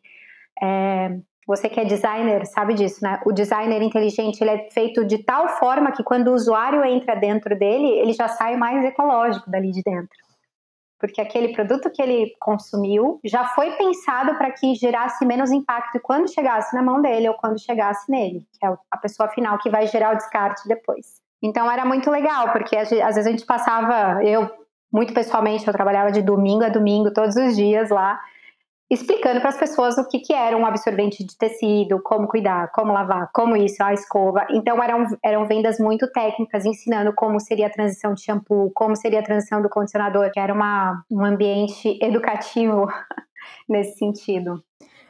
é, 0.62 1.18
você 1.46 1.70
que 1.70 1.80
é 1.80 1.86
designer 1.86 2.46
sabe 2.46 2.74
disso, 2.74 3.00
né? 3.04 3.22
O 3.26 3.32
designer 3.32 3.82
inteligente 3.82 4.42
ele 4.42 4.52
é 4.52 4.70
feito 4.70 5.06
de 5.06 5.20
tal 5.20 5.48
forma 5.50 5.92
que 5.92 6.04
quando 6.04 6.30
o 6.30 6.34
usuário 6.34 6.84
entra 6.84 7.16
dentro 7.16 7.58
dele, 7.58 7.88
ele 7.88 8.14
já 8.14 8.28
sai 8.28 8.56
mais 8.56 8.84
ecológico 8.84 9.50
dali 9.50 9.72
de 9.72 9.82
dentro 9.84 10.26
porque 11.00 11.22
aquele 11.22 11.54
produto 11.54 11.92
que 11.92 12.02
ele 12.02 12.34
consumiu 12.40 13.20
já 13.24 13.46
foi 13.46 13.72
pensado 13.72 14.36
para 14.38 14.52
que 14.52 14.74
gerasse 14.76 15.26
menos 15.26 15.52
impacto 15.52 16.00
quando 16.02 16.32
chegasse 16.32 16.76
na 16.76 16.82
mão 16.82 17.02
dele 17.02 17.28
ou 17.28 17.36
quando 17.36 17.62
chegasse 17.62 18.10
nele, 18.10 18.46
que 18.60 18.66
é 18.66 18.76
a 18.90 18.98
pessoa 18.98 19.30
final 19.30 19.58
que 19.60 19.70
vai 19.70 19.88
gerar 19.88 20.14
o 20.14 20.18
descarte 20.18 20.68
depois. 20.68 21.22
Então 21.44 21.70
era 21.70 21.86
muito 21.86 22.10
legal, 22.10 22.52
porque 22.52 22.76
às 22.76 22.90
vezes 22.90 23.28
a 23.28 23.30
gente 23.30 23.46
passava, 23.46 24.24
eu 24.24 24.50
muito 24.92 25.14
pessoalmente, 25.14 25.68
eu 25.68 25.74
trabalhava 25.74 26.12
de 26.12 26.22
domingo 26.22 26.64
a 26.64 26.70
domingo, 26.70 27.14
todos 27.14 27.36
os 27.36 27.56
dias 27.56 27.90
lá, 27.90 28.20
explicando 28.90 29.40
para 29.40 29.50
as 29.50 29.58
pessoas 29.58 29.98
o 29.98 30.08
que, 30.08 30.20
que 30.20 30.34
era 30.34 30.56
um 30.56 30.66
absorvente 30.66 31.24
de 31.24 31.38
tecido, 31.38 32.02
como 32.04 32.28
cuidar, 32.28 32.72
como 32.72 32.94
lavar, 32.94 33.30
como 33.34 33.58
isso, 33.58 33.82
a 33.84 33.94
escova. 33.94 34.46
Então 34.52 34.82
eram, 34.82 35.06
eram 35.24 35.48
vendas 35.48 35.80
muito 35.80 36.12
técnicas, 36.12 36.66
ensinando 36.66 37.14
como 37.16 37.40
seria 37.40 37.68
a 37.68 37.72
transição 37.72 38.14
de 38.14 38.22
shampoo, 38.22 38.72
como 38.74 38.96
seria 38.96 39.20
a 39.20 39.24
transição 39.24 39.62
do 39.62 39.70
condicionador, 39.70 40.32
que 40.32 40.40
era 40.40 40.54
uma, 40.54 41.04
um 41.10 41.26
ambiente 41.26 41.98
educativo 42.02 42.88
nesse 43.68 43.98
sentido. 43.98 44.64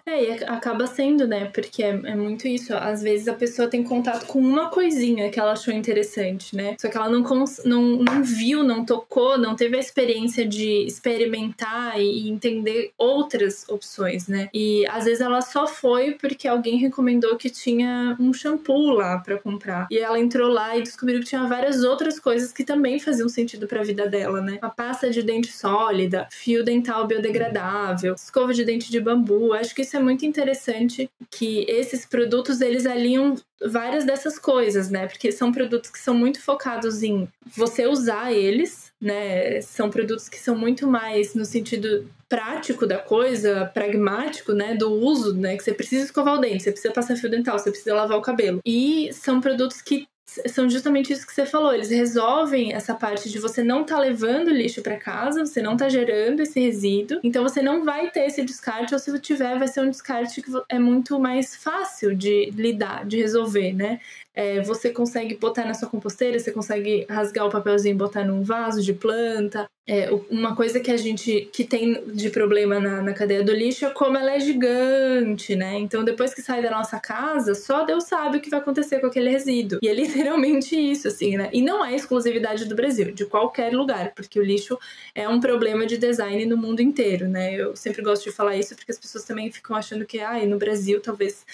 É, 0.07 0.23
e 0.23 0.31
acaba 0.43 0.85
sendo, 0.85 1.27
né? 1.27 1.45
Porque 1.45 1.81
é, 1.81 1.89
é, 1.89 2.15
muito 2.15 2.47
isso. 2.47 2.75
Às 2.75 3.01
vezes 3.01 3.27
a 3.27 3.33
pessoa 3.33 3.67
tem 3.67 3.83
contato 3.83 4.27
com 4.27 4.39
uma 4.39 4.69
coisinha 4.69 5.31
que 5.31 5.39
ela 5.39 5.53
achou 5.53 5.73
interessante, 5.73 6.55
né? 6.55 6.75
Só 6.79 6.89
que 6.89 6.95
ela 6.95 7.09
não, 7.09 7.23
não, 7.65 7.81
não 7.97 8.23
viu, 8.23 8.63
não 8.63 8.85
tocou, 8.85 9.35
não 9.35 9.55
teve 9.55 9.75
a 9.75 9.79
experiência 9.79 10.47
de 10.47 10.85
experimentar 10.85 11.99
e 11.99 12.29
entender 12.29 12.91
outras 12.99 13.67
opções, 13.67 14.27
né? 14.27 14.47
E 14.53 14.85
às 14.89 15.05
vezes 15.05 15.21
ela 15.21 15.41
só 15.41 15.65
foi 15.65 16.11
porque 16.11 16.47
alguém 16.47 16.77
recomendou 16.77 17.35
que 17.35 17.49
tinha 17.49 18.15
um 18.19 18.31
shampoo 18.31 18.91
lá 18.91 19.17
para 19.17 19.39
comprar. 19.39 19.87
E 19.89 19.97
ela 19.97 20.19
entrou 20.19 20.51
lá 20.51 20.77
e 20.77 20.83
descobriu 20.83 21.19
que 21.19 21.25
tinha 21.25 21.47
várias 21.47 21.83
outras 21.83 22.19
coisas 22.19 22.53
que 22.53 22.63
também 22.63 22.99
faziam 22.99 23.27
sentido 23.27 23.65
para 23.65 23.81
a 23.81 23.83
vida 23.83 24.07
dela, 24.07 24.39
né? 24.39 24.59
Uma 24.61 24.69
pasta 24.69 25.09
de 25.09 25.23
dente 25.23 25.51
sólida, 25.51 26.27
fio 26.29 26.63
dental 26.63 27.07
biodegradável, 27.07 28.13
escova 28.13 28.53
de 28.53 28.63
dente 28.63 28.91
de 28.91 28.99
bambu. 28.99 29.51
Acho 29.51 29.73
que 29.73 29.81
isso 29.81 29.94
é 29.95 29.99
muito 29.99 30.25
interessante 30.25 31.09
que 31.31 31.65
esses 31.69 32.05
produtos 32.05 32.61
eles 32.61 32.85
alinham 32.85 33.35
várias 33.65 34.05
dessas 34.05 34.37
coisas, 34.37 34.89
né? 34.89 35.07
Porque 35.07 35.31
são 35.31 35.51
produtos 35.51 35.89
que 35.89 35.99
são 35.99 36.13
muito 36.13 36.41
focados 36.41 37.03
em 37.03 37.27
você 37.55 37.87
usar 37.87 38.31
eles, 38.31 38.91
né? 39.01 39.61
São 39.61 39.89
produtos 39.89 40.29
que 40.29 40.37
são 40.37 40.57
muito 40.57 40.87
mais 40.87 41.33
no 41.33 41.45
sentido 41.45 42.09
prático 42.27 42.85
da 42.85 42.97
coisa, 42.97 43.65
pragmático, 43.73 44.51
né, 44.51 44.75
do 44.75 44.91
uso, 44.91 45.35
né, 45.35 45.55
que 45.55 45.63
você 45.63 45.73
precisa 45.73 46.05
escovar 46.05 46.33
o 46.33 46.37
dente, 46.39 46.63
você 46.63 46.71
precisa 46.71 46.93
passar 46.93 47.15
fio 47.15 47.29
dental, 47.29 47.57
você 47.57 47.69
precisa 47.69 47.93
lavar 47.93 48.17
o 48.17 48.21
cabelo. 48.21 48.59
E 48.65 49.13
são 49.13 49.39
produtos 49.39 49.79
que 49.79 50.07
são 50.25 50.69
justamente 50.69 51.13
isso 51.13 51.25
que 51.25 51.33
você 51.33 51.45
falou. 51.45 51.73
Eles 51.73 51.89
resolvem 51.89 52.73
essa 52.73 52.93
parte 52.95 53.29
de 53.29 53.39
você 53.39 53.63
não 53.63 53.83
tá 53.83 53.99
levando 53.99 54.49
lixo 54.49 54.81
para 54.81 54.97
casa, 54.97 55.45
você 55.45 55.61
não 55.61 55.77
tá 55.77 55.87
gerando 55.87 56.41
esse 56.41 56.59
resíduo, 56.59 57.19
então 57.23 57.43
você 57.43 57.61
não 57.61 57.83
vai 57.83 58.09
ter 58.09 58.25
esse 58.25 58.43
descarte, 58.43 58.93
ou 58.93 58.99
se 58.99 59.17
tiver, 59.19 59.57
vai 59.57 59.67
ser 59.67 59.81
um 59.81 59.89
descarte 59.89 60.41
que 60.41 60.51
é 60.69 60.79
muito 60.79 61.19
mais 61.19 61.55
fácil 61.55 62.15
de 62.15 62.51
lidar, 62.51 63.05
de 63.05 63.17
resolver, 63.17 63.73
né? 63.73 63.99
É, 64.35 64.61
você 64.61 64.89
consegue 64.89 65.35
botar 65.35 65.65
na 65.65 65.73
sua 65.73 65.87
composteira, 65.87 66.37
você 66.37 66.51
consegue 66.51 67.05
rasgar 67.09 67.45
o 67.45 67.49
papelzinho 67.49 67.93
e 67.93 67.97
botar 67.97 68.25
num 68.25 68.43
vaso 68.43 68.81
de 68.81 68.93
planta. 68.93 69.65
É, 69.87 70.09
uma 70.31 70.55
coisa 70.55 70.79
que 70.79 70.89
a 70.89 70.97
gente 70.97 71.47
que 71.53 71.63
tem 71.63 72.03
de 72.07 72.31
problema 72.31 72.79
na, 72.79 73.03
na 73.03 73.13
cadeia 73.13 73.43
do 73.43 73.53
lixo 73.53 73.85
é 73.85 73.89
como 73.91 74.17
ela 74.17 74.33
é 74.33 74.39
gigante, 74.39 75.55
né? 75.55 75.77
Então, 75.77 76.03
depois 76.03 76.33
que 76.33 76.41
sai 76.41 76.61
da 76.61 76.71
nossa 76.71 76.99
casa, 76.99 77.53
só 77.53 77.85
Deus 77.85 78.05
sabe 78.05 78.37
o 78.37 78.41
que 78.41 78.49
vai 78.49 78.59
acontecer 78.59 78.99
com 78.99 79.05
aquele 79.05 79.29
resíduo. 79.29 79.79
E 79.81 79.87
é 79.87 79.93
literalmente 79.93 80.75
isso, 80.75 81.07
assim, 81.07 81.37
né? 81.37 81.49
E 81.53 81.61
não 81.61 81.85
é 81.85 81.95
exclusividade 81.95 82.65
do 82.65 82.75
Brasil, 82.75 83.11
de 83.11 83.25
qualquer 83.25 83.71
lugar, 83.73 84.11
porque 84.15 84.39
o 84.39 84.43
lixo 84.43 84.77
é 85.13 85.29
um 85.29 85.39
problema 85.39 85.85
de 85.85 85.97
design 85.99 86.45
no 86.47 86.57
mundo 86.57 86.81
inteiro, 86.81 87.29
né? 87.29 87.53
Eu 87.53 87.75
sempre 87.75 88.01
gosto 88.01 88.23
de 88.23 88.31
falar 88.31 88.57
isso 88.57 88.75
porque 88.75 88.91
as 88.91 88.97
pessoas 88.97 89.23
também 89.23 89.51
ficam 89.51 89.75
achando 89.75 90.03
que, 90.03 90.19
ah, 90.19 90.43
no 90.47 90.57
Brasil 90.57 90.99
talvez 90.99 91.45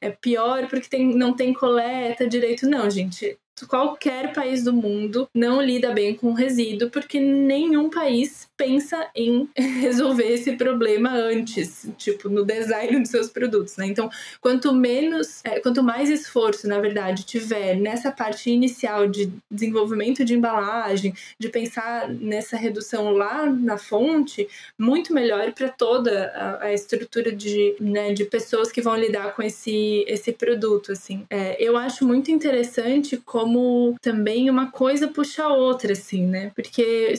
é 0.00 0.10
pior 0.10 0.68
porque 0.68 0.88
tem, 0.88 1.14
não 1.14 1.34
tem 1.34 1.52
coleta 1.52 2.26
direito. 2.26 2.66
Não, 2.68 2.88
gente 2.90 3.38
qualquer 3.66 4.32
país 4.32 4.64
do 4.64 4.72
mundo 4.72 5.28
não 5.34 5.60
lida 5.60 5.92
bem 5.92 6.14
com 6.14 6.32
resíduo, 6.32 6.90
porque 6.90 7.20
nenhum 7.20 7.88
país 7.90 8.48
pensa 8.56 9.08
em 9.14 9.48
resolver 9.56 10.24
esse 10.24 10.52
problema 10.52 11.10
antes, 11.12 11.88
tipo, 11.96 12.28
no 12.28 12.44
design 12.44 13.00
dos 13.00 13.10
seus 13.10 13.28
produtos, 13.28 13.76
né? 13.78 13.86
Então, 13.86 14.10
quanto 14.38 14.72
menos, 14.72 15.40
é, 15.44 15.60
quanto 15.60 15.82
mais 15.82 16.10
esforço, 16.10 16.68
na 16.68 16.78
verdade, 16.78 17.24
tiver 17.24 17.74
nessa 17.76 18.12
parte 18.12 18.50
inicial 18.50 19.08
de 19.08 19.32
desenvolvimento 19.50 20.24
de 20.24 20.34
embalagem, 20.34 21.14
de 21.38 21.48
pensar 21.48 22.08
nessa 22.10 22.56
redução 22.56 23.10
lá 23.12 23.46
na 23.46 23.78
fonte, 23.78 24.46
muito 24.78 25.14
melhor 25.14 25.52
para 25.52 25.70
toda 25.70 26.26
a, 26.34 26.64
a, 26.64 26.72
estrutura 26.74 27.32
de, 27.32 27.74
né, 27.80 28.12
de 28.12 28.26
pessoas 28.26 28.70
que 28.70 28.82
vão 28.82 28.94
lidar 28.94 29.34
com 29.34 29.42
esse, 29.42 30.04
esse 30.06 30.32
produto, 30.32 30.92
assim. 30.92 31.24
É, 31.30 31.56
eu 31.58 31.78
acho 31.78 32.06
muito 32.06 32.30
interessante 32.30 33.16
como 33.16 33.49
como 33.50 33.96
também 34.00 34.48
uma 34.48 34.70
coisa 34.70 35.08
puxa 35.08 35.44
a 35.44 35.52
outra, 35.52 35.92
assim, 35.92 36.24
né? 36.26 36.52
Porque 36.54 37.14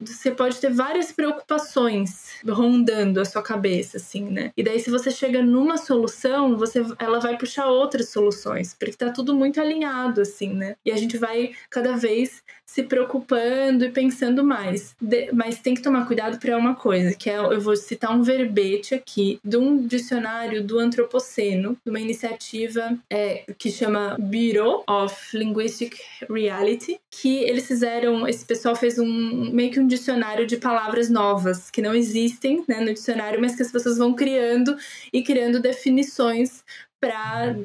você 0.00 0.30
pode 0.30 0.58
ter 0.58 0.72
várias 0.72 1.12
preocupações 1.12 2.30
rondando 2.48 3.20
a 3.20 3.24
sua 3.26 3.42
cabeça, 3.42 3.98
assim, 3.98 4.24
né? 4.24 4.50
E 4.56 4.62
daí, 4.62 4.80
se 4.80 4.90
você 4.90 5.10
chega 5.10 5.42
numa 5.42 5.76
solução, 5.76 6.56
você, 6.56 6.82
ela 6.98 7.20
vai 7.20 7.36
puxar 7.36 7.66
outras 7.66 8.08
soluções, 8.08 8.74
porque 8.74 8.96
tá 8.96 9.10
tudo 9.10 9.34
muito 9.34 9.60
alinhado, 9.60 10.22
assim, 10.22 10.54
né? 10.54 10.76
E 10.84 10.90
a 10.90 10.96
gente 10.96 11.18
vai 11.18 11.52
cada 11.68 11.94
vez 11.94 12.42
se 12.66 12.82
preocupando 12.82 13.84
e 13.84 13.90
pensando 13.90 14.44
mais. 14.44 14.94
De, 15.00 15.30
mas 15.32 15.60
tem 15.60 15.74
que 15.74 15.80
tomar 15.80 16.06
cuidado 16.06 16.38
para 16.38 16.58
uma 16.58 16.74
coisa, 16.74 17.14
que 17.14 17.30
é, 17.30 17.38
eu 17.38 17.60
vou 17.60 17.76
citar 17.76 18.14
um 18.14 18.22
verbete 18.22 18.94
aqui 18.94 19.38
de 19.44 19.56
um 19.56 19.86
dicionário 19.86 20.62
do 20.62 20.78
Antropoceno, 20.78 21.78
de 21.84 21.90
uma 21.90 22.00
iniciativa 22.00 22.98
é, 23.08 23.44
que 23.56 23.70
chama 23.70 24.16
Bureau 24.18 24.84
of 24.88 25.36
Linguistic 25.36 25.96
Reality, 26.28 27.00
que 27.10 27.38
eles 27.44 27.66
fizeram, 27.66 28.26
esse 28.26 28.44
pessoal 28.44 28.74
fez 28.74 28.98
um 28.98 29.50
meio 29.52 29.70
que 29.70 29.80
um 29.80 29.86
dicionário 29.86 30.46
de 30.46 30.56
palavras 30.56 31.08
novas 31.08 31.70
que 31.70 31.80
não 31.80 31.94
existem 31.94 32.64
né, 32.66 32.80
no 32.80 32.92
dicionário, 32.92 33.40
mas 33.40 33.54
que 33.54 33.62
as 33.62 33.70
pessoas 33.70 33.96
vão 33.96 34.12
criando 34.12 34.76
e 35.12 35.22
criando 35.22 35.60
definições 35.60 36.64
para 37.00 37.56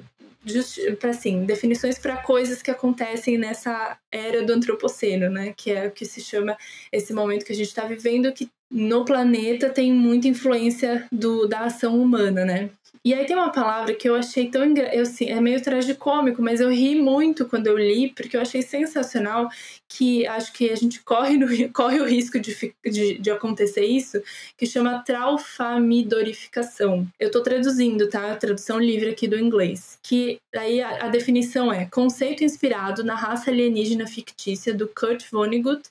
para 0.99 1.11
assim, 1.11 1.45
definições 1.45 1.99
para 1.99 2.17
coisas 2.17 2.61
que 2.61 2.71
acontecem 2.71 3.37
nessa 3.37 3.97
era 4.11 4.43
do 4.43 4.53
antropoceno, 4.53 5.29
né? 5.29 5.53
Que 5.55 5.71
é 5.71 5.87
o 5.87 5.91
que 5.91 6.05
se 6.05 6.21
chama 6.21 6.57
esse 6.91 7.13
momento 7.13 7.45
que 7.45 7.53
a 7.53 7.55
gente 7.55 7.67
está 7.67 7.85
vivendo, 7.85 8.33
que 8.33 8.49
no 8.69 9.05
planeta 9.05 9.69
tem 9.69 9.91
muita 9.91 10.27
influência 10.27 11.05
do, 11.11 11.45
da 11.45 11.61
ação 11.61 12.01
humana, 12.01 12.45
né? 12.45 12.69
E 13.03 13.15
aí 13.15 13.25
tem 13.25 13.35
uma 13.35 13.51
palavra 13.51 13.95
que 13.95 14.07
eu 14.07 14.13
achei 14.15 14.47
tão 14.49 14.63
eu, 14.63 15.01
assim, 15.01 15.25
é 15.25 15.41
meio 15.41 15.59
tragicômico, 15.61 16.41
mas 16.41 16.61
eu 16.61 16.69
ri 16.69 17.01
muito 17.01 17.47
quando 17.47 17.65
eu 17.65 17.75
li, 17.75 18.13
porque 18.13 18.37
eu 18.37 18.41
achei 18.41 18.61
sensacional 18.61 19.49
que 19.89 20.27
acho 20.27 20.53
que 20.53 20.69
a 20.69 20.75
gente 20.75 21.01
corre, 21.03 21.35
no, 21.37 21.47
corre 21.73 21.99
o 21.99 22.05
risco 22.05 22.39
de, 22.39 22.55
de, 22.85 23.17
de 23.17 23.31
acontecer 23.31 23.85
isso, 23.85 24.21
que 24.57 24.65
chama 24.65 25.03
tralfamidorificação. 25.03 27.07
Eu 27.19 27.29
tô 27.31 27.41
traduzindo, 27.41 28.07
tá? 28.07 28.35
Tradução 28.35 28.79
livre 28.79 29.09
aqui 29.09 29.27
do 29.27 29.37
inglês. 29.37 29.97
Que 30.01 30.39
aí 30.55 30.81
a, 30.81 31.05
a 31.05 31.09
definição 31.09 31.73
é 31.73 31.85
conceito 31.85 32.43
inspirado 32.43 33.03
na 33.03 33.15
raça 33.15 33.51
alienígena 33.51 34.07
fictícia 34.07 34.73
do 34.73 34.87
Kurt 34.87 35.25
Vonnegut, 35.31 35.81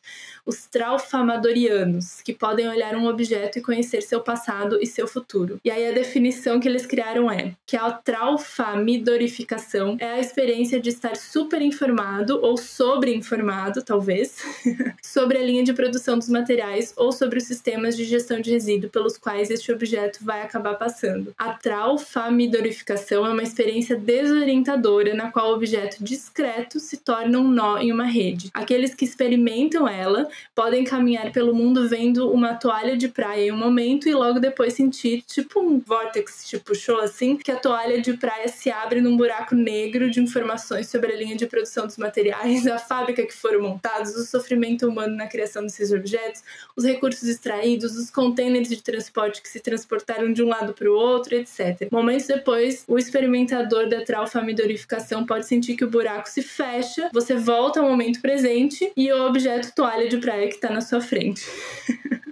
os 0.46 0.66
tralfamadorianos, 0.66 2.22
que 2.22 2.32
podem 2.32 2.68
olhar 2.68 2.96
um 2.96 3.06
objeto 3.06 3.58
e 3.58 3.62
conhecer 3.62 4.02
seu 4.02 4.20
passado 4.20 4.78
e 4.80 4.86
seu 4.86 5.06
futuro. 5.06 5.60
E 5.64 5.70
aí 5.70 5.86
a 5.86 5.92
definição 5.92 6.58
que 6.58 6.68
eles 6.68 6.86
criaram 6.90 7.30
é 7.30 7.54
que 7.64 7.76
a 7.76 7.92
tralfamidorificação 7.92 9.96
é 10.00 10.14
a 10.14 10.18
experiência 10.18 10.80
de 10.80 10.88
estar 10.88 11.14
super 11.14 11.62
informado 11.62 12.40
ou 12.42 12.56
sobre-informado, 12.56 13.80
talvez, 13.80 14.42
sobre 15.00 15.38
a 15.38 15.44
linha 15.44 15.62
de 15.62 15.72
produção 15.72 16.18
dos 16.18 16.28
materiais 16.28 16.92
ou 16.96 17.12
sobre 17.12 17.38
os 17.38 17.44
sistemas 17.44 17.96
de 17.96 18.02
gestão 18.02 18.40
de 18.40 18.50
resíduo 18.50 18.90
pelos 18.90 19.16
quais 19.16 19.52
este 19.52 19.70
objeto 19.70 20.24
vai 20.24 20.42
acabar 20.42 20.74
passando. 20.74 21.32
A 21.38 21.52
tralfamidorificação 21.52 23.24
é 23.24 23.30
uma 23.30 23.44
experiência 23.44 23.96
desorientadora 23.96 25.14
na 25.14 25.30
qual 25.30 25.52
o 25.52 25.54
objeto 25.54 26.02
discreto 26.02 26.80
se 26.80 26.96
torna 26.96 27.38
um 27.38 27.46
nó 27.46 27.78
em 27.78 27.92
uma 27.92 28.06
rede. 28.06 28.50
Aqueles 28.52 28.96
que 28.96 29.04
experimentam 29.04 29.86
ela 29.86 30.28
podem 30.56 30.82
caminhar 30.82 31.30
pelo 31.30 31.54
mundo 31.54 31.88
vendo 31.88 32.28
uma 32.32 32.54
toalha 32.54 32.96
de 32.96 33.06
praia 33.06 33.44
em 33.44 33.52
um 33.52 33.56
momento 33.56 34.08
e 34.08 34.12
logo 34.12 34.40
depois 34.40 34.72
sentir 34.72 35.22
tipo 35.22 35.60
um 35.60 35.78
vórtex, 35.78 36.48
tipo 36.48 36.79
show 36.80 36.98
assim, 36.98 37.36
que 37.36 37.52
a 37.52 37.56
toalha 37.56 38.00
de 38.00 38.14
praia 38.16 38.48
se 38.48 38.70
abre 38.70 39.00
num 39.00 39.16
buraco 39.16 39.54
negro 39.54 40.10
de 40.10 40.20
informações 40.20 40.88
sobre 40.88 41.12
a 41.12 41.16
linha 41.16 41.36
de 41.36 41.46
produção 41.46 41.86
dos 41.86 41.96
materiais, 41.96 42.66
a 42.68 42.78
fábrica 42.78 43.24
que 43.24 43.34
foram 43.34 43.62
montados, 43.62 44.14
o 44.16 44.24
sofrimento 44.24 44.88
humano 44.88 45.14
na 45.16 45.26
criação 45.26 45.62
desses 45.62 45.92
objetos, 45.92 46.42
os 46.76 46.84
recursos 46.84 47.28
extraídos, 47.28 47.96
os 47.96 48.10
containers 48.10 48.68
de 48.68 48.82
transporte 48.82 49.42
que 49.42 49.48
se 49.48 49.60
transportaram 49.60 50.32
de 50.32 50.42
um 50.42 50.48
lado 50.48 50.72
para 50.72 50.90
o 50.90 50.94
outro, 50.94 51.34
etc. 51.34 51.88
Momentos 51.92 52.26
depois, 52.26 52.84
o 52.88 52.98
experimentador 52.98 53.88
da 53.88 54.04
tralfamidorificação 54.04 55.26
pode 55.26 55.46
sentir 55.46 55.76
que 55.76 55.84
o 55.84 55.90
buraco 55.90 56.28
se 56.28 56.42
fecha, 56.42 57.10
você 57.12 57.34
volta 57.34 57.80
ao 57.80 57.88
momento 57.88 58.20
presente 58.20 58.90
e 58.96 59.12
o 59.12 59.26
objeto 59.26 59.74
toalha 59.74 60.08
de 60.08 60.18
praia 60.18 60.48
que 60.48 60.54
está 60.54 60.70
na 60.70 60.80
sua 60.80 61.00
frente. 61.00 61.42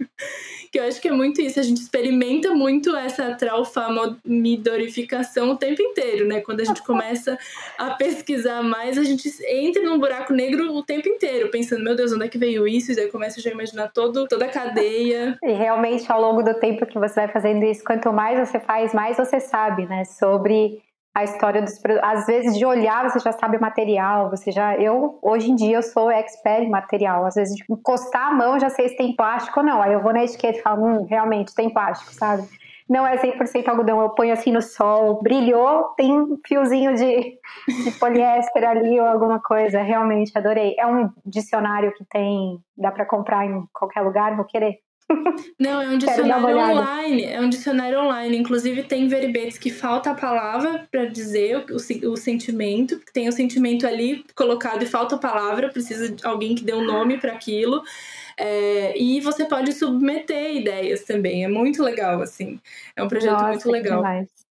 que 0.71 0.79
eu 0.79 0.85
acho 0.85 1.01
que 1.01 1.09
é 1.09 1.13
muito 1.13 1.41
isso. 1.41 1.59
A 1.59 1.63
gente 1.63 1.81
experimenta 1.81 2.55
muito 2.55 2.95
essa 2.97 3.35
tralfamidorificação 3.35 5.51
o 5.51 5.57
tempo 5.57 5.83
inteiro, 5.83 6.27
né? 6.27 6.41
Quando 6.41 6.61
a 6.61 6.65
gente 6.65 6.83
começa 6.83 7.39
a 7.79 7.93
pesquisar 7.93 8.63
mais, 8.63 8.99
a 8.99 9.05
gente 9.05 9.31
entra 9.49 9.83
num 9.83 9.99
buraco 9.99 10.33
negro 10.33 10.75
o 10.75 10.83
tempo 10.83 11.09
inteiro, 11.09 11.51
pensando, 11.51 11.83
meu 11.83 11.97
Deus, 11.97 12.13
onde 12.13 12.27
é 12.27 12.29
que 12.29 12.39
veio 12.39 12.69
isso? 12.69 12.93
E 12.93 12.97
daí 12.97 13.09
começa 13.09 13.41
já 13.41 13.51
a 13.51 13.55
imaginar 13.55 13.91
todo, 13.93 14.29
toda 14.29 14.45
a 14.45 14.49
cadeia. 14.49 15.39
E 15.43 15.53
realmente, 15.53 16.11
ao 16.11 16.21
longo 16.21 16.43
do 16.43 16.55
tempo 16.55 16.87
que 16.87 16.99
você 16.99 17.15
vai 17.15 17.29
fazendo 17.29 17.65
isso, 17.65 17.85
quanto 17.85 18.13
mais 18.13 18.39
você 18.39 18.61
faz, 18.61 18.93
mais 18.93 19.17
você 19.17 19.41
sabe, 19.41 19.87
né? 19.87 20.05
Sobre 20.05 20.83
a 21.15 21.25
história 21.25 21.61
dos 21.63 21.81
às 22.03 22.27
vezes 22.27 22.57
de 22.57 22.65
olhar 22.65 23.11
você 23.11 23.19
já 23.19 23.33
sabe 23.33 23.57
o 23.57 23.61
material, 23.61 24.31
você 24.31 24.53
já 24.53 24.77
eu 24.77 25.19
hoje 25.23 25.51
em 25.51 25.55
dia 25.55 25.77
eu 25.77 25.83
sou 25.83 26.11
expert 26.11 26.63
em 26.63 26.71
material, 26.71 27.27
às 27.27 27.35
vezes 27.35 27.57
de 27.57 27.65
encostar 27.69 28.29
a 28.29 28.35
mão 28.35 28.59
já 28.59 28.71
sei 28.71 28.89
se 28.89 28.97
tem 28.97 29.17
plástico 29.17 29.61
ou 29.61 29.67
não. 29.67 29.83
Aí 29.83 29.93
eu 29.93 30.01
vou 30.01 30.13
na 30.13 30.25
etiqueta 30.25 30.59
e 30.59 30.63
falo, 30.63 30.85
hum, 30.85 31.07
realmente 31.07 31.55
tem 31.55 31.71
plástico, 31.71 32.13
sabe? 32.13 32.49
Não 32.89 33.07
é 33.07 33.19
100% 33.19 33.69
algodão, 33.69 34.01
eu 34.01 34.11
ponho 34.11 34.33
assim 34.33 34.51
no 34.51 34.63
sol, 34.63 35.21
brilhou, 35.23 35.93
tem 35.95 36.11
um 36.11 36.39
fiozinho 36.47 36.95
de, 36.95 37.39
de 37.85 37.91
poliéster 38.01 38.67
ali 38.67 38.99
ou 38.99 39.07
alguma 39.07 39.43
coisa. 39.43 39.83
Realmente 39.83 40.33
adorei. 40.35 40.75
É 40.79 40.87
um 40.87 41.11
dicionário 41.27 41.93
que 41.93 42.05
tem, 42.07 42.59
dá 42.75 42.91
para 42.91 43.05
comprar 43.05 43.45
em 43.45 43.63
qualquer 43.75 44.01
lugar, 44.01 44.35
vou 44.37 44.47
querer. 44.47 44.79
Não, 45.59 45.81
é 45.81 45.89
um 45.89 45.99
dicionário 45.99 46.59
online. 46.59 47.25
É 47.25 47.41
um 47.41 47.49
dicionário 47.49 48.01
online. 48.01 48.37
Inclusive, 48.37 48.83
tem 48.83 49.09
verbetes 49.09 49.59
que 49.59 49.71
falta 49.71 50.11
a 50.11 50.15
palavra 50.15 50.87
para 50.91 51.07
dizer 51.07 51.65
o, 51.71 52.11
o 52.11 52.17
sentimento. 52.17 53.01
Tem 53.13 53.29
o 53.29 53.33
sentimento 53.33 53.87
ali 53.87 54.25
colocado 54.35 54.83
e 54.83 54.87
falta 54.87 55.17
a 55.17 55.19
palavra. 55.19 55.69
Precisa 55.69 56.11
de 56.11 56.27
alguém 56.27 56.55
que 56.55 56.65
dê 56.65 56.75
um 56.75 56.85
nome 56.85 57.19
para 57.19 57.33
aquilo. 57.33 57.83
É, 58.37 58.97
e 58.97 59.21
você 59.21 59.45
pode 59.45 59.73
submeter 59.73 60.57
ideias 60.57 61.05
também. 61.05 61.45
É 61.45 61.49
muito 61.49 61.83
legal, 61.83 62.23
assim. 62.23 62.61
É 62.95 63.03
um 63.03 63.09
projeto 63.09 63.33
Nossa, 63.33 63.49
muito 63.49 63.71
legal. 63.71 64.03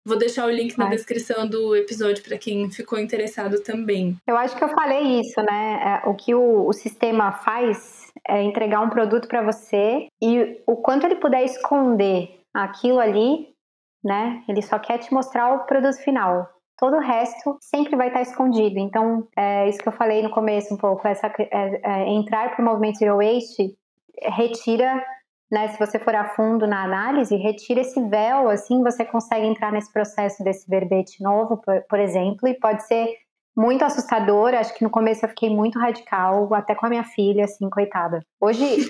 Vou 0.04 0.16
deixar 0.16 0.46
o 0.46 0.50
link 0.50 0.78
na 0.78 0.88
descrição 0.88 1.46
do 1.46 1.76
episódio 1.76 2.24
para 2.24 2.38
quem 2.38 2.70
ficou 2.70 2.98
interessado 2.98 3.60
também. 3.60 4.16
Eu 4.26 4.36
acho 4.36 4.56
que 4.56 4.64
eu 4.64 4.68
falei 4.70 5.20
isso, 5.20 5.40
né? 5.42 6.00
É, 6.02 6.08
o 6.08 6.14
que 6.14 6.34
o, 6.34 6.66
o 6.66 6.72
sistema 6.72 7.32
faz 7.32 7.99
é 8.30 8.42
entregar 8.42 8.80
um 8.80 8.90
produto 8.90 9.28
para 9.28 9.42
você 9.42 10.06
e 10.22 10.62
o 10.66 10.76
quanto 10.76 11.06
ele 11.06 11.16
puder 11.16 11.44
esconder 11.44 12.40
aquilo 12.54 12.98
ali, 12.98 13.48
né? 14.02 14.42
Ele 14.48 14.62
só 14.62 14.78
quer 14.78 14.98
te 14.98 15.12
mostrar 15.12 15.52
o 15.54 15.66
produto 15.66 15.96
final. 16.02 16.48
Todo 16.78 16.96
o 16.96 17.00
resto 17.00 17.58
sempre 17.60 17.96
vai 17.96 18.08
estar 18.08 18.22
escondido. 18.22 18.78
Então, 18.78 19.28
é 19.36 19.68
isso 19.68 19.78
que 19.78 19.88
eu 19.88 19.92
falei 19.92 20.22
no 20.22 20.30
começo 20.30 20.72
um 20.72 20.78
pouco, 20.78 21.06
essa 21.06 21.26
é, 21.38 21.80
é, 21.82 22.08
entrar 22.08 22.54
para 22.54 22.62
o 22.62 22.64
movimento 22.64 22.98
Zero 22.98 23.16
Waste 23.16 23.76
retira 24.22 25.02
né, 25.50 25.68
se 25.68 25.78
você 25.78 25.98
for 25.98 26.14
a 26.14 26.28
fundo 26.28 26.66
na 26.66 26.84
análise, 26.84 27.34
retira 27.34 27.80
esse 27.80 28.00
véu, 28.08 28.48
assim 28.48 28.82
você 28.82 29.04
consegue 29.04 29.46
entrar 29.46 29.72
nesse 29.72 29.92
processo 29.92 30.44
desse 30.44 30.68
verbete 30.70 31.20
novo, 31.22 31.56
por, 31.56 31.82
por, 31.88 31.98
exemplo, 31.98 32.46
e 32.48 32.54
pode 32.54 32.86
ser 32.86 33.08
muito 33.56 33.84
assustador. 33.84 34.54
Acho 34.54 34.74
que 34.74 34.84
no 34.84 34.90
começo 34.90 35.24
eu 35.24 35.28
fiquei 35.28 35.50
muito 35.50 35.78
radical, 35.78 36.52
até 36.54 36.74
com 36.74 36.86
a 36.86 36.88
minha 36.88 37.04
filha, 37.04 37.44
assim, 37.44 37.68
coitada. 37.68 38.20
Hoje 38.40 38.88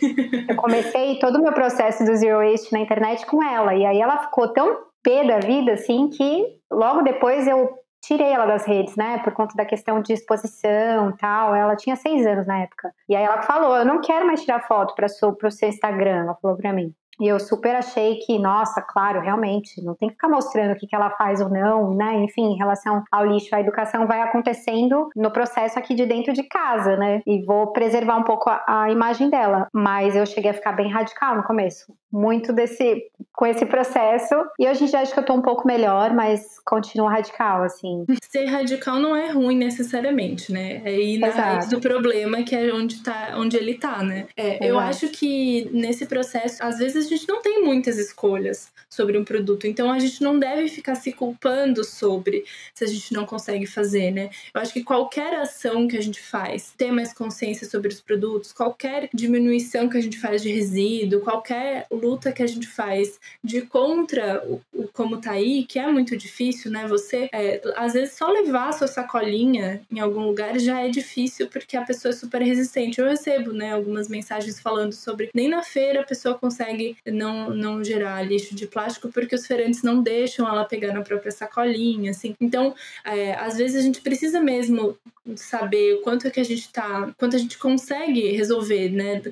eu 0.48 0.56
comecei 0.56 1.18
todo 1.18 1.38
o 1.38 1.42
meu 1.42 1.52
processo 1.52 2.04
do 2.04 2.16
Zero 2.16 2.38
Waste 2.38 2.72
na 2.72 2.80
internet 2.80 3.26
com 3.26 3.42
ela, 3.42 3.74
e 3.74 3.84
aí 3.84 4.00
ela 4.00 4.18
ficou 4.18 4.52
tão 4.52 4.76
pé 5.02 5.24
da 5.24 5.38
vida, 5.38 5.72
assim, 5.72 6.08
que 6.08 6.58
logo 6.70 7.02
depois 7.02 7.46
eu 7.46 7.70
tirei 8.02 8.28
ela 8.28 8.46
das 8.46 8.64
redes, 8.64 8.96
né? 8.96 9.18
Por 9.18 9.32
conta 9.32 9.54
da 9.54 9.64
questão 9.64 10.00
de 10.00 10.12
exposição 10.12 11.14
tal. 11.16 11.54
Ela 11.54 11.76
tinha 11.76 11.96
seis 11.96 12.26
anos 12.26 12.46
na 12.46 12.60
época. 12.60 12.92
E 13.08 13.14
aí 13.14 13.22
ela 13.22 13.42
falou: 13.42 13.76
Eu 13.76 13.84
não 13.84 14.00
quero 14.00 14.26
mais 14.26 14.42
tirar 14.42 14.66
foto 14.66 14.94
para 14.94 15.06
o 15.06 15.50
seu 15.50 15.68
Instagram. 15.68 16.24
Ela 16.24 16.34
falou 16.40 16.56
para 16.56 16.72
mim. 16.72 16.94
E 17.20 17.28
eu 17.28 17.38
super 17.38 17.76
achei 17.76 18.16
que, 18.16 18.38
nossa, 18.38 18.80
claro, 18.80 19.20
realmente, 19.20 19.84
não 19.84 19.94
tem 19.94 20.08
que 20.08 20.14
ficar 20.14 20.28
mostrando 20.28 20.72
o 20.72 20.76
que, 20.76 20.86
que 20.86 20.96
ela 20.96 21.10
faz 21.10 21.40
ou 21.40 21.50
não, 21.50 21.94
né? 21.94 22.16
Enfim, 22.20 22.52
em 22.52 22.56
relação 22.56 23.04
ao 23.12 23.26
lixo, 23.26 23.54
a 23.54 23.60
educação 23.60 24.06
vai 24.06 24.22
acontecendo 24.22 25.10
no 25.14 25.30
processo 25.30 25.78
aqui 25.78 25.94
de 25.94 26.06
dentro 26.06 26.32
de 26.32 26.42
casa, 26.44 26.96
né? 26.96 27.20
E 27.26 27.44
vou 27.44 27.72
preservar 27.72 28.16
um 28.16 28.24
pouco 28.24 28.48
a, 28.48 28.64
a 28.66 28.90
imagem 28.90 29.28
dela. 29.28 29.68
Mas 29.72 30.16
eu 30.16 30.24
cheguei 30.24 30.50
a 30.50 30.54
ficar 30.54 30.72
bem 30.72 30.90
radical 30.90 31.36
no 31.36 31.42
começo. 31.42 31.92
Muito 32.10 32.52
desse, 32.52 33.04
com 33.32 33.46
esse 33.46 33.66
processo. 33.66 34.34
E 34.58 34.66
hoje 34.66 34.84
em 34.84 34.86
dia 34.86 35.00
acho 35.00 35.12
que 35.12 35.20
eu 35.20 35.24
tô 35.24 35.34
um 35.34 35.42
pouco 35.42 35.66
melhor, 35.66 36.14
mas 36.14 36.58
continuo 36.64 37.06
radical, 37.06 37.62
assim. 37.62 38.04
Ser 38.30 38.46
radical 38.46 38.98
não 38.98 39.14
é 39.14 39.30
ruim 39.30 39.56
necessariamente, 39.56 40.50
né? 40.52 40.80
É 40.84 40.98
ir 40.98 41.18
na 41.18 41.28
Exato. 41.28 41.42
raiz 41.42 41.68
do 41.68 41.80
problema, 41.80 42.42
que 42.42 42.56
é 42.56 42.72
onde, 42.72 43.02
tá, 43.02 43.34
onde 43.36 43.56
ele 43.56 43.74
tá, 43.74 44.02
né? 44.02 44.26
É, 44.36 44.66
eu 44.66 44.78
acho 44.78 45.08
que 45.08 45.68
nesse 45.72 46.06
processo, 46.06 46.62
às 46.64 46.78
vezes 46.78 47.09
gente 47.16 47.28
não 47.28 47.42
tem 47.42 47.62
muitas 47.62 47.98
escolhas 47.98 48.70
sobre 48.88 49.16
um 49.16 49.24
produto. 49.24 49.66
Então 49.66 49.90
a 49.92 49.98
gente 49.98 50.22
não 50.22 50.38
deve 50.38 50.68
ficar 50.68 50.96
se 50.96 51.12
culpando 51.12 51.84
sobre 51.84 52.44
se 52.74 52.84
a 52.84 52.86
gente 52.86 53.12
não 53.12 53.24
consegue 53.24 53.66
fazer, 53.66 54.10
né? 54.10 54.30
Eu 54.52 54.60
acho 54.60 54.72
que 54.72 54.82
qualquer 54.82 55.34
ação 55.34 55.86
que 55.86 55.96
a 55.96 56.00
gente 56.00 56.20
faz, 56.20 56.72
ter 56.76 56.90
mais 56.90 57.12
consciência 57.12 57.68
sobre 57.68 57.88
os 57.88 58.00
produtos, 58.00 58.52
qualquer 58.52 59.08
diminuição 59.14 59.88
que 59.88 59.96
a 59.96 60.00
gente 60.00 60.18
faz 60.18 60.42
de 60.42 60.50
resíduo, 60.50 61.20
qualquer 61.20 61.86
luta 61.90 62.32
que 62.32 62.42
a 62.42 62.46
gente 62.46 62.66
faz 62.66 63.20
de 63.42 63.62
contra 63.62 64.44
o, 64.46 64.60
o 64.72 64.88
como 64.88 65.20
tá 65.20 65.32
aí, 65.32 65.64
que 65.64 65.78
é 65.78 65.86
muito 65.86 66.16
difícil, 66.16 66.70
né? 66.70 66.86
Você, 66.88 67.28
é, 67.32 67.60
às 67.76 67.92
vezes, 67.92 68.14
só 68.14 68.28
levar 68.28 68.68
a 68.68 68.72
sua 68.72 68.88
sacolinha 68.88 69.82
em 69.90 70.00
algum 70.00 70.26
lugar 70.26 70.58
já 70.58 70.80
é 70.80 70.88
difícil 70.88 71.48
porque 71.48 71.76
a 71.76 71.82
pessoa 71.82 72.10
é 72.10 72.16
super 72.16 72.42
resistente. 72.42 73.00
Eu 73.00 73.06
recebo, 73.06 73.52
né, 73.52 73.72
algumas 73.72 74.08
mensagens 74.08 74.58
falando 74.58 74.92
sobre 74.92 75.30
nem 75.34 75.48
na 75.48 75.62
feira 75.62 76.00
a 76.00 76.04
pessoa 76.04 76.34
consegue 76.34 76.96
não, 77.06 77.50
não 77.50 77.84
gerar 77.84 78.22
lixo 78.22 78.54
de 78.54 78.66
plástico 78.66 79.08
porque 79.08 79.34
os 79.34 79.46
feirantes 79.46 79.82
não 79.82 80.02
deixam 80.02 80.48
ela 80.48 80.64
pegar 80.64 80.92
na 80.92 81.02
própria 81.02 81.30
sacolinha, 81.30 82.10
assim. 82.10 82.34
Então, 82.40 82.74
é, 83.04 83.34
às 83.34 83.56
vezes 83.56 83.76
a 83.76 83.82
gente 83.82 84.00
precisa 84.00 84.40
mesmo 84.40 84.96
saber 85.36 85.94
o 85.94 86.00
quanto 86.00 86.26
é 86.26 86.30
que 86.30 86.40
a 86.40 86.44
gente 86.44 86.72
tá, 86.72 87.12
quanto 87.16 87.36
a 87.36 87.38
gente 87.38 87.58
consegue 87.58 88.32
resolver, 88.32 88.90
né, 88.90 89.22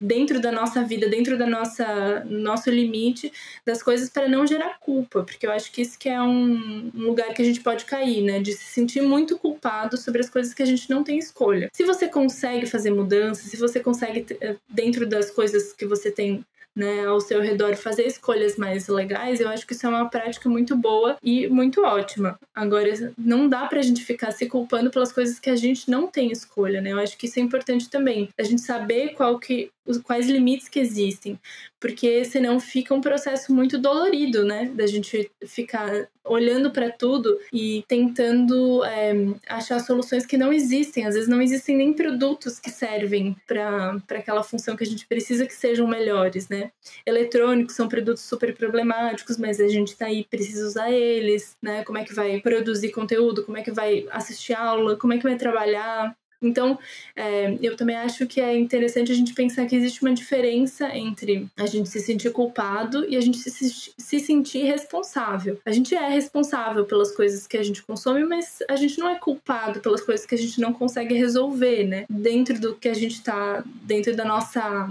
dentro 0.00 0.40
da 0.40 0.50
nossa 0.50 0.82
vida, 0.82 1.08
dentro 1.08 1.38
da 1.38 1.46
nossa 1.46 2.24
nosso 2.24 2.70
limite 2.70 3.32
das 3.64 3.82
coisas 3.82 4.08
para 4.08 4.28
não 4.28 4.46
gerar 4.46 4.78
culpa, 4.80 5.22
porque 5.22 5.46
eu 5.46 5.52
acho 5.52 5.70
que 5.70 5.82
isso 5.82 5.98
que 5.98 6.08
é 6.08 6.20
um, 6.20 6.90
um 6.94 7.02
lugar 7.06 7.32
que 7.32 7.42
a 7.42 7.44
gente 7.44 7.60
pode 7.60 7.84
cair, 7.84 8.22
né, 8.22 8.40
de 8.40 8.52
se 8.52 8.64
sentir 8.64 9.02
muito 9.02 9.38
culpado 9.38 9.96
sobre 9.96 10.20
as 10.20 10.28
coisas 10.28 10.52
que 10.52 10.62
a 10.62 10.66
gente 10.66 10.90
não 10.90 11.04
tem 11.04 11.18
escolha. 11.18 11.70
Se 11.72 11.84
você 11.84 12.08
consegue 12.08 12.66
fazer 12.66 12.90
mudanças, 12.90 13.50
se 13.50 13.56
você 13.56 13.80
consegue 13.80 14.26
eh, 14.40 14.56
dentro 14.68 15.06
das 15.06 15.30
coisas 15.30 15.72
que 15.72 15.86
você 15.86 16.10
tem 16.10 16.44
né, 16.74 17.06
ao 17.06 17.20
seu 17.20 17.40
redor 17.40 17.76
fazer 17.76 18.06
escolhas 18.06 18.56
mais 18.56 18.88
legais, 18.88 19.40
eu 19.40 19.48
acho 19.48 19.66
que 19.66 19.72
isso 19.72 19.86
é 19.86 19.88
uma 19.88 20.08
prática 20.08 20.48
muito 20.48 20.76
boa 20.76 21.16
e 21.22 21.46
muito 21.48 21.82
ótima. 21.82 22.38
Agora, 22.54 22.84
não 23.16 23.48
dá 23.48 23.66
pra 23.66 23.82
gente 23.82 24.04
ficar 24.04 24.32
se 24.32 24.46
culpando 24.46 24.90
pelas 24.90 25.12
coisas 25.12 25.38
que 25.38 25.50
a 25.50 25.56
gente 25.56 25.90
não 25.90 26.06
tem 26.06 26.30
escolha, 26.30 26.80
né? 26.80 26.92
Eu 26.92 26.98
acho 26.98 27.16
que 27.16 27.26
isso 27.26 27.38
é 27.38 27.42
importante 27.42 27.88
também. 27.88 28.28
A 28.38 28.42
gente 28.42 28.60
saber 28.60 29.14
qual 29.14 29.38
que 29.38 29.70
os, 29.86 29.98
quais 29.98 30.28
limites 30.28 30.68
que 30.68 30.78
existem, 30.78 31.38
porque 31.78 32.24
senão 32.24 32.58
fica 32.58 32.94
um 32.94 33.00
processo 33.00 33.52
muito 33.54 33.78
dolorido, 33.78 34.44
né? 34.44 34.70
Da 34.74 34.86
gente 34.86 35.30
ficar 35.46 36.08
olhando 36.24 36.70
para 36.70 36.90
tudo 36.90 37.38
e 37.52 37.84
tentando 37.86 38.82
é, 38.84 39.12
achar 39.46 39.78
soluções 39.80 40.24
que 40.24 40.38
não 40.38 40.52
existem. 40.52 41.04
Às 41.04 41.14
vezes 41.14 41.28
não 41.28 41.42
existem 41.42 41.76
nem 41.76 41.92
produtos 41.92 42.58
que 42.58 42.70
servem 42.70 43.36
para 43.46 44.00
aquela 44.10 44.42
função 44.42 44.74
que 44.76 44.84
a 44.84 44.86
gente 44.86 45.06
precisa 45.06 45.46
que 45.46 45.54
sejam 45.54 45.86
melhores, 45.86 46.48
né? 46.48 46.70
Eletrônicos 47.04 47.76
são 47.76 47.88
produtos 47.88 48.22
super 48.22 48.54
problemáticos, 48.56 49.36
mas 49.36 49.60
a 49.60 49.68
gente 49.68 49.96
tá 49.96 50.06
aí, 50.06 50.24
precisa 50.24 50.66
usar 50.66 50.90
eles, 50.90 51.56
né? 51.60 51.84
Como 51.84 51.98
é 51.98 52.04
que 52.04 52.14
vai 52.14 52.40
produzir 52.40 52.90
conteúdo, 52.92 53.44
como 53.44 53.58
é 53.58 53.62
que 53.62 53.70
vai 53.70 54.06
assistir 54.10 54.54
aula, 54.54 54.96
como 54.96 55.12
é 55.12 55.18
que 55.18 55.24
vai 55.24 55.36
trabalhar. 55.36 56.16
Então, 56.46 56.78
é, 57.16 57.56
eu 57.62 57.76
também 57.76 57.96
acho 57.96 58.26
que 58.26 58.40
é 58.40 58.56
interessante 58.56 59.10
a 59.10 59.14
gente 59.14 59.34
pensar 59.34 59.66
que 59.66 59.74
existe 59.74 60.02
uma 60.02 60.12
diferença 60.12 60.94
entre 60.94 61.48
a 61.56 61.66
gente 61.66 61.88
se 61.88 62.00
sentir 62.00 62.30
culpado 62.30 63.04
e 63.08 63.16
a 63.16 63.20
gente 63.20 63.38
se, 63.38 63.92
se 63.96 64.20
sentir 64.20 64.64
responsável. 64.64 65.58
A 65.64 65.72
gente 65.72 65.94
é 65.94 66.08
responsável 66.08 66.84
pelas 66.84 67.12
coisas 67.12 67.46
que 67.46 67.56
a 67.56 67.62
gente 67.62 67.82
consome, 67.82 68.24
mas 68.24 68.58
a 68.68 68.76
gente 68.76 68.98
não 68.98 69.08
é 69.08 69.18
culpado 69.18 69.80
pelas 69.80 70.02
coisas 70.02 70.26
que 70.26 70.34
a 70.34 70.38
gente 70.38 70.60
não 70.60 70.72
consegue 70.72 71.14
resolver, 71.14 71.84
né? 71.84 72.04
Dentro 72.08 72.60
do 72.60 72.74
que 72.74 72.88
a 72.88 72.94
gente 72.94 73.22
tá, 73.22 73.64
dentro 73.82 74.14
da 74.14 74.24
nossa 74.24 74.88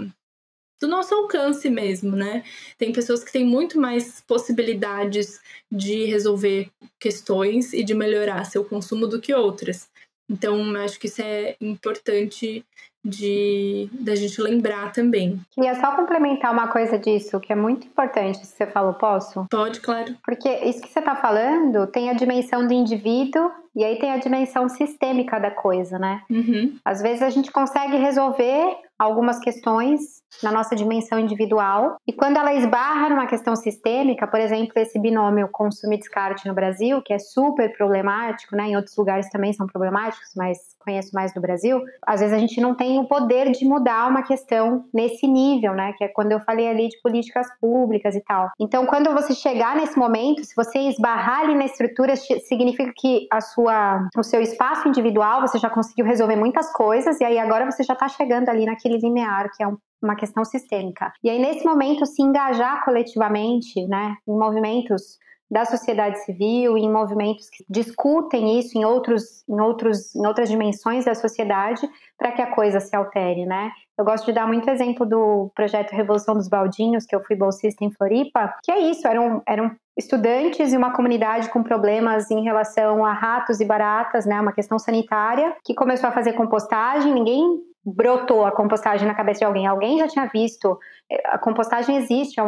do 0.80 0.88
nosso 0.88 1.14
alcance 1.14 1.70
mesmo, 1.70 2.14
né? 2.14 2.44
Tem 2.76 2.92
pessoas 2.92 3.24
que 3.24 3.32
têm 3.32 3.44
muito 3.44 3.80
mais 3.80 4.20
possibilidades 4.20 5.40
de 5.70 6.04
resolver 6.04 6.70
questões 7.00 7.72
e 7.72 7.82
de 7.82 7.94
melhorar 7.94 8.44
seu 8.44 8.64
consumo 8.64 9.06
do 9.06 9.20
que 9.20 9.32
outras. 9.32 9.88
Então, 10.28 10.74
acho 10.76 10.98
que 10.98 11.06
isso 11.06 11.22
é 11.22 11.56
importante 11.60 12.64
de 13.04 13.88
da 13.92 14.14
gente 14.14 14.40
lembrar 14.40 14.92
também. 14.92 15.40
Queria 15.50 15.74
só 15.74 15.94
complementar 15.94 16.52
uma 16.52 16.68
coisa 16.68 16.98
disso, 16.98 17.38
que 17.38 17.52
é 17.52 17.56
muito 17.56 17.86
importante, 17.86 18.38
se 18.38 18.56
você 18.56 18.66
falou, 18.66 18.94
posso? 18.94 19.46
Pode, 19.50 19.80
claro. 19.80 20.16
Porque 20.24 20.48
isso 20.48 20.80
que 20.80 20.88
você 20.88 21.00
está 21.00 21.14
falando 21.14 21.86
tem 21.88 22.08
a 22.08 22.14
dimensão 22.14 22.66
do 22.66 22.72
indivíduo 22.72 23.50
e 23.76 23.84
aí 23.84 23.98
tem 23.98 24.12
a 24.12 24.18
dimensão 24.18 24.68
sistêmica 24.68 25.38
da 25.38 25.50
coisa, 25.50 25.98
né? 25.98 26.22
Uhum. 26.30 26.76
Às 26.84 27.02
vezes 27.02 27.22
a 27.22 27.30
gente 27.30 27.50
consegue 27.50 27.96
resolver 27.96 28.76
algumas 28.98 29.40
questões 29.40 30.22
na 30.42 30.52
nossa 30.52 30.76
dimensão 30.76 31.18
individual. 31.18 31.96
E 32.06 32.12
quando 32.12 32.36
ela 32.36 32.54
esbarra 32.54 33.08
numa 33.08 33.26
questão 33.26 33.56
sistêmica, 33.56 34.26
por 34.26 34.40
exemplo, 34.40 34.72
esse 34.76 34.98
binômio 34.98 35.48
consumo 35.50 35.94
e 35.94 35.98
descarte 35.98 36.46
no 36.46 36.54
Brasil, 36.54 37.02
que 37.02 37.12
é 37.12 37.18
super 37.18 37.76
problemático, 37.76 38.54
né? 38.56 38.68
Em 38.68 38.76
outros 38.76 38.96
lugares 38.96 39.28
também 39.28 39.52
são 39.52 39.66
problemáticos, 39.66 40.30
mas 40.36 40.58
conheço 40.84 41.10
mais 41.14 41.34
no 41.34 41.40
Brasil. 41.40 41.80
Às 42.06 42.20
vezes 42.20 42.34
a 42.34 42.38
gente 42.38 42.60
não 42.60 42.74
tem 42.74 42.98
o 42.98 43.06
poder 43.06 43.50
de 43.50 43.64
mudar 43.64 44.08
uma 44.08 44.22
questão 44.22 44.84
nesse 44.92 45.26
nível, 45.26 45.74
né? 45.74 45.92
Que 45.96 46.04
é 46.04 46.08
quando 46.08 46.32
eu 46.32 46.40
falei 46.40 46.68
ali 46.68 46.88
de 46.88 47.00
políticas 47.00 47.46
públicas 47.60 48.14
e 48.14 48.20
tal. 48.20 48.50
Então, 48.60 48.86
quando 48.86 49.12
você 49.12 49.34
chegar 49.34 49.74
nesse 49.76 49.98
momento, 49.98 50.44
se 50.44 50.54
você 50.54 50.78
esbarrar 50.80 51.40
ali 51.40 51.54
na 51.54 51.64
estrutura, 51.64 52.14
significa 52.16 52.92
que 52.96 53.26
a 53.32 53.40
sua, 53.40 54.08
o 54.16 54.22
seu 54.22 54.40
espaço 54.40 54.88
individual 54.88 55.40
você 55.40 55.58
já 55.58 55.70
conseguiu 55.70 56.04
resolver 56.04 56.36
muitas 56.36 56.72
coisas 56.72 57.20
e 57.20 57.24
aí 57.24 57.38
agora 57.38 57.70
você 57.70 57.82
já 57.82 57.94
está 57.94 58.08
chegando 58.08 58.48
ali 58.48 58.66
naquele 58.66 58.98
limiar 58.98 59.50
que 59.56 59.62
é 59.62 59.66
um 59.66 59.76
uma 60.04 60.14
questão 60.14 60.44
sistêmica. 60.44 61.12
E 61.22 61.30
aí, 61.30 61.38
nesse 61.38 61.64
momento, 61.64 62.04
se 62.04 62.22
engajar 62.22 62.84
coletivamente, 62.84 63.86
né, 63.86 64.16
em 64.28 64.36
movimentos 64.36 65.18
da 65.50 65.64
sociedade 65.64 66.24
civil, 66.24 66.76
em 66.76 66.90
movimentos 66.90 67.48
que 67.50 67.64
discutem 67.68 68.58
isso 68.58 68.76
em, 68.76 68.84
outros, 68.84 69.46
em, 69.48 69.60
outros, 69.60 70.14
em 70.14 70.26
outras 70.26 70.48
dimensões 70.48 71.04
da 71.04 71.14
sociedade, 71.14 71.88
para 72.18 72.32
que 72.32 72.42
a 72.42 72.54
coisa 72.54 72.80
se 72.80 72.94
altere, 72.96 73.44
né? 73.46 73.70
Eu 73.96 74.04
gosto 74.04 74.26
de 74.26 74.32
dar 74.32 74.46
muito 74.46 74.68
exemplo 74.68 75.06
do 75.06 75.50
projeto 75.54 75.92
Revolução 75.92 76.34
dos 76.34 76.48
Baldinhos, 76.48 77.06
que 77.06 77.14
eu 77.14 77.22
fui 77.22 77.36
bolsista 77.36 77.84
em 77.84 77.92
Floripa, 77.92 78.54
que 78.62 78.72
é 78.72 78.78
isso, 78.78 79.06
eram, 79.06 79.42
eram 79.46 79.70
estudantes 79.96 80.72
e 80.72 80.76
uma 80.76 80.92
comunidade 80.92 81.48
com 81.50 81.62
problemas 81.62 82.30
em 82.30 82.42
relação 82.42 83.04
a 83.04 83.12
ratos 83.12 83.60
e 83.60 83.64
baratas, 83.64 84.26
né, 84.26 84.40
uma 84.40 84.52
questão 84.52 84.78
sanitária, 84.78 85.54
que 85.64 85.74
começou 85.74 86.08
a 86.08 86.12
fazer 86.12 86.32
compostagem, 86.32 87.12
ninguém 87.14 87.60
brotou 87.84 88.46
a 88.46 88.52
compostagem 88.52 89.06
na 89.06 89.14
cabeça 89.14 89.40
de 89.40 89.44
alguém. 89.44 89.66
Alguém 89.66 89.98
já 89.98 90.08
tinha 90.08 90.26
visto, 90.26 90.78
a 91.26 91.38
compostagem 91.38 91.96
existe, 91.96 92.40
é 92.40 92.44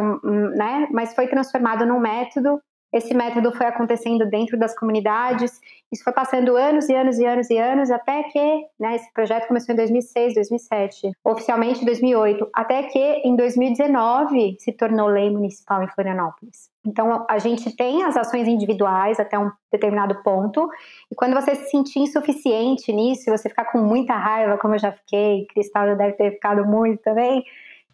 né? 0.55 0.87
mas 0.91 1.13
foi 1.13 1.27
transformado 1.27 1.85
num 1.85 1.99
método. 1.99 2.59
Esse 2.91 3.13
método 3.13 3.51
foi 3.51 3.65
acontecendo 3.65 4.25
dentro 4.25 4.57
das 4.57 4.73
comunidades. 4.77 5.59
Isso 5.91 6.03
foi 6.03 6.13
passando 6.13 6.55
anos 6.55 6.87
e 6.87 6.95
anos 6.95 7.19
e 7.19 7.25
anos 7.25 7.49
e 7.49 7.57
anos, 7.57 7.91
até 7.91 8.23
que 8.23 8.65
né, 8.79 8.95
esse 8.95 9.11
projeto 9.13 9.47
começou 9.47 9.73
em 9.73 9.75
2006, 9.75 10.35
2007, 10.35 11.11
oficialmente 11.23 11.81
em 11.81 11.85
2008, 11.85 12.49
até 12.53 12.83
que 12.83 12.99
em 12.99 13.35
2019 13.35 14.55
se 14.59 14.71
tornou 14.71 15.07
lei 15.07 15.29
municipal 15.29 15.83
em 15.83 15.87
Florianópolis. 15.89 16.69
Então, 16.85 17.25
a 17.29 17.37
gente 17.37 17.75
tem 17.75 18.03
as 18.03 18.15
ações 18.15 18.47
individuais 18.47 19.19
até 19.19 19.37
um 19.37 19.51
determinado 19.71 20.23
ponto, 20.23 20.69
e 21.11 21.15
quando 21.15 21.33
você 21.33 21.55
se 21.55 21.69
sentir 21.69 21.99
insuficiente 21.99 22.93
nisso, 22.93 23.29
e 23.29 23.37
você 23.37 23.49
ficar 23.49 23.65
com 23.65 23.79
muita 23.79 24.13
raiva, 24.13 24.57
como 24.57 24.75
eu 24.75 24.79
já 24.79 24.93
fiquei, 24.93 25.45
Cristal 25.47 25.87
já 25.87 25.95
deve 25.95 26.13
ter 26.13 26.31
ficado 26.31 26.65
muito 26.65 27.01
também, 27.01 27.43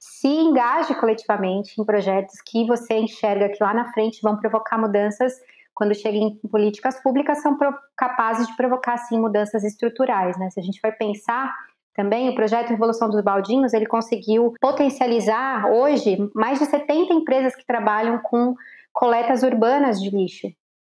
se 0.04 0.28
engaje 0.28 0.94
coletivamente 0.96 1.80
em 1.80 1.86
projetos 1.86 2.36
que 2.46 2.66
você 2.68 2.96
enxerga 2.96 3.48
que 3.48 3.64
lá 3.64 3.74
na 3.74 3.94
frente 3.94 4.22
vão 4.22 4.36
provocar 4.36 4.78
mudanças, 4.78 5.34
quando 5.74 5.96
chega 5.96 6.18
em 6.18 6.36
políticas 6.52 7.02
públicas, 7.02 7.42
são 7.42 7.58
capazes 7.96 8.46
de 8.48 8.56
provocar, 8.58 8.98
sim, 8.98 9.18
mudanças 9.18 9.64
estruturais, 9.64 10.38
né? 10.38 10.50
Se 10.50 10.60
a 10.60 10.64
gente 10.64 10.82
for 10.82 10.92
pensar 10.98 11.56
também 11.94 12.30
o 12.30 12.36
projeto 12.36 12.70
Revolução 12.70 13.10
dos 13.10 13.24
Baldinhos, 13.24 13.74
ele 13.74 13.86
conseguiu 13.86 14.54
potencializar 14.60 15.72
hoje 15.72 16.18
mais 16.36 16.60
de 16.60 16.66
70 16.66 17.14
empresas 17.14 17.56
que 17.56 17.66
trabalham 17.66 18.20
com 18.20 18.56
coletas 18.92 19.42
urbanas 19.42 20.02
de 20.02 20.10
lixo. 20.10 20.52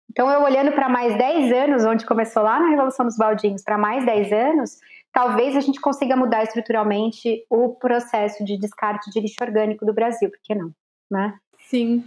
Então, 0.09 0.31
eu 0.31 0.41
olhando 0.43 0.71
para 0.71 0.89
mais 0.89 1.19
10 1.19 1.53
anos, 1.53 1.85
onde 1.85 2.07
começou 2.07 2.45
lá 2.45 2.61
na 2.61 2.69
Revolução 2.69 3.07
dos 3.07 3.17
Baldinhos, 3.17 3.65
para 3.65 3.77
mais 3.77 4.07
10 4.07 4.33
anos, 4.33 4.79
talvez 5.13 5.57
a 5.57 5.61
gente 5.61 5.81
consiga 5.81 6.17
mudar 6.17 6.43
estruturalmente 6.43 7.45
o 7.49 7.75
processo 7.75 8.45
de 8.45 8.59
descarte 8.59 9.11
de 9.11 9.21
lixo 9.21 9.37
orgânico 9.41 9.85
do 9.85 9.95
Brasil, 9.95 10.31
por 10.31 10.39
que 10.43 10.55
não? 10.55 10.73
Né? 11.11 11.37
Sim, 11.59 12.05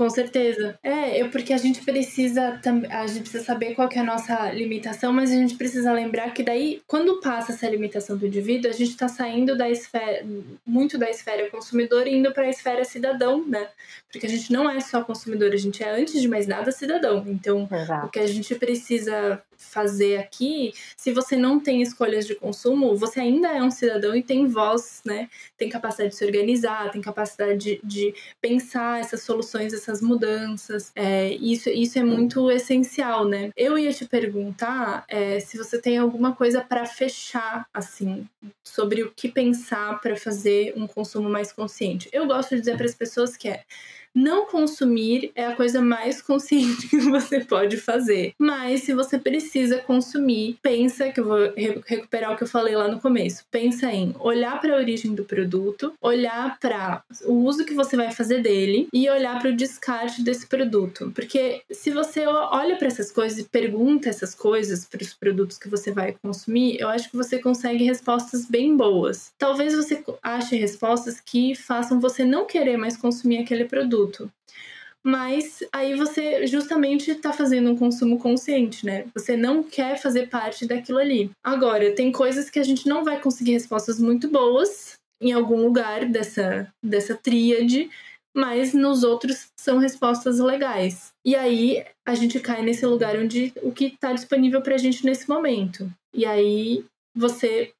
com 0.00 0.08
certeza. 0.08 0.78
É, 0.82 1.22
porque 1.24 1.52
a 1.52 1.58
gente 1.58 1.82
precisa 1.82 2.58
a 2.88 3.06
gente 3.06 3.20
precisa 3.20 3.44
saber 3.44 3.74
qual 3.74 3.86
é 3.92 3.98
a 3.98 4.02
nossa 4.02 4.50
limitação, 4.50 5.12
mas 5.12 5.30
a 5.30 5.34
gente 5.34 5.56
precisa 5.56 5.92
lembrar 5.92 6.32
que 6.32 6.42
daí, 6.42 6.80
quando 6.86 7.20
passa 7.20 7.52
essa 7.52 7.68
limitação 7.68 8.16
do 8.16 8.26
indivíduo, 8.26 8.70
a 8.70 8.72
gente 8.72 8.92
está 8.92 9.08
saindo 9.08 9.58
da 9.58 9.68
esfera, 9.68 10.24
muito 10.64 10.96
da 10.96 11.10
esfera 11.10 11.50
consumidor 11.50 12.06
e 12.06 12.16
indo 12.16 12.32
para 12.32 12.44
a 12.44 12.48
esfera 12.48 12.82
cidadão, 12.82 13.46
né? 13.46 13.68
Porque 14.10 14.26
a 14.26 14.30
gente 14.30 14.50
não 14.50 14.70
é 14.70 14.80
só 14.80 15.04
consumidor, 15.04 15.52
a 15.52 15.58
gente 15.58 15.84
é, 15.84 15.90
antes 15.90 16.18
de 16.18 16.28
mais 16.28 16.46
nada, 16.46 16.72
cidadão. 16.72 17.22
Então, 17.26 17.68
Exato. 17.70 18.06
o 18.06 18.08
que 18.08 18.20
a 18.20 18.26
gente 18.26 18.54
precisa 18.54 19.42
fazer 19.60 20.16
aqui, 20.16 20.72
se 20.96 21.12
você 21.12 21.36
não 21.36 21.60
tem 21.60 21.82
escolhas 21.82 22.26
de 22.26 22.34
consumo, 22.34 22.96
você 22.96 23.20
ainda 23.20 23.48
é 23.48 23.62
um 23.62 23.70
cidadão 23.70 24.16
e 24.16 24.22
tem 24.22 24.46
voz, 24.46 25.02
né? 25.04 25.28
Tem 25.56 25.68
capacidade 25.68 26.10
de 26.10 26.16
se 26.16 26.24
organizar, 26.24 26.90
tem 26.90 27.02
capacidade 27.02 27.58
de, 27.58 27.80
de 27.84 28.14
pensar 28.40 29.00
essas 29.00 29.22
soluções, 29.22 29.74
essas 29.74 29.89
mudanças. 30.00 30.92
É, 30.94 31.32
isso, 31.32 31.70
isso 31.70 31.98
é 31.98 32.04
muito 32.04 32.50
essencial, 32.50 33.24
né? 33.24 33.50
Eu 33.56 33.78
ia 33.78 33.92
te 33.92 34.04
perguntar 34.04 35.04
é, 35.08 35.40
se 35.40 35.56
você 35.56 35.80
tem 35.80 35.96
alguma 35.96 36.34
coisa 36.34 36.60
para 36.60 36.84
fechar, 36.84 37.66
assim, 37.72 38.28
sobre 38.62 39.02
o 39.02 39.10
que 39.10 39.28
pensar 39.28 40.00
para 40.00 40.16
fazer 40.16 40.74
um 40.76 40.86
consumo 40.86 41.30
mais 41.30 41.52
consciente. 41.52 42.08
Eu 42.12 42.26
gosto 42.26 42.50
de 42.54 42.60
dizer 42.60 42.76
para 42.76 42.86
as 42.86 42.94
pessoas 42.94 43.36
que 43.36 43.48
é 43.48 43.64
não 44.14 44.46
consumir 44.46 45.30
é 45.34 45.46
a 45.46 45.56
coisa 45.56 45.80
mais 45.80 46.20
consciente 46.22 46.88
que 46.88 46.98
você 46.98 47.40
pode 47.40 47.76
fazer. 47.76 48.34
Mas 48.38 48.82
se 48.82 48.94
você 48.94 49.18
precisa 49.18 49.78
consumir, 49.78 50.58
pensa 50.62 51.10
que 51.10 51.20
eu 51.20 51.24
vou 51.24 51.52
recuperar 51.86 52.32
o 52.32 52.36
que 52.36 52.42
eu 52.42 52.48
falei 52.48 52.74
lá 52.74 52.88
no 52.88 53.00
começo. 53.00 53.44
Pensa 53.50 53.90
em 53.92 54.14
olhar 54.18 54.60
para 54.60 54.74
a 54.74 54.76
origem 54.76 55.14
do 55.14 55.24
produto, 55.24 55.92
olhar 56.00 56.58
para 56.58 57.02
o 57.24 57.34
uso 57.44 57.64
que 57.64 57.74
você 57.74 57.96
vai 57.96 58.10
fazer 58.10 58.42
dele 58.42 58.88
e 58.92 59.08
olhar 59.08 59.38
para 59.40 59.50
o 59.50 59.56
descarte 59.56 60.22
desse 60.22 60.46
produto. 60.46 61.12
Porque 61.14 61.62
se 61.70 61.90
você 61.90 62.26
olha 62.26 62.76
para 62.76 62.88
essas 62.88 63.10
coisas 63.10 63.38
e 63.38 63.44
pergunta 63.44 64.08
essas 64.08 64.34
coisas 64.34 64.84
para 64.84 65.02
os 65.02 65.14
produtos 65.14 65.58
que 65.58 65.68
você 65.68 65.92
vai 65.92 66.14
consumir, 66.22 66.80
eu 66.80 66.88
acho 66.88 67.10
que 67.10 67.16
você 67.16 67.38
consegue 67.38 67.84
respostas 67.84 68.46
bem 68.46 68.76
boas. 68.76 69.32
Talvez 69.38 69.74
você 69.74 70.02
ache 70.22 70.56
respostas 70.56 71.20
que 71.20 71.54
façam 71.54 72.00
você 72.00 72.24
não 72.24 72.46
querer 72.46 72.76
mais 72.76 72.96
consumir 72.96 73.38
aquele 73.38 73.64
produto 73.64 73.99
produto. 74.00 74.30
Mas 75.02 75.60
aí 75.72 75.94
você 75.94 76.46
justamente 76.46 77.10
está 77.10 77.32
fazendo 77.32 77.70
um 77.70 77.76
consumo 77.76 78.18
consciente, 78.18 78.84
né? 78.84 79.06
Você 79.14 79.34
não 79.34 79.62
quer 79.62 79.98
fazer 79.98 80.28
parte 80.28 80.66
daquilo 80.66 80.98
ali. 80.98 81.30
Agora, 81.42 81.94
tem 81.94 82.12
coisas 82.12 82.50
que 82.50 82.58
a 82.58 82.62
gente 82.62 82.86
não 82.86 83.02
vai 83.02 83.18
conseguir 83.18 83.52
respostas 83.52 83.98
muito 83.98 84.28
boas 84.28 84.94
em 85.22 85.32
algum 85.32 85.62
lugar 85.62 86.04
dessa, 86.06 86.70
dessa 86.84 87.14
tríade, 87.14 87.88
mas 88.36 88.74
nos 88.74 89.02
outros 89.02 89.46
são 89.58 89.78
respostas 89.78 90.38
legais. 90.38 91.12
E 91.24 91.34
aí 91.34 91.82
a 92.06 92.14
gente 92.14 92.38
cai 92.38 92.62
nesse 92.62 92.84
lugar 92.84 93.16
onde 93.16 93.52
o 93.62 93.72
que 93.72 93.86
está 93.86 94.12
disponível 94.12 94.60
para 94.60 94.74
a 94.74 94.78
gente 94.78 95.04
nesse 95.04 95.28
momento. 95.28 95.90
E 96.14 96.26
aí 96.26 96.84
você 97.16 97.72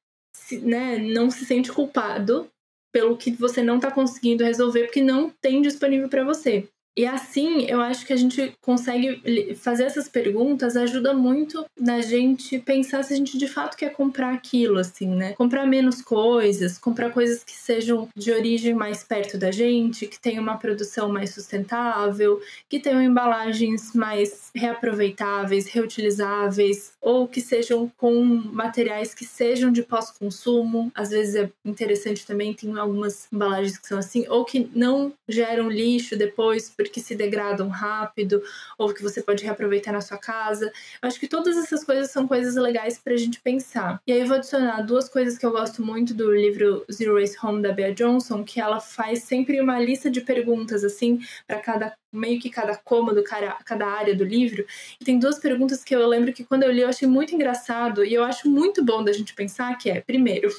né, 0.63 0.97
não 0.97 1.29
se 1.29 1.45
sente 1.45 1.71
culpado 1.71 2.49
pelo 2.91 3.17
que 3.17 3.31
você 3.31 3.63
não 3.63 3.77
está 3.77 3.91
conseguindo 3.91 4.43
resolver 4.43 4.85
porque 4.85 5.01
não 5.01 5.29
tem 5.29 5.61
disponível 5.61 6.09
para 6.09 6.23
você. 6.23 6.67
E 6.97 7.05
assim, 7.05 7.65
eu 7.69 7.79
acho 7.79 8.05
que 8.05 8.11
a 8.11 8.17
gente 8.17 8.53
consegue 8.61 9.55
fazer 9.55 9.83
essas 9.83 10.09
perguntas 10.09 10.75
ajuda 10.75 11.13
muito 11.13 11.65
na 11.79 12.01
gente 12.01 12.59
pensar 12.59 13.03
se 13.03 13.13
a 13.13 13.15
gente 13.15 13.37
de 13.37 13.47
fato 13.47 13.77
quer 13.77 13.91
comprar 13.93 14.33
aquilo, 14.33 14.77
assim, 14.77 15.07
né? 15.07 15.33
Comprar 15.33 15.65
menos 15.65 16.01
coisas, 16.01 16.77
comprar 16.77 17.11
coisas 17.11 17.43
que 17.43 17.53
sejam 17.53 18.09
de 18.15 18.31
origem 18.31 18.73
mais 18.73 19.03
perto 19.03 19.37
da 19.37 19.51
gente, 19.51 20.05
que 20.05 20.19
tenham 20.19 20.43
uma 20.43 20.57
produção 20.57 21.09
mais 21.09 21.33
sustentável, 21.33 22.41
que 22.67 22.79
tenham 22.79 23.01
embalagens 23.01 23.93
mais 23.93 24.51
reaproveitáveis, 24.53 25.67
reutilizáveis, 25.67 26.91
ou 27.01 27.25
que 27.27 27.39
sejam 27.39 27.89
com 27.97 28.21
materiais 28.51 29.13
que 29.13 29.23
sejam 29.23 29.71
de 29.71 29.81
pós-consumo. 29.81 30.91
Às 30.93 31.11
vezes 31.11 31.35
é 31.35 31.49
interessante 31.63 32.25
também, 32.27 32.53
tem 32.53 32.77
algumas 32.77 33.27
embalagens 33.31 33.77
que 33.77 33.87
são 33.87 33.97
assim, 33.97 34.25
ou 34.27 34.43
que 34.43 34.69
não 34.75 35.13
geram 35.27 35.69
lixo 35.69 36.17
depois 36.17 36.69
porque 36.83 36.99
se 36.99 37.15
degradam 37.15 37.67
rápido 37.69 38.41
ou 38.77 38.93
que 38.93 39.01
você 39.01 39.21
pode 39.21 39.43
reaproveitar 39.43 39.91
na 39.91 40.01
sua 40.01 40.17
casa. 40.17 40.71
Eu 41.01 41.07
acho 41.07 41.19
que 41.19 41.27
todas 41.27 41.57
essas 41.57 41.83
coisas 41.83 42.11
são 42.11 42.27
coisas 42.27 42.55
legais 42.55 42.97
para 42.97 43.13
a 43.13 43.17
gente 43.17 43.39
pensar. 43.41 44.01
E 44.05 44.11
aí 44.11 44.21
eu 44.21 44.27
vou 44.27 44.37
adicionar 44.37 44.81
duas 44.81 45.07
coisas 45.09 45.37
que 45.37 45.45
eu 45.45 45.51
gosto 45.51 45.83
muito 45.83 46.13
do 46.13 46.31
livro 46.31 46.85
Zero 46.91 47.19
Waste 47.19 47.37
Home 47.43 47.61
da 47.61 47.71
Bea 47.71 47.93
Johnson, 47.93 48.43
que 48.43 48.59
ela 48.59 48.79
faz 48.79 49.23
sempre 49.23 49.59
uma 49.61 49.79
lista 49.79 50.09
de 50.09 50.21
perguntas 50.21 50.83
assim 50.83 51.19
para 51.47 51.59
cada 51.59 51.93
meio 52.11 52.41
que 52.41 52.49
cada 52.49 52.75
cômodo, 52.75 53.23
cada, 53.23 53.85
área 53.85 54.15
do 54.15 54.23
livro. 54.23 54.65
E 54.99 55.05
tem 55.05 55.17
duas 55.17 55.39
perguntas 55.39 55.83
que 55.83 55.95
eu 55.95 56.05
lembro 56.07 56.33
que 56.33 56.43
quando 56.43 56.63
eu 56.63 56.71
li 56.71 56.81
eu 56.81 56.89
achei 56.89 57.07
muito 57.07 57.33
engraçado 57.33 58.03
e 58.03 58.13
eu 58.13 58.23
acho 58.23 58.49
muito 58.49 58.83
bom 58.83 59.03
da 59.03 59.13
gente 59.13 59.33
pensar 59.33 59.77
que 59.77 59.89
é, 59.89 60.01
primeiro, 60.01 60.49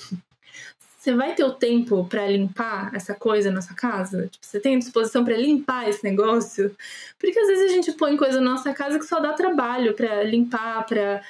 você 1.02 1.12
vai 1.16 1.34
ter 1.34 1.42
o 1.42 1.50
tempo 1.50 2.04
para 2.04 2.28
limpar 2.28 2.94
essa 2.94 3.12
coisa 3.12 3.50
na 3.50 3.60
sua 3.60 3.74
casa? 3.74 4.28
Tipo, 4.28 4.46
você 4.46 4.60
tem 4.60 4.78
disposição 4.78 5.24
para 5.24 5.36
limpar 5.36 5.88
esse 5.88 6.04
negócio? 6.04 6.76
Porque 7.18 7.36
às 7.36 7.48
vezes 7.48 7.72
a 7.72 7.74
gente 7.74 7.90
põe 7.92 8.16
coisa 8.16 8.40
na 8.40 8.52
nossa 8.52 8.72
casa 8.72 9.00
que 9.00 9.04
só 9.04 9.18
dá 9.18 9.32
trabalho 9.32 9.94
para 9.94 10.22
limpar, 10.22 10.86
para 10.86 11.20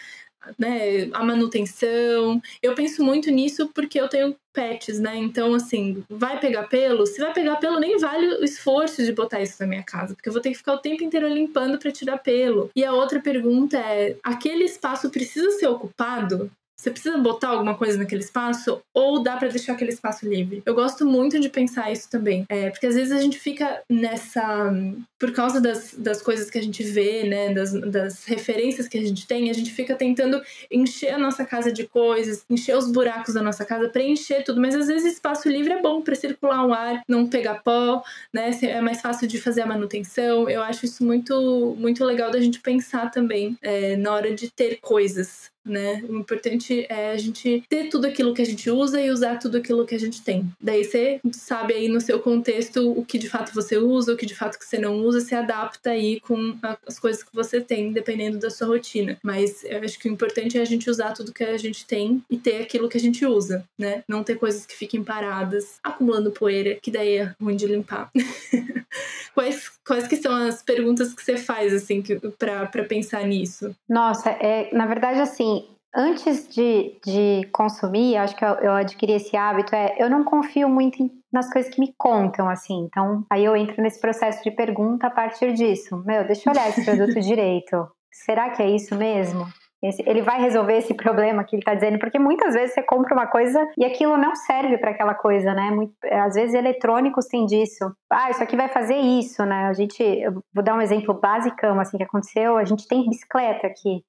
né, 0.58 1.08
a 1.14 1.24
manutenção. 1.24 2.42
Eu 2.62 2.74
penso 2.74 3.02
muito 3.02 3.30
nisso 3.30 3.66
porque 3.68 3.98
eu 3.98 4.08
tenho 4.08 4.36
pets, 4.52 5.00
né? 5.00 5.16
Então, 5.16 5.54
assim, 5.54 6.04
vai 6.10 6.38
pegar 6.38 6.64
pelo? 6.64 7.06
Se 7.06 7.18
vai 7.18 7.32
pegar 7.32 7.56
pelo, 7.56 7.80
nem 7.80 7.96
vale 7.96 8.26
o 8.26 8.44
esforço 8.44 9.02
de 9.02 9.12
botar 9.12 9.40
isso 9.40 9.56
na 9.58 9.66
minha 9.66 9.82
casa, 9.82 10.14
porque 10.14 10.28
eu 10.28 10.34
vou 10.34 10.42
ter 10.42 10.50
que 10.50 10.58
ficar 10.58 10.74
o 10.74 10.80
tempo 10.80 11.02
inteiro 11.02 11.26
limpando 11.28 11.78
para 11.78 11.90
tirar 11.90 12.18
pelo. 12.18 12.70
E 12.76 12.84
a 12.84 12.92
outra 12.92 13.20
pergunta 13.20 13.78
é: 13.78 14.16
aquele 14.22 14.64
espaço 14.64 15.08
precisa 15.08 15.50
ser 15.52 15.68
ocupado? 15.68 16.50
Você 16.76 16.90
precisa 16.90 17.16
botar 17.18 17.48
alguma 17.48 17.76
coisa 17.76 17.96
naquele 17.96 18.22
espaço 18.22 18.82
ou 18.92 19.22
dá 19.22 19.36
para 19.36 19.48
deixar 19.48 19.74
aquele 19.74 19.92
espaço 19.92 20.28
livre? 20.28 20.62
Eu 20.66 20.74
gosto 20.74 21.06
muito 21.06 21.38
de 21.38 21.48
pensar 21.48 21.92
isso 21.92 22.10
também, 22.10 22.44
é, 22.48 22.70
porque 22.70 22.86
às 22.86 22.94
vezes 22.94 23.12
a 23.12 23.20
gente 23.20 23.38
fica 23.38 23.82
nessa. 23.88 24.72
Por 25.18 25.32
causa 25.32 25.60
das, 25.60 25.94
das 25.94 26.20
coisas 26.20 26.50
que 26.50 26.58
a 26.58 26.62
gente 26.62 26.82
vê, 26.82 27.22
né, 27.22 27.54
das, 27.54 27.72
das 27.72 28.24
referências 28.24 28.88
que 28.88 28.98
a 28.98 29.00
gente 29.00 29.26
tem, 29.28 29.48
a 29.48 29.52
gente 29.52 29.70
fica 29.70 29.94
tentando 29.94 30.42
encher 30.68 31.14
a 31.14 31.18
nossa 31.18 31.44
casa 31.44 31.70
de 31.70 31.86
coisas, 31.86 32.44
encher 32.50 32.76
os 32.76 32.90
buracos 32.90 33.34
da 33.34 33.42
nossa 33.42 33.64
casa, 33.64 33.88
preencher 33.88 34.42
tudo, 34.42 34.60
mas 34.60 34.74
às 34.74 34.88
vezes 34.88 35.12
espaço 35.12 35.48
livre 35.48 35.74
é 35.74 35.80
bom 35.80 36.02
para 36.02 36.16
circular 36.16 36.66
um 36.66 36.74
ar, 36.74 37.02
não 37.08 37.28
pegar 37.28 37.62
pó, 37.62 38.02
né, 38.32 38.50
é 38.62 38.80
mais 38.80 39.00
fácil 39.00 39.28
de 39.28 39.40
fazer 39.40 39.60
a 39.60 39.66
manutenção. 39.66 40.50
Eu 40.50 40.60
acho 40.62 40.84
isso 40.84 41.04
muito, 41.04 41.76
muito 41.78 42.04
legal 42.04 42.32
da 42.32 42.40
gente 42.40 42.58
pensar 42.58 43.10
também 43.12 43.56
é, 43.62 43.94
na 43.96 44.12
hora 44.12 44.34
de 44.34 44.50
ter 44.50 44.80
coisas 44.80 45.51
né? 45.64 46.02
O 46.08 46.16
importante 46.16 46.86
é 46.88 47.10
a 47.10 47.16
gente 47.16 47.62
ter 47.68 47.88
tudo 47.88 48.06
aquilo 48.06 48.34
que 48.34 48.42
a 48.42 48.46
gente 48.46 48.70
usa 48.70 49.00
e 49.00 49.10
usar 49.10 49.38
tudo 49.38 49.58
aquilo 49.58 49.86
que 49.86 49.94
a 49.94 49.98
gente 49.98 50.22
tem. 50.22 50.50
Daí 50.60 50.84
você 50.84 51.20
sabe 51.32 51.74
aí 51.74 51.88
no 51.88 52.00
seu 52.00 52.18
contexto 52.20 52.92
o 52.92 53.04
que 53.04 53.18
de 53.18 53.28
fato 53.28 53.54
você 53.54 53.76
usa, 53.76 54.12
o 54.12 54.16
que 54.16 54.26
de 54.26 54.34
fato 54.34 54.58
que 54.58 54.64
você 54.64 54.78
não 54.78 54.96
usa, 54.96 55.20
se 55.20 55.34
adapta 55.34 55.90
aí 55.90 56.20
com 56.20 56.56
as 56.86 56.98
coisas 56.98 57.22
que 57.22 57.34
você 57.34 57.60
tem, 57.60 57.92
dependendo 57.92 58.38
da 58.38 58.50
sua 58.50 58.66
rotina. 58.66 59.18
Mas 59.22 59.64
eu 59.64 59.78
acho 59.80 59.98
que 59.98 60.08
o 60.08 60.12
importante 60.12 60.58
é 60.58 60.60
a 60.60 60.66
gente 60.66 60.90
usar 60.90 61.12
tudo 61.12 61.32
que 61.32 61.44
a 61.44 61.56
gente 61.56 61.86
tem 61.86 62.22
e 62.30 62.36
ter 62.36 62.62
aquilo 62.62 62.88
que 62.88 62.96
a 62.96 63.00
gente 63.00 63.24
usa, 63.24 63.64
né? 63.78 64.02
Não 64.08 64.24
ter 64.24 64.36
coisas 64.36 64.66
que 64.66 64.74
fiquem 64.74 65.02
paradas, 65.02 65.78
acumulando 65.82 66.30
poeira, 66.30 66.78
que 66.80 66.90
daí 66.90 67.18
é 67.18 67.34
ruim 67.40 67.56
de 67.56 67.66
limpar. 67.66 68.10
quais, 69.34 69.70
quais 69.84 70.06
que 70.06 70.16
são 70.16 70.34
as 70.34 70.62
perguntas 70.62 71.12
que 71.12 71.22
você 71.22 71.36
faz, 71.36 71.72
assim, 71.72 72.02
para 72.38 72.84
pensar 72.84 73.26
nisso? 73.26 73.74
Nossa, 73.88 74.30
é, 74.30 74.72
na 74.72 74.86
verdade, 74.86 75.20
assim, 75.20 75.51
antes 75.95 76.49
de, 76.49 76.99
de 77.05 77.49
consumir, 77.53 78.16
acho 78.16 78.34
que 78.36 78.45
eu, 78.45 78.55
eu 78.57 78.72
adquiri 78.72 79.12
esse 79.12 79.36
hábito, 79.36 79.74
é 79.74 79.95
eu 79.99 80.09
não 80.09 80.24
confio 80.24 80.68
muito 80.68 81.03
em, 81.03 81.11
nas 81.32 81.53
coisas 81.53 81.72
que 81.72 81.80
me 81.80 81.95
contam, 81.97 82.49
assim. 82.49 82.84
Então, 82.84 83.24
aí 83.30 83.45
eu 83.45 83.57
entro 83.57 83.82
nesse 83.82 84.01
processo 84.01 84.43
de 84.43 84.51
pergunta 84.51 85.07
a 85.07 85.11
partir 85.11 85.53
disso. 85.53 86.03
Meu, 86.05 86.26
deixa 86.26 86.49
eu 86.49 86.53
olhar 86.53 86.68
esse 86.68 86.84
produto 86.84 87.18
direito. 87.20 87.88
Será 88.11 88.51
que 88.51 88.62
é 88.62 88.70
isso 88.70 88.95
mesmo? 88.97 89.47
Esse, 89.82 90.01
ele 90.09 90.22
vai 90.22 90.40
resolver 90.40 90.76
esse 90.76 90.95
problema 90.95 91.43
que 91.43 91.57
ele 91.57 91.62
está 91.62 91.74
dizendo, 91.74 91.99
porque 91.99 92.18
muitas 92.18 92.55
vezes 92.55 92.72
você 92.72 92.82
compra 92.82 93.14
uma 93.14 93.26
coisa 93.26 93.66
e 93.76 93.84
aquilo 93.84 94.16
não 94.16 94.36
serve 94.36 94.78
para 94.78 94.90
aquela 94.90 95.12
coisa, 95.12 95.53
né? 95.55 95.72
Muito, 95.72 95.93
às 96.05 96.34
vezes 96.34 96.55
eletrônicos 96.55 97.26
têm 97.26 97.47
disso. 97.47 97.93
Ah, 98.09 98.30
isso 98.30 98.43
aqui 98.43 98.57
vai 98.57 98.68
fazer 98.68 98.95
isso, 98.95 99.45
né? 99.45 99.66
A 99.66 99.72
gente, 99.72 100.01
eu 100.01 100.40
vou 100.55 100.62
dar 100.62 100.76
um 100.76 100.80
exemplo 100.80 101.12
basicão 101.12 101.80
assim 101.80 101.97
que 101.97 102.05
aconteceu. 102.05 102.57
A 102.57 102.64
gente 102.64 102.86
tem 102.86 103.09
bicicleta 103.09 103.66
aqui 103.66 104.05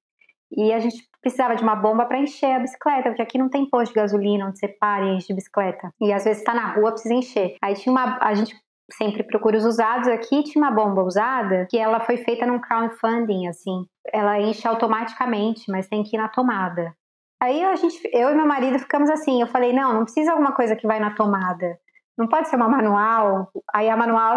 e 0.56 0.72
a 0.72 0.78
gente 0.78 1.02
precisava 1.24 1.56
de 1.56 1.62
uma 1.62 1.74
bomba 1.74 2.04
para 2.04 2.18
encher 2.18 2.54
a 2.54 2.58
bicicleta, 2.58 3.08
porque 3.08 3.22
aqui 3.22 3.38
não 3.38 3.48
tem 3.48 3.64
posto 3.64 3.92
de 3.92 4.00
gasolina 4.00 4.46
onde 4.46 4.58
você 4.58 4.68
para 4.68 5.06
e 5.06 5.16
enche 5.16 5.28
de 5.28 5.34
bicicleta. 5.34 5.90
E 5.98 6.12
às 6.12 6.24
vezes 6.24 6.40
está 6.40 6.52
na 6.52 6.74
rua, 6.74 6.92
precisa 6.92 7.14
encher. 7.14 7.56
Aí 7.62 7.74
tinha 7.74 7.90
uma, 7.90 8.18
a 8.20 8.34
gente 8.34 8.54
sempre 8.92 9.22
procura 9.22 9.56
os 9.56 9.64
usados 9.64 10.06
aqui, 10.06 10.42
tinha 10.42 10.62
uma 10.62 10.70
bomba 10.70 11.02
usada 11.02 11.66
que 11.70 11.78
ela 11.78 12.00
foi 12.00 12.18
feita 12.18 12.44
num 12.44 12.60
crowdfunding, 12.60 13.46
assim. 13.46 13.86
Ela 14.12 14.38
enche 14.38 14.68
automaticamente, 14.68 15.70
mas 15.70 15.88
tem 15.88 16.02
que 16.02 16.14
ir 16.14 16.20
na 16.20 16.28
tomada. 16.28 16.94
Aí 17.42 17.64
a 17.64 17.74
gente, 17.74 17.98
eu 18.12 18.30
e 18.30 18.34
meu 18.34 18.46
marido 18.46 18.78
ficamos 18.78 19.08
assim, 19.08 19.40
eu 19.40 19.46
falei, 19.46 19.72
não, 19.72 19.94
não 19.94 20.04
precisa 20.04 20.32
alguma 20.32 20.52
coisa 20.52 20.76
que 20.76 20.86
vai 20.86 21.00
na 21.00 21.14
tomada. 21.14 21.78
Não 22.18 22.28
pode 22.28 22.48
ser 22.48 22.56
uma 22.56 22.68
manual. 22.68 23.50
Aí 23.74 23.88
a 23.88 23.96
manual 23.96 24.36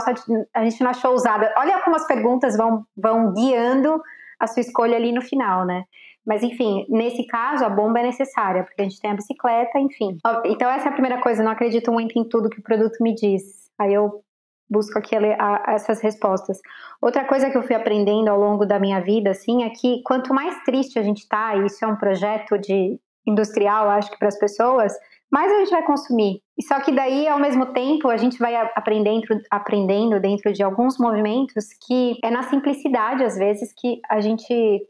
a 0.56 0.64
gente 0.64 0.82
não 0.82 0.90
achou 0.90 1.14
usada. 1.14 1.54
Olha 1.58 1.82
como 1.82 1.98
as 1.98 2.08
perguntas 2.08 2.56
vão, 2.56 2.86
vão 2.96 3.34
guiando 3.34 4.02
a 4.40 4.48
sua 4.48 4.62
escolha 4.62 4.96
ali 4.96 5.12
no 5.12 5.22
final, 5.22 5.66
né? 5.66 5.84
Mas 6.28 6.44
enfim, 6.44 6.86
nesse 6.90 7.26
caso 7.26 7.64
a 7.64 7.70
bomba 7.70 8.02
é 8.02 8.04
necessária, 8.04 8.66
porque 8.66 8.82
a 8.82 8.84
gente 8.84 9.00
tem 9.00 9.12
a 9.12 9.16
bicicleta, 9.16 9.80
enfim. 9.80 10.18
Então 10.44 10.70
essa 10.70 10.90
é 10.90 10.90
a 10.90 10.94
primeira 10.94 11.22
coisa, 11.22 11.42
não 11.42 11.52
acredito 11.52 11.90
muito 11.90 12.20
em 12.20 12.28
tudo 12.28 12.50
que 12.50 12.60
o 12.60 12.64
produto 12.64 13.02
me 13.02 13.16
diz. 13.16 13.72
Aí 13.80 13.94
eu 13.94 14.22
busco 14.70 15.00
aqui 15.00 15.16
a, 15.16 15.20
a, 15.40 15.74
essas 15.74 16.02
respostas. 16.02 16.60
Outra 17.02 17.24
coisa 17.24 17.50
que 17.50 17.58
eu 17.58 17.64
fui 17.64 17.74
aprendendo 17.74 18.28
ao 18.28 18.38
longo 18.38 18.66
da 18.66 18.78
minha 18.78 19.00
vida, 19.00 19.30
assim, 19.30 19.64
é 19.64 19.70
que 19.70 20.02
quanto 20.04 20.34
mais 20.34 20.62
triste 20.66 21.00
a 21.00 21.02
gente 21.04 21.26
tá, 21.30 21.56
e 21.56 21.66
isso 21.66 21.86
é 21.86 21.88
um 21.88 21.96
projeto 21.96 22.58
de 22.58 23.00
industrial, 23.26 23.90
acho 23.90 24.12
que 24.12 24.20
para 24.20 24.28
as 24.28 24.38
pessoas, 24.38 24.94
mais 25.32 25.52
a 25.52 25.60
gente 25.60 25.72
vai 25.72 25.84
consumir. 25.86 26.42
E 26.58 26.64
só 26.64 26.80
que 26.82 26.92
daí, 26.92 27.28
ao 27.28 27.40
mesmo 27.40 27.68
tempo, 27.68 28.10
a 28.10 28.18
gente 28.18 28.38
vai 28.40 28.56
aprendendo, 28.76 29.28
aprendendo 29.50 30.20
dentro 30.20 30.52
de 30.52 30.64
alguns 30.64 30.98
movimentos 30.98 31.68
que 31.86 32.18
é 32.22 32.30
na 32.30 32.44
simplicidade, 32.44 33.24
às 33.24 33.38
vezes, 33.38 33.74
que 33.78 34.02
a 34.10 34.20
gente 34.20 34.82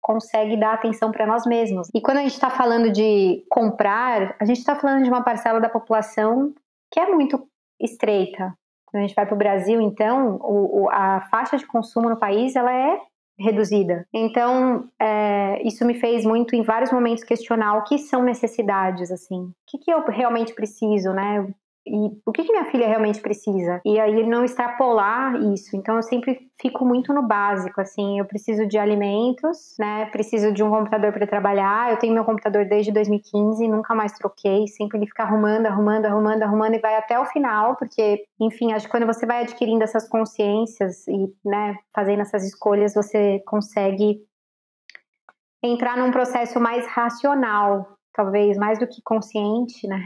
consegue 0.00 0.58
dar 0.58 0.74
atenção 0.74 1.12
para 1.12 1.26
nós 1.26 1.44
mesmos. 1.46 1.88
E 1.94 2.00
quando 2.00 2.18
a 2.18 2.22
gente 2.22 2.32
está 2.32 2.50
falando 2.50 2.90
de 2.90 3.44
comprar, 3.48 4.34
a 4.40 4.44
gente 4.44 4.58
está 4.58 4.74
falando 4.74 5.04
de 5.04 5.10
uma 5.10 5.22
parcela 5.22 5.60
da 5.60 5.68
população 5.68 6.52
que 6.90 6.98
é 6.98 7.08
muito 7.08 7.46
estreita. 7.80 8.54
Quando 8.86 9.04
a 9.04 9.06
gente 9.06 9.14
vai 9.14 9.24
para 9.24 9.34
o 9.34 9.38
Brasil, 9.38 9.80
então, 9.80 10.36
o, 10.42 10.82
o, 10.82 10.90
a 10.90 11.20
faixa 11.30 11.56
de 11.56 11.66
consumo 11.66 12.10
no 12.10 12.18
país 12.18 12.56
ela 12.56 12.72
é 12.72 13.00
reduzida. 13.38 14.06
Então, 14.12 14.88
é, 15.00 15.66
isso 15.66 15.84
me 15.86 15.94
fez 15.94 16.26
muito, 16.26 16.54
em 16.54 16.62
vários 16.62 16.92
momentos, 16.92 17.24
questionar 17.24 17.78
o 17.78 17.84
que 17.84 17.96
são 17.96 18.22
necessidades, 18.22 19.10
assim. 19.10 19.44
O 19.44 19.54
que, 19.66 19.78
que 19.78 19.90
eu 19.90 20.04
realmente 20.06 20.52
preciso, 20.52 21.12
né? 21.12 21.48
E 21.86 22.10
o 22.26 22.32
que, 22.32 22.44
que 22.44 22.52
minha 22.52 22.66
filha 22.66 22.86
realmente 22.86 23.20
precisa. 23.20 23.80
E 23.84 23.98
aí 23.98 24.26
não 24.26 24.44
extrapolar 24.44 25.34
isso. 25.52 25.74
Então 25.76 25.96
eu 25.96 26.02
sempre 26.02 26.50
fico 26.60 26.84
muito 26.84 27.12
no 27.12 27.22
básico, 27.22 27.80
assim, 27.80 28.18
eu 28.18 28.24
preciso 28.24 28.66
de 28.66 28.78
alimentos, 28.78 29.74
né? 29.78 30.06
Preciso 30.06 30.52
de 30.52 30.62
um 30.62 30.70
computador 30.70 31.12
para 31.12 31.26
trabalhar. 31.26 31.90
Eu 31.90 31.96
tenho 31.96 32.12
meu 32.12 32.24
computador 32.24 32.66
desde 32.66 32.92
2015, 32.92 33.66
nunca 33.66 33.94
mais 33.94 34.12
troquei, 34.12 34.68
sempre 34.68 34.98
ele 34.98 35.06
fica 35.06 35.22
arrumando, 35.22 35.66
arrumando, 35.66 36.04
arrumando, 36.04 36.42
arrumando 36.42 36.74
e 36.74 36.80
vai 36.80 36.96
até 36.96 37.18
o 37.18 37.24
final, 37.26 37.76
porque, 37.76 38.24
enfim, 38.38 38.72
acho 38.72 38.86
que 38.86 38.90
quando 38.90 39.06
você 39.06 39.24
vai 39.24 39.42
adquirindo 39.42 39.82
essas 39.82 40.08
consciências 40.08 41.08
e, 41.08 41.32
né, 41.44 41.76
fazendo 41.94 42.20
essas 42.20 42.44
escolhas, 42.44 42.94
você 42.94 43.42
consegue 43.46 44.20
entrar 45.62 45.96
num 45.96 46.10
processo 46.10 46.60
mais 46.60 46.86
racional, 46.86 47.96
talvez 48.12 48.56
mais 48.56 48.78
do 48.78 48.86
que 48.86 49.00
consciente, 49.02 49.86
né? 49.86 50.02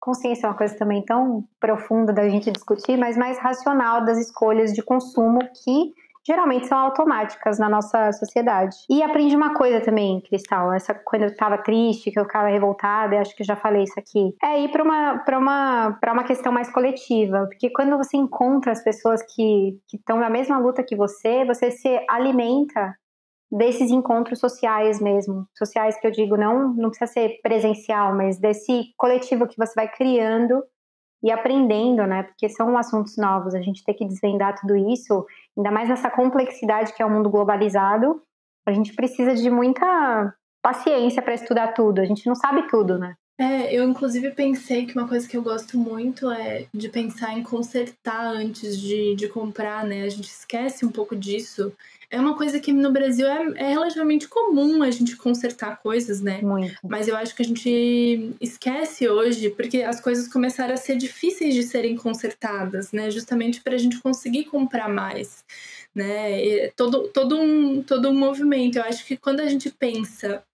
Consciência 0.00 0.46
é 0.46 0.50
uma 0.50 0.56
coisa 0.56 0.76
também 0.76 1.04
tão 1.04 1.44
profunda 1.60 2.12
da 2.12 2.28
gente 2.28 2.50
discutir, 2.50 2.96
mas 2.96 3.16
mais 3.16 3.38
racional 3.38 4.04
das 4.04 4.18
escolhas 4.18 4.72
de 4.72 4.82
consumo 4.82 5.38
que 5.62 5.92
geralmente 6.28 6.66
são 6.66 6.76
automáticas 6.76 7.58
na 7.58 7.70
nossa 7.70 8.12
sociedade. 8.12 8.76
E 8.90 9.02
aprendi 9.02 9.34
uma 9.34 9.54
coisa 9.54 9.80
também, 9.80 10.20
Cristal, 10.20 10.74
essa 10.74 10.94
quando 10.94 11.22
eu 11.22 11.28
estava 11.28 11.56
triste, 11.56 12.10
que 12.10 12.20
eu 12.20 12.24
ficava 12.24 12.48
revoltada, 12.48 13.18
acho 13.18 13.34
que 13.34 13.42
eu 13.42 13.46
já 13.46 13.56
falei 13.56 13.84
isso 13.84 13.98
aqui, 13.98 14.34
é 14.44 14.60
ir 14.60 14.70
para 14.70 14.82
uma 14.82 15.18
para 15.18 15.38
uma 15.38 15.98
para 15.98 16.12
uma 16.12 16.24
questão 16.24 16.52
mais 16.52 16.70
coletiva, 16.70 17.46
porque 17.46 17.70
quando 17.70 17.96
você 17.96 18.18
encontra 18.18 18.72
as 18.72 18.84
pessoas 18.84 19.22
que 19.22 19.78
que 19.88 19.96
estão 19.96 20.18
na 20.18 20.28
mesma 20.28 20.58
luta 20.58 20.84
que 20.84 20.94
você, 20.94 21.46
você 21.46 21.70
se 21.70 21.88
alimenta 22.10 22.94
desses 23.50 23.90
encontros 23.90 24.38
sociais 24.38 25.00
mesmo, 25.00 25.46
sociais 25.56 25.98
que 25.98 26.06
eu 26.06 26.10
digo 26.10 26.36
não 26.36 26.74
não 26.74 26.90
precisa 26.90 27.10
ser 27.10 27.40
presencial, 27.42 28.14
mas 28.14 28.38
desse 28.38 28.92
coletivo 28.96 29.46
que 29.46 29.56
você 29.56 29.72
vai 29.74 29.88
criando 29.88 30.62
e 31.22 31.32
aprendendo, 31.32 32.06
né? 32.06 32.22
Porque 32.22 32.48
são 32.48 32.76
assuntos 32.76 33.16
novos, 33.16 33.54
a 33.54 33.60
gente 33.60 33.84
tem 33.84 33.94
que 33.94 34.06
desvendar 34.06 34.58
tudo 34.60 34.76
isso, 34.76 35.26
ainda 35.56 35.70
mais 35.70 35.88
nessa 35.88 36.10
complexidade 36.10 36.92
que 36.94 37.02
é 37.02 37.06
o 37.06 37.10
mundo 37.10 37.30
globalizado. 37.30 38.22
A 38.66 38.72
gente 38.72 38.94
precisa 38.94 39.34
de 39.34 39.50
muita 39.50 40.34
paciência 40.62 41.22
para 41.22 41.34
estudar 41.34 41.72
tudo, 41.72 42.00
a 42.00 42.04
gente 42.04 42.26
não 42.26 42.34
sabe 42.34 42.68
tudo, 42.68 42.98
né? 42.98 43.14
É, 43.38 43.72
eu 43.72 43.88
inclusive 43.88 44.32
pensei 44.32 44.84
que 44.84 44.98
uma 44.98 45.06
coisa 45.06 45.28
que 45.28 45.36
eu 45.36 45.42
gosto 45.42 45.78
muito 45.78 46.28
é 46.30 46.66
de 46.74 46.88
pensar 46.88 47.38
em 47.38 47.42
consertar 47.42 48.26
antes 48.26 48.76
de, 48.76 49.14
de 49.14 49.28
comprar, 49.28 49.84
né? 49.86 50.02
A 50.02 50.08
gente 50.08 50.26
esquece 50.26 50.84
um 50.84 50.90
pouco 50.90 51.14
disso 51.14 51.72
é 52.10 52.18
uma 52.18 52.34
coisa 52.36 52.58
que 52.58 52.72
no 52.72 52.90
Brasil 52.90 53.26
é, 53.26 53.52
é, 53.56 53.68
relativamente 53.68 54.28
comum 54.28 54.82
a 54.82 54.90
gente 54.90 55.14
consertar 55.16 55.76
coisas, 55.82 56.22
né? 56.22 56.40
Muito. 56.40 56.74
Mas 56.82 57.06
eu 57.06 57.14
acho 57.14 57.34
que 57.34 57.42
a 57.42 57.44
gente 57.44 58.34
esquece 58.40 59.06
hoje, 59.06 59.50
porque 59.50 59.82
as 59.82 60.00
coisas 60.00 60.26
começaram 60.26 60.72
a 60.72 60.78
ser 60.78 60.96
difíceis 60.96 61.54
de 61.54 61.62
serem 61.62 61.96
consertadas, 61.96 62.92
né? 62.92 63.10
Justamente 63.10 63.60
para 63.60 63.74
a 63.74 63.78
gente 63.78 64.00
conseguir 64.00 64.44
comprar 64.44 64.88
mais. 64.88 65.44
Né? 65.94 66.68
todo, 66.76 67.08
todo, 67.08 67.36
um, 67.38 67.82
todo 67.82 68.08
um 68.08 68.14
movimento. 68.14 68.76
Eu 68.76 68.84
acho 68.84 69.04
que 69.04 69.16
quando 69.16 69.40
a 69.40 69.46
gente 69.46 69.68
pensa 69.70 70.44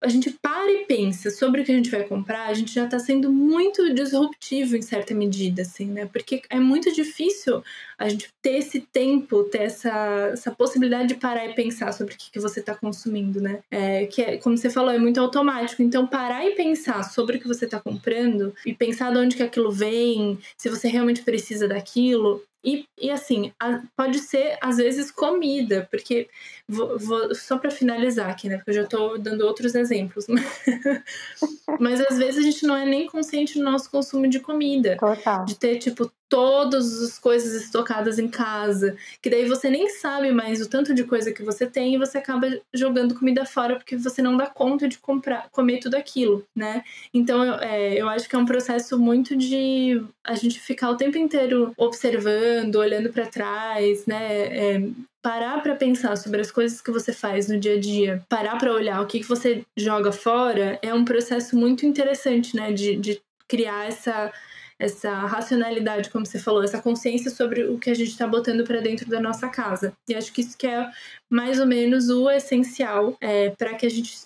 a 0.00 0.08
gente 0.08 0.30
para 0.30 0.70
e 0.70 0.84
pensa 0.84 1.30
sobre 1.30 1.60
o 1.60 1.64
que 1.64 1.72
a 1.72 1.74
gente 1.74 1.90
vai 1.90 2.04
comprar, 2.04 2.46
a 2.46 2.54
gente 2.54 2.72
já 2.72 2.84
está 2.84 2.98
sendo 2.98 3.32
muito 3.32 3.92
disruptivo 3.92 4.76
em 4.76 4.82
certa 4.82 5.14
medida, 5.14 5.62
assim, 5.62 5.86
né? 5.86 6.06
Porque 6.06 6.42
é 6.48 6.60
muito 6.60 6.92
difícil 6.92 7.62
a 7.98 8.08
gente 8.08 8.28
ter 8.40 8.58
esse 8.58 8.80
tempo, 8.80 9.44
ter 9.44 9.62
essa, 9.62 10.30
essa 10.32 10.50
possibilidade 10.52 11.08
de 11.08 11.14
parar 11.16 11.46
e 11.46 11.54
pensar 11.54 11.92
sobre 11.92 12.14
o 12.14 12.16
que, 12.16 12.30
que 12.30 12.38
você 12.38 12.60
está 12.60 12.74
consumindo, 12.74 13.40
né? 13.40 13.60
É, 13.70 14.06
que 14.06 14.22
é, 14.22 14.36
como 14.36 14.56
você 14.56 14.70
falou, 14.70 14.92
é 14.92 14.98
muito 14.98 15.20
automático. 15.20 15.82
Então, 15.82 16.06
parar 16.06 16.46
e 16.46 16.54
pensar 16.54 17.02
sobre 17.02 17.36
o 17.36 17.40
que 17.40 17.48
você 17.48 17.64
está 17.64 17.80
comprando 17.80 18.54
e 18.64 18.72
pensar 18.72 19.10
de 19.12 19.18
onde 19.18 19.36
que 19.36 19.42
aquilo 19.42 19.72
vem, 19.72 20.38
se 20.56 20.68
você 20.68 20.86
realmente 20.88 21.22
precisa 21.22 21.66
daquilo, 21.66 22.42
e, 22.64 22.86
e 23.00 23.10
assim, 23.10 23.52
a, 23.60 23.82
pode 23.96 24.18
ser 24.18 24.58
às 24.60 24.76
vezes 24.78 25.10
comida, 25.10 25.86
porque 25.90 26.28
vou, 26.68 26.98
vou 26.98 27.34
só 27.34 27.56
para 27.56 27.70
finalizar 27.70 28.30
aqui, 28.30 28.48
né? 28.48 28.56
Porque 28.56 28.70
eu 28.70 28.74
já 28.74 28.82
estou 28.82 29.18
dando 29.18 29.42
outros 29.42 29.74
exemplos. 29.74 30.26
Mas 31.78 32.00
às 32.00 32.18
vezes 32.18 32.38
a 32.38 32.42
gente 32.42 32.66
não 32.66 32.76
é 32.76 32.84
nem 32.84 33.06
consciente 33.06 33.58
do 33.58 33.64
nosso 33.64 33.90
consumo 33.90 34.28
de 34.28 34.40
comida. 34.40 34.96
Total. 34.96 35.44
De 35.44 35.54
ter, 35.54 35.78
tipo, 35.78 36.10
todas 36.28 37.02
as 37.02 37.18
coisas 37.18 37.54
estocadas 37.62 38.18
em 38.18 38.28
casa, 38.28 38.96
que 39.22 39.30
daí 39.30 39.48
você 39.48 39.70
nem 39.70 39.88
sabe 39.88 40.30
mais 40.30 40.60
o 40.60 40.68
tanto 40.68 40.94
de 40.94 41.04
coisa 41.04 41.32
que 41.32 41.42
você 41.42 41.66
tem 41.66 41.94
e 41.94 41.98
você 41.98 42.18
acaba 42.18 42.46
jogando 42.72 43.14
comida 43.14 43.46
fora 43.46 43.76
porque 43.76 43.96
você 43.96 44.20
não 44.20 44.36
dá 44.36 44.46
conta 44.46 44.86
de 44.86 44.98
comprar, 44.98 45.48
comer 45.50 45.78
tudo 45.78 45.96
aquilo, 45.96 46.44
né? 46.54 46.84
Então 47.12 47.44
eu, 47.44 47.54
é, 47.54 47.94
eu 47.94 48.08
acho 48.08 48.28
que 48.28 48.36
é 48.36 48.38
um 48.38 48.46
processo 48.46 48.98
muito 48.98 49.34
de 49.34 50.02
a 50.24 50.34
gente 50.34 50.60
ficar 50.60 50.90
o 50.90 50.96
tempo 50.96 51.16
inteiro 51.16 51.72
observando, 51.76 52.76
olhando 52.76 53.10
para 53.10 53.26
trás, 53.26 54.04
né? 54.06 54.76
É, 54.76 54.88
parar 55.22 55.62
para 55.62 55.74
pensar 55.74 56.16
sobre 56.16 56.40
as 56.40 56.50
coisas 56.50 56.80
que 56.80 56.90
você 56.90 57.12
faz 57.12 57.48
no 57.48 57.58
dia 57.58 57.74
a 57.74 57.80
dia, 57.80 58.22
parar 58.28 58.56
para 58.56 58.72
olhar 58.72 59.00
o 59.00 59.06
que, 59.06 59.20
que 59.20 59.28
você 59.28 59.64
joga 59.76 60.12
fora, 60.12 60.78
é 60.80 60.94
um 60.94 61.04
processo 61.04 61.56
muito 61.56 61.84
interessante, 61.86 62.54
né? 62.54 62.72
De, 62.72 62.96
de 62.96 63.20
criar 63.48 63.86
essa 63.86 64.30
essa 64.78 65.10
racionalidade, 65.10 66.10
como 66.10 66.24
você 66.24 66.38
falou, 66.38 66.62
essa 66.62 66.80
consciência 66.80 67.30
sobre 67.30 67.64
o 67.64 67.78
que 67.78 67.90
a 67.90 67.94
gente 67.94 68.10
está 68.10 68.26
botando 68.26 68.64
para 68.64 68.80
dentro 68.80 69.08
da 69.10 69.20
nossa 69.20 69.48
casa. 69.48 69.92
E 70.08 70.14
acho 70.14 70.32
que 70.32 70.40
isso 70.40 70.56
que 70.56 70.66
é 70.66 70.88
mais 71.28 71.58
ou 71.58 71.66
menos 71.66 72.08
o 72.08 72.30
essencial 72.30 73.16
é, 73.20 73.50
para 73.50 73.74
que 73.74 73.86
a 73.86 73.90
gente 73.90 74.16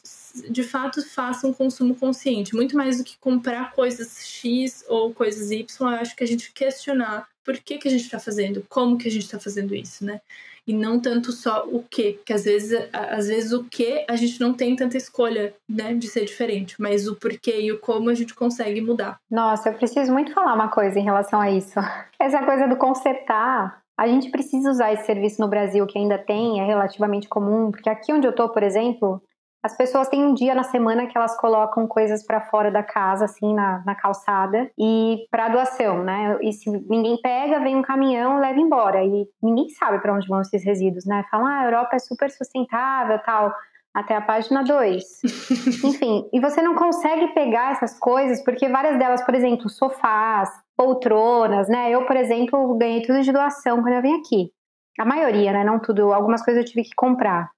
de 0.48 0.62
fato 0.62 1.02
faça 1.08 1.46
um 1.46 1.52
consumo 1.52 1.94
consciente, 1.94 2.54
muito 2.54 2.76
mais 2.76 2.98
do 2.98 3.04
que 3.04 3.18
comprar 3.18 3.72
coisas 3.72 4.26
X 4.26 4.84
ou 4.88 5.12
coisas 5.12 5.50
Y, 5.50 5.66
eu 5.80 5.96
acho 5.96 6.16
que 6.16 6.24
a 6.24 6.26
gente 6.26 6.52
questionar 6.52 7.28
por 7.44 7.58
que, 7.58 7.78
que 7.78 7.88
a 7.88 7.90
gente 7.90 8.04
está 8.04 8.20
fazendo, 8.20 8.64
como 8.68 8.96
que 8.96 9.08
a 9.08 9.10
gente 9.10 9.24
está 9.24 9.38
fazendo 9.38 9.74
isso, 9.74 10.04
né? 10.04 10.20
e 10.66 10.72
não 10.72 11.00
tanto 11.00 11.32
só 11.32 11.66
o 11.66 11.82
que, 11.82 12.20
que 12.24 12.32
às 12.32 12.44
vezes, 12.44 12.88
às 12.92 13.26
vezes 13.26 13.52
o 13.52 13.64
que 13.64 14.04
a 14.08 14.16
gente 14.16 14.40
não 14.40 14.54
tem 14.54 14.76
tanta 14.76 14.96
escolha, 14.96 15.54
né, 15.68 15.94
de 15.94 16.06
ser 16.08 16.24
diferente, 16.24 16.80
mas 16.80 17.08
o 17.08 17.16
porquê 17.16 17.60
e 17.60 17.72
o 17.72 17.78
como 17.78 18.10
a 18.10 18.14
gente 18.14 18.34
consegue 18.34 18.80
mudar. 18.80 19.18
Nossa, 19.30 19.68
eu 19.68 19.74
preciso 19.74 20.12
muito 20.12 20.32
falar 20.32 20.54
uma 20.54 20.68
coisa 20.68 20.98
em 20.98 21.04
relação 21.04 21.40
a 21.40 21.50
isso. 21.50 21.78
Essa 22.18 22.44
coisa 22.44 22.68
do 22.68 22.76
consertar, 22.76 23.82
a 23.98 24.06
gente 24.06 24.30
precisa 24.30 24.70
usar 24.70 24.92
esse 24.92 25.04
serviço 25.04 25.40
no 25.40 25.48
Brasil 25.48 25.86
que 25.86 25.98
ainda 25.98 26.18
tem, 26.18 26.60
é 26.60 26.64
relativamente 26.64 27.28
comum, 27.28 27.70
porque 27.70 27.90
aqui 27.90 28.12
onde 28.12 28.26
eu 28.26 28.32
tô, 28.32 28.48
por 28.48 28.62
exemplo, 28.62 29.20
as 29.62 29.76
pessoas 29.76 30.08
têm 30.08 30.24
um 30.24 30.34
dia 30.34 30.54
na 30.54 30.64
semana 30.64 31.06
que 31.06 31.16
elas 31.16 31.36
colocam 31.36 31.86
coisas 31.86 32.26
para 32.26 32.40
fora 32.40 32.68
da 32.68 32.82
casa, 32.82 33.26
assim, 33.26 33.54
na, 33.54 33.80
na 33.86 33.94
calçada, 33.94 34.68
e 34.76 35.26
para 35.30 35.48
doação, 35.48 36.02
né? 36.02 36.36
E 36.42 36.52
se 36.52 36.68
ninguém 36.68 37.16
pega, 37.22 37.60
vem 37.60 37.76
um 37.76 37.82
caminhão 37.82 38.38
e 38.38 38.40
leva 38.40 38.58
embora. 38.58 39.04
E 39.04 39.28
ninguém 39.40 39.68
sabe 39.68 40.00
para 40.00 40.12
onde 40.12 40.26
vão 40.26 40.40
esses 40.40 40.64
resíduos, 40.64 41.06
né? 41.06 41.24
Falam, 41.30 41.46
ah, 41.46 41.60
a 41.60 41.64
Europa 41.66 41.94
é 41.94 42.00
super 42.00 42.28
sustentável 42.30 43.18
tal. 43.24 43.54
Até 43.94 44.16
a 44.16 44.22
página 44.22 44.64
2. 44.64 45.04
Enfim, 45.84 46.28
e 46.32 46.40
você 46.40 46.60
não 46.62 46.74
consegue 46.74 47.28
pegar 47.28 47.72
essas 47.72 47.96
coisas, 47.98 48.42
porque 48.42 48.68
várias 48.68 48.98
delas, 48.98 49.22
por 49.24 49.34
exemplo, 49.34 49.68
sofás, 49.68 50.48
poltronas, 50.76 51.68
né? 51.68 51.90
Eu, 51.90 52.04
por 52.06 52.16
exemplo, 52.16 52.76
ganhei 52.76 53.02
tudo 53.02 53.20
de 53.20 53.30
doação 53.30 53.80
quando 53.82 53.94
eu 53.94 54.02
vim 54.02 54.14
aqui. 54.14 54.50
A 54.98 55.04
maioria, 55.04 55.52
né? 55.52 55.62
Não 55.62 55.78
tudo. 55.78 56.12
Algumas 56.12 56.42
coisas 56.42 56.64
eu 56.64 56.68
tive 56.68 56.82
que 56.82 56.94
comprar. 56.96 57.50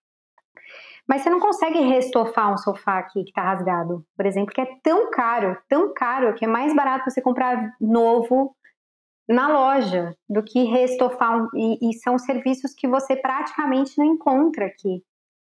Mas 1.09 1.23
você 1.23 1.31
não 1.31 1.41
consegue 1.41 1.81
restofar 1.81 2.53
um 2.53 2.57
sofá 2.57 2.99
aqui 2.99 3.25
que 3.25 3.31
está 3.31 3.43
rasgado, 3.43 4.05
por 4.17 4.25
exemplo, 4.25 4.55
que 4.55 4.61
é 4.61 4.69
tão 4.83 5.11
caro, 5.11 5.57
tão 5.69 5.93
caro, 5.93 6.35
que 6.35 6.45
é 6.45 6.49
mais 6.49 6.75
barato 6.75 7.11
você 7.11 7.21
comprar 7.21 7.75
novo 7.81 8.57
na 9.29 9.49
loja 9.49 10.15
do 10.29 10.43
que 10.43 10.65
restofar. 10.65 11.43
Um, 11.43 11.49
e, 11.55 11.91
e 11.91 11.95
são 11.95 12.19
serviços 12.19 12.73
que 12.75 12.89
você 12.89 13.17
praticamente 13.17 13.99
não 13.99 14.07
encontra 14.07 14.67
aqui. 14.67 15.03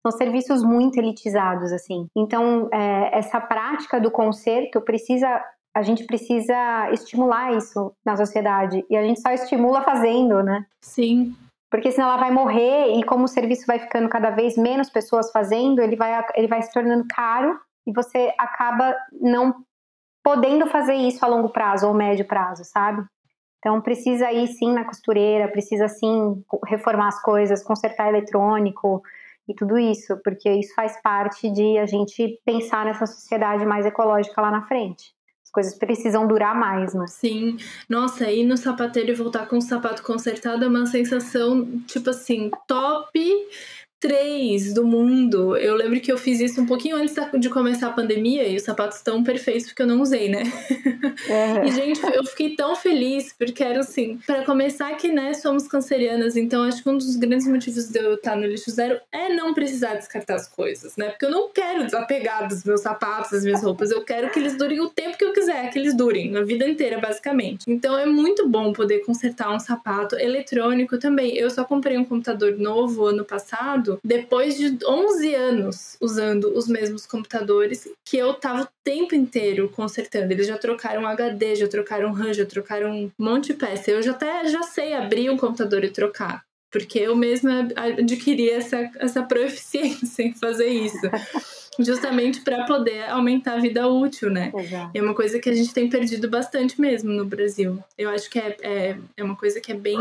São 0.05 0.11
serviços 0.11 0.63
muito 0.63 0.97
elitizados, 0.97 1.71
assim. 1.71 2.07
Então, 2.15 2.69
é, 2.71 3.17
essa 3.17 3.41
prática 3.41 3.99
do 3.99 4.11
conserto 4.11 4.79
precisa 4.81 5.43
a 5.77 5.83
gente 5.83 6.05
precisa 6.05 6.89
estimular 6.91 7.55
isso 7.55 7.93
na 8.03 8.17
sociedade. 8.17 8.83
E 8.89 8.97
a 8.97 9.03
gente 9.03 9.21
só 9.21 9.29
estimula 9.29 9.83
fazendo, 9.83 10.41
né? 10.41 10.65
Sim. 10.81 11.35
Porque 11.69 11.91
senão 11.91 12.07
ela 12.07 12.17
vai 12.17 12.31
morrer 12.31 12.97
e 12.97 13.03
como 13.03 13.25
o 13.25 13.27
serviço 13.27 13.65
vai 13.67 13.79
ficando 13.79 14.07
cada 14.07 14.29
vez 14.29 14.57
menos 14.57 14.89
pessoas 14.89 15.31
fazendo, 15.31 15.81
ele 15.81 15.95
vai, 15.95 16.25
ele 16.35 16.47
vai 16.47 16.61
se 16.61 16.71
tornando 16.71 17.05
caro 17.09 17.59
e 17.85 17.91
você 17.91 18.33
acaba 18.37 18.95
não 19.11 19.53
podendo 20.23 20.67
fazer 20.67 20.93
isso 20.93 21.23
a 21.23 21.27
longo 21.27 21.49
prazo 21.49 21.87
ou 21.87 21.93
médio 21.93 22.25
prazo, 22.25 22.63
sabe? 22.63 23.03
Então 23.59 23.81
precisa 23.81 24.31
ir 24.31 24.47
sim 24.47 24.71
na 24.71 24.85
costureira, 24.85 25.49
precisa 25.49 25.87
sim 25.87 26.41
reformar 26.65 27.07
as 27.07 27.21
coisas, 27.21 27.63
consertar 27.63 28.07
eletrônico 28.07 29.01
e 29.47 29.53
tudo 29.53 29.77
isso, 29.77 30.17
porque 30.23 30.49
isso 30.49 30.73
faz 30.73 31.01
parte 31.01 31.49
de 31.49 31.77
a 31.77 31.85
gente 31.85 32.39
pensar 32.45 32.85
nessa 32.85 33.05
sociedade 33.05 33.65
mais 33.65 33.85
ecológica 33.85 34.41
lá 34.41 34.51
na 34.51 34.63
frente 34.63 35.16
coisas 35.51 35.75
precisam 35.75 36.27
durar 36.27 36.55
mais, 36.55 36.93
né? 36.93 37.05
Sim. 37.07 37.57
Nossa, 37.89 38.29
ir 38.31 38.45
no 38.45 38.57
sapateiro 38.57 39.11
e 39.11 39.15
voltar 39.15 39.47
com 39.47 39.57
o 39.57 39.61
sapato 39.61 40.03
consertado 40.03 40.65
é 40.65 40.67
uma 40.67 40.85
sensação, 40.85 41.65
tipo 41.87 42.09
assim, 42.09 42.51
top 42.67 43.19
três 43.99 44.73
do 44.73 44.85
mundo. 44.85 45.57
Eu 45.57 45.75
lembro 45.75 45.99
que 45.99 46.11
eu 46.11 46.17
fiz 46.17 46.39
isso 46.39 46.61
um 46.61 46.65
pouquinho 46.65 46.95
antes 46.95 47.15
de 47.39 47.49
começar 47.49 47.87
a 47.87 47.91
pandemia 47.91 48.47
e 48.47 48.55
os 48.55 48.63
sapatos 48.63 48.97
estão 48.97 49.23
perfeitos 49.23 49.67
porque 49.67 49.81
eu 49.81 49.87
não 49.87 50.01
usei, 50.01 50.29
né? 50.29 50.43
É. 51.29 51.65
E, 51.65 51.71
gente, 51.71 51.99
eu 52.13 52.23
fiquei 52.23 52.55
tão 52.55 52.75
feliz 52.75 53.33
porque 53.37 53.63
era 53.63 53.79
assim, 53.79 54.19
para 54.25 54.45
começar 54.45 54.93
que, 54.95 55.11
né, 55.11 55.33
somos 55.33 55.67
cancerianas, 55.67 56.35
então 56.35 56.63
acho 56.63 56.83
que 56.83 56.89
um 56.89 56.97
dos 56.97 57.15
grandes 57.15 57.47
motivos 57.47 57.89
de 57.89 57.99
eu 57.99 58.13
estar 58.13 58.35
no 58.35 58.45
lixo 58.45 58.69
zero 58.69 58.99
é 59.11 59.33
não 59.33 59.53
precisar 59.53 59.95
descartar 59.95 60.35
as 60.35 60.47
coisas, 60.47 60.95
né? 60.95 61.09
Porque 61.09 61.25
eu 61.25 61.31
não 61.31 61.49
quero 61.51 61.85
desapegar 61.85 62.47
dos 62.47 62.63
meus 62.63 62.81
sapatos, 62.81 63.31
das 63.31 63.43
minhas 63.43 63.63
roupas, 63.63 63.89
eu 63.91 64.03
quero 64.03 64.29
que 64.29 64.39
eles 64.39 64.57
durem 64.57 64.79
o 64.79 64.89
tempo 64.89 65.17
que 65.17 65.25
eu 65.25 65.33
quiser, 65.33 65.69
que 65.71 65.79
eles 65.79 65.95
durem, 65.95 66.35
a 66.37 66.43
vida 66.43 66.67
inteira, 66.67 66.99
basicamente. 66.99 67.63
Então 67.67 67.97
é 67.97 68.05
muito 68.05 68.47
bom 68.47 68.71
poder 68.71 68.99
consertar 68.99 69.53
um 69.53 69.59
sapato 69.59 70.15
eletrônico 70.15 70.97
também. 70.97 71.35
Eu 71.35 71.49
só 71.49 71.63
comprei 71.63 71.97
um 71.97 72.05
computador 72.05 72.57
novo 72.57 73.05
ano 73.05 73.25
passado 73.25 73.86
depois 74.03 74.57
de 74.57 74.77
11 74.85 75.35
anos 75.35 75.97
usando 76.01 76.55
os 76.57 76.67
mesmos 76.67 77.05
computadores 77.05 77.87
que 78.05 78.17
eu 78.17 78.33
tava 78.33 78.63
o 78.63 78.67
tempo 78.83 79.15
inteiro 79.15 79.69
consertando. 79.69 80.31
Eles 80.31 80.47
já 80.47 80.57
trocaram 80.57 81.05
HD, 81.05 81.55
já 81.55 81.67
trocaram 81.67 82.11
RAM, 82.11 82.33
já 82.33 82.45
trocaram 82.45 82.91
um 82.91 83.11
monte 83.17 83.47
de 83.47 83.53
peça. 83.53 83.91
Eu 83.91 84.01
já 84.01 84.11
até 84.11 84.47
já 84.47 84.63
sei 84.63 84.93
abrir 84.93 85.29
um 85.29 85.37
computador 85.37 85.83
e 85.83 85.89
trocar. 85.89 86.43
porque 86.69 86.99
eu 86.99 87.15
mesma 87.15 87.67
adquiri 87.75 88.49
essa, 88.49 88.91
essa 88.99 89.23
proficiência 89.23 90.23
em 90.23 90.33
fazer 90.33 90.67
isso. 90.67 90.99
justamente 91.79 92.41
para 92.41 92.65
poder 92.65 93.09
aumentar 93.09 93.53
a 93.53 93.59
vida 93.59 93.87
útil, 93.87 94.29
né? 94.29 94.51
Exato. 94.55 94.91
É 94.93 95.01
uma 95.01 95.13
coisa 95.13 95.39
que 95.39 95.49
a 95.49 95.53
gente 95.53 95.73
tem 95.73 95.89
perdido 95.89 96.29
bastante 96.29 96.79
mesmo 96.79 97.11
no 97.11 97.25
Brasil. 97.25 97.79
Eu 97.97 98.09
acho 98.09 98.29
que 98.29 98.39
é, 98.39 98.57
é, 98.61 98.97
é 99.15 99.23
uma 99.23 99.35
coisa 99.35 99.59
que 99.59 99.71
é 99.71 99.75
bem, 99.75 99.97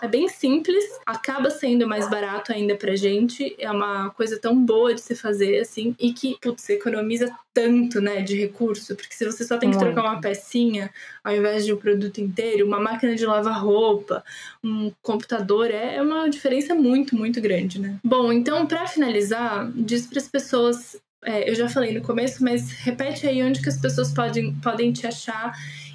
é 0.00 0.08
bem 0.08 0.28
simples, 0.28 0.84
acaba 1.04 1.50
sendo 1.50 1.86
mais 1.86 2.08
barato 2.08 2.52
ainda 2.52 2.76
pra 2.76 2.96
gente, 2.96 3.54
é 3.58 3.70
uma 3.70 4.10
coisa 4.10 4.38
tão 4.38 4.56
boa 4.64 4.94
de 4.94 5.00
se 5.00 5.14
fazer, 5.14 5.60
assim, 5.60 5.94
e 5.98 6.12
que, 6.12 6.36
putz, 6.40 6.68
economiza 6.68 7.30
tanto, 7.56 8.02
né, 8.02 8.20
de 8.20 8.38
recurso, 8.38 8.94
porque 8.94 9.14
se 9.14 9.24
você 9.24 9.42
só 9.42 9.56
tem 9.56 9.70
que 9.70 9.78
trocar 9.78 10.02
uma 10.02 10.20
pecinha 10.20 10.90
ao 11.24 11.34
invés 11.34 11.64
de 11.64 11.72
um 11.72 11.76
produto 11.78 12.20
inteiro, 12.20 12.66
uma 12.66 12.78
máquina 12.78 13.14
de 13.14 13.24
lavar 13.24 13.64
roupa, 13.64 14.22
um 14.62 14.92
computador, 15.02 15.70
é, 15.70 15.96
é 15.96 16.02
uma 16.02 16.28
diferença 16.28 16.74
muito, 16.74 17.16
muito 17.16 17.40
grande, 17.40 17.80
né? 17.80 17.98
Bom, 18.04 18.30
então, 18.30 18.66
para 18.66 18.86
finalizar, 18.86 19.70
diz 19.74 20.06
para 20.06 20.18
as 20.18 20.28
pessoas 20.28 21.00
é, 21.24 21.48
eu 21.50 21.54
já 21.54 21.68
falei 21.68 21.94
no 21.94 22.02
começo, 22.02 22.42
mas 22.42 22.70
repete 22.70 23.26
aí 23.26 23.42
onde 23.42 23.62
que 23.62 23.68
as 23.68 23.80
pessoas 23.80 24.12
podem, 24.12 24.54
podem 24.60 24.92
te 24.92 25.06
achar 25.06 25.52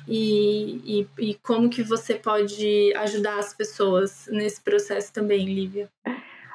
e, 0.07 1.07
e, 1.19 1.29
e 1.31 1.35
como 1.35 1.69
que 1.69 1.83
você 1.83 2.15
pode 2.15 2.93
ajudar 2.97 3.39
as 3.39 3.53
pessoas 3.53 4.27
nesse 4.31 4.61
processo 4.61 5.13
também, 5.13 5.45
Lívia. 5.45 5.89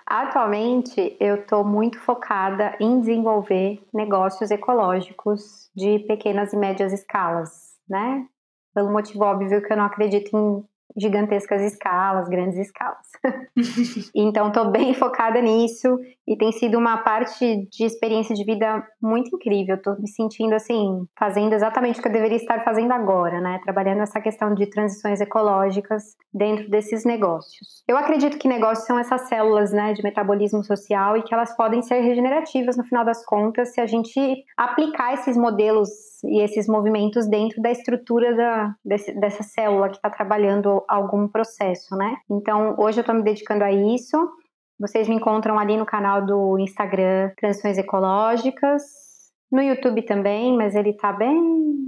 Atualmente, 0.06 1.16
eu 1.18 1.36
estou 1.36 1.64
muito 1.64 1.98
focada 1.98 2.76
em 2.78 3.00
desenvolver 3.00 3.82
negócios 3.92 4.50
ecológicos 4.50 5.68
de 5.74 5.98
pequenas 6.00 6.52
e 6.52 6.56
médias 6.56 6.92
escalas, 6.92 7.74
né? 7.88 8.26
Pelo 8.72 8.92
motivo 8.92 9.24
óbvio 9.24 9.62
que 9.62 9.72
eu 9.72 9.76
não 9.76 9.84
acredito 9.84 10.36
em 10.36 10.64
gigantescas 10.96 11.62
escalas, 11.62 12.28
grandes 12.28 12.58
escalas. 12.58 13.06
então, 14.14 14.48
estou 14.48 14.70
bem 14.70 14.94
focada 14.94 15.40
nisso 15.40 15.98
e 16.26 16.36
tem 16.36 16.52
sido 16.52 16.78
uma 16.78 16.98
parte 16.98 17.68
de 17.70 17.84
experiência 17.84 18.34
de 18.34 18.44
vida 18.44 18.86
muito 19.00 19.34
incrível. 19.36 19.76
Estou 19.76 19.98
me 20.00 20.08
sentindo 20.08 20.54
assim, 20.54 21.06
fazendo 21.18 21.52
exatamente 21.54 21.98
o 21.98 22.02
que 22.02 22.08
eu 22.08 22.12
deveria 22.12 22.36
estar 22.36 22.64
fazendo 22.64 22.92
agora, 22.92 23.40
né? 23.40 23.60
Trabalhando 23.62 24.02
essa 24.02 24.20
questão 24.20 24.54
de 24.54 24.66
transições 24.66 25.20
ecológicas 25.20 26.16
dentro 26.32 26.68
desses 26.70 27.04
negócios. 27.04 27.82
Eu 27.86 27.96
acredito 27.96 28.38
que 28.38 28.48
negócios 28.48 28.86
são 28.86 28.98
essas 28.98 29.28
células, 29.28 29.72
né, 29.72 29.92
de 29.92 30.02
metabolismo 30.02 30.64
social 30.64 31.16
e 31.16 31.22
que 31.22 31.32
elas 31.32 31.56
podem 31.56 31.82
ser 31.82 32.00
regenerativas 32.00 32.76
no 32.76 32.84
final 32.84 33.04
das 33.04 33.24
contas 33.24 33.72
se 33.72 33.80
a 33.80 33.86
gente 33.86 34.44
aplicar 34.56 35.14
esses 35.14 35.36
modelos 35.36 35.88
e 36.28 36.42
esses 36.42 36.66
movimentos 36.66 37.28
dentro 37.28 37.60
da 37.60 37.70
estrutura 37.70 38.34
da, 38.34 38.74
desse, 38.84 39.12
dessa 39.18 39.42
célula 39.42 39.88
que 39.88 39.96
está 39.96 40.10
trabalhando 40.10 40.84
algum 40.88 41.28
processo, 41.28 41.96
né? 41.96 42.16
Então, 42.30 42.74
hoje 42.78 42.98
eu 42.98 43.02
estou 43.02 43.14
me 43.14 43.22
dedicando 43.22 43.64
a 43.64 43.72
isso. 43.72 44.16
Vocês 44.78 45.08
me 45.08 45.14
encontram 45.14 45.58
ali 45.58 45.76
no 45.76 45.86
canal 45.86 46.24
do 46.24 46.58
Instagram 46.58 47.30
Transições 47.36 47.78
Ecológicas, 47.78 48.82
no 49.50 49.62
YouTube 49.62 50.02
também, 50.02 50.56
mas 50.56 50.74
ele 50.74 50.90
está 50.90 51.12
bem 51.12 51.38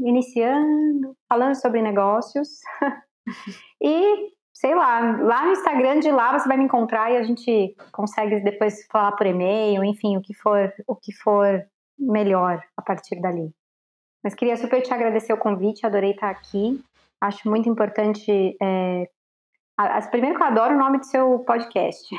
iniciando, 0.05 1.14
falando 1.28 1.55
sobre 1.55 1.82
negócios. 1.82 2.49
e 3.82 4.30
sei 4.55 4.74
lá, 4.74 5.01
lá 5.20 5.45
no 5.45 5.53
Instagram 5.53 6.01
de 6.01 6.11
lá 6.11 6.36
você 6.36 6.49
vai 6.49 6.57
me 6.57 6.64
encontrar 6.64 7.12
e 7.12 7.16
a 7.16 7.22
gente 7.22 7.76
consegue 7.93 8.41
depois 8.41 8.86
falar 8.91 9.12
por 9.12 9.26
e-mail, 9.26 9.84
enfim, 9.84 10.16
o 10.16 10.20
que 10.20 10.34
for, 10.34 10.72
o 10.86 10.97
que 10.97 11.12
for 11.12 11.64
melhor 11.99 12.62
a 12.76 12.82
partir 12.82 13.20
dali. 13.20 13.53
Mas 14.29 14.35
queria 14.35 14.59
super 14.59 14.83
te 14.83 14.93
agradecer 14.93 15.33
o 15.33 15.39
convite, 15.39 15.87
adorei 15.87 16.11
estar 16.11 16.29
aqui. 16.29 16.79
Acho 17.18 17.49
muito 17.49 17.66
importante 17.66 18.55
é, 18.61 19.09
Primeiro 20.11 20.37
que 20.37 20.43
eu 20.43 20.47
adoro 20.47 20.74
o 20.74 20.79
nome 20.79 20.99
do 20.99 21.07
seu 21.07 21.39
podcast. 21.47 22.14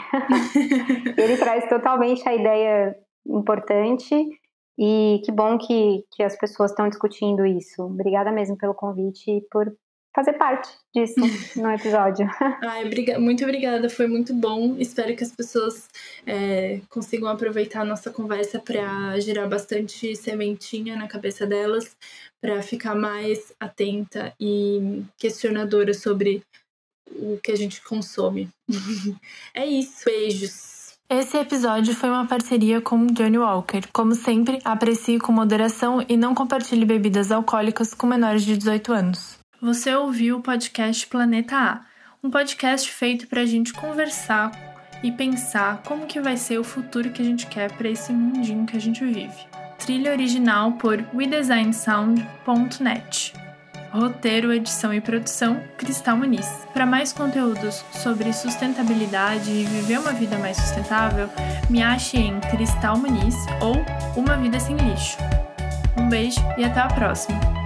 Ele 1.16 1.38
traz 1.38 1.70
totalmente 1.70 2.28
a 2.28 2.34
ideia 2.34 2.96
importante 3.28 4.28
e 4.76 5.22
que 5.24 5.32
bom 5.32 5.56
que, 5.60 6.04
que 6.12 6.24
as 6.24 6.36
pessoas 6.36 6.72
estão 6.72 6.90
discutindo 6.90 7.46
isso. 7.46 7.84
Obrigada 7.84 8.32
mesmo 8.32 8.58
pelo 8.58 8.74
convite 8.74 9.30
e 9.30 9.42
por 9.52 9.72
fazer 10.20 10.34
parte 10.34 10.70
disso 10.94 11.16
no 11.56 11.72
episódio. 11.72 12.30
Ai, 12.62 12.84
muito 13.18 13.44
obrigada, 13.44 13.90
foi 13.90 14.08
muito 14.08 14.34
bom. 14.34 14.76
Espero 14.78 15.16
que 15.16 15.24
as 15.24 15.32
pessoas 15.32 15.88
é, 16.26 16.82
consigam 16.90 17.30
aproveitar 17.30 17.82
a 17.82 17.86
nossa 17.86 18.12
conversa 18.12 18.60
para 18.60 19.18
gerar 19.20 19.48
bastante 19.48 20.16
sementinha 20.16 20.96
na 20.96 21.08
cabeça 21.08 21.46
delas, 21.46 21.96
para 22.42 22.62
ficar 22.62 22.96
mais 22.96 23.54
atenta 23.60 24.34
e 24.40 25.04
questionadora 25.18 25.94
sobre 25.94 26.42
o 27.12 27.40
que 27.42 27.52
a 27.52 27.56
gente 27.56 27.82
consome. 27.82 28.50
é 29.56 29.66
isso. 29.66 30.04
Beijos. 30.06 30.80
Esse 31.12 31.38
episódio 31.38 31.96
foi 31.96 32.08
uma 32.08 32.28
parceria 32.28 32.82
com 32.82 33.08
Johnny 33.08 33.40
Walker. 33.40 33.82
Como 33.92 34.14
sempre, 34.14 34.60
aprecie 34.64 35.18
com 35.18 35.32
moderação 35.32 36.06
e 36.08 36.16
não 36.16 36.36
compartilhe 36.36 36.86
bebidas 36.86 37.32
alcoólicas 37.32 37.96
com 37.96 38.06
menores 38.06 38.44
de 38.44 38.56
18 38.56 38.94
anos. 38.94 39.39
Você 39.62 39.94
ouviu 39.94 40.38
o 40.38 40.42
podcast 40.42 41.06
Planeta 41.08 41.58
A, 41.58 41.82
um 42.24 42.32
podcast 42.32 42.90
feito 42.90 43.28
para 43.28 43.42
a 43.42 43.46
gente 43.46 43.74
conversar 43.74 44.52
e 45.04 45.12
pensar 45.12 45.82
como 45.84 46.06
que 46.06 46.22
vai 46.22 46.38
ser 46.38 46.58
o 46.60 46.64
futuro 46.64 47.12
que 47.12 47.22
a 47.22 47.26
gente 47.26 47.46
quer 47.46 47.70
para 47.74 47.90
esse 47.90 48.14
mundinho 48.14 48.66
que 48.66 48.78
a 48.78 48.80
gente 48.80 49.04
vive. 49.04 49.36
Trilha 49.78 50.14
original 50.14 50.72
por 50.74 51.04
WeDesignSound.net. 51.14 53.34
Roteiro, 53.92 54.54
edição 54.54 54.94
e 54.94 55.02
produção, 55.02 55.62
Cristal 55.78 56.16
Muniz. 56.16 56.48
Para 56.72 56.86
mais 56.86 57.12
conteúdos 57.12 57.84
sobre 57.92 58.32
sustentabilidade 58.32 59.52
e 59.52 59.66
viver 59.66 60.00
uma 60.00 60.14
vida 60.14 60.38
mais 60.38 60.56
sustentável, 60.56 61.30
me 61.70 61.84
ache 61.84 62.18
em 62.18 62.40
Cristal 62.40 62.98
Muniz 62.98 63.36
ou 63.60 63.76
Uma 64.16 64.38
Vida 64.38 64.58
Sem 64.58 64.78
Lixo. 64.78 65.18
Um 65.98 66.08
beijo 66.08 66.40
e 66.58 66.64
até 66.64 66.80
a 66.80 66.88
próxima! 66.88 67.59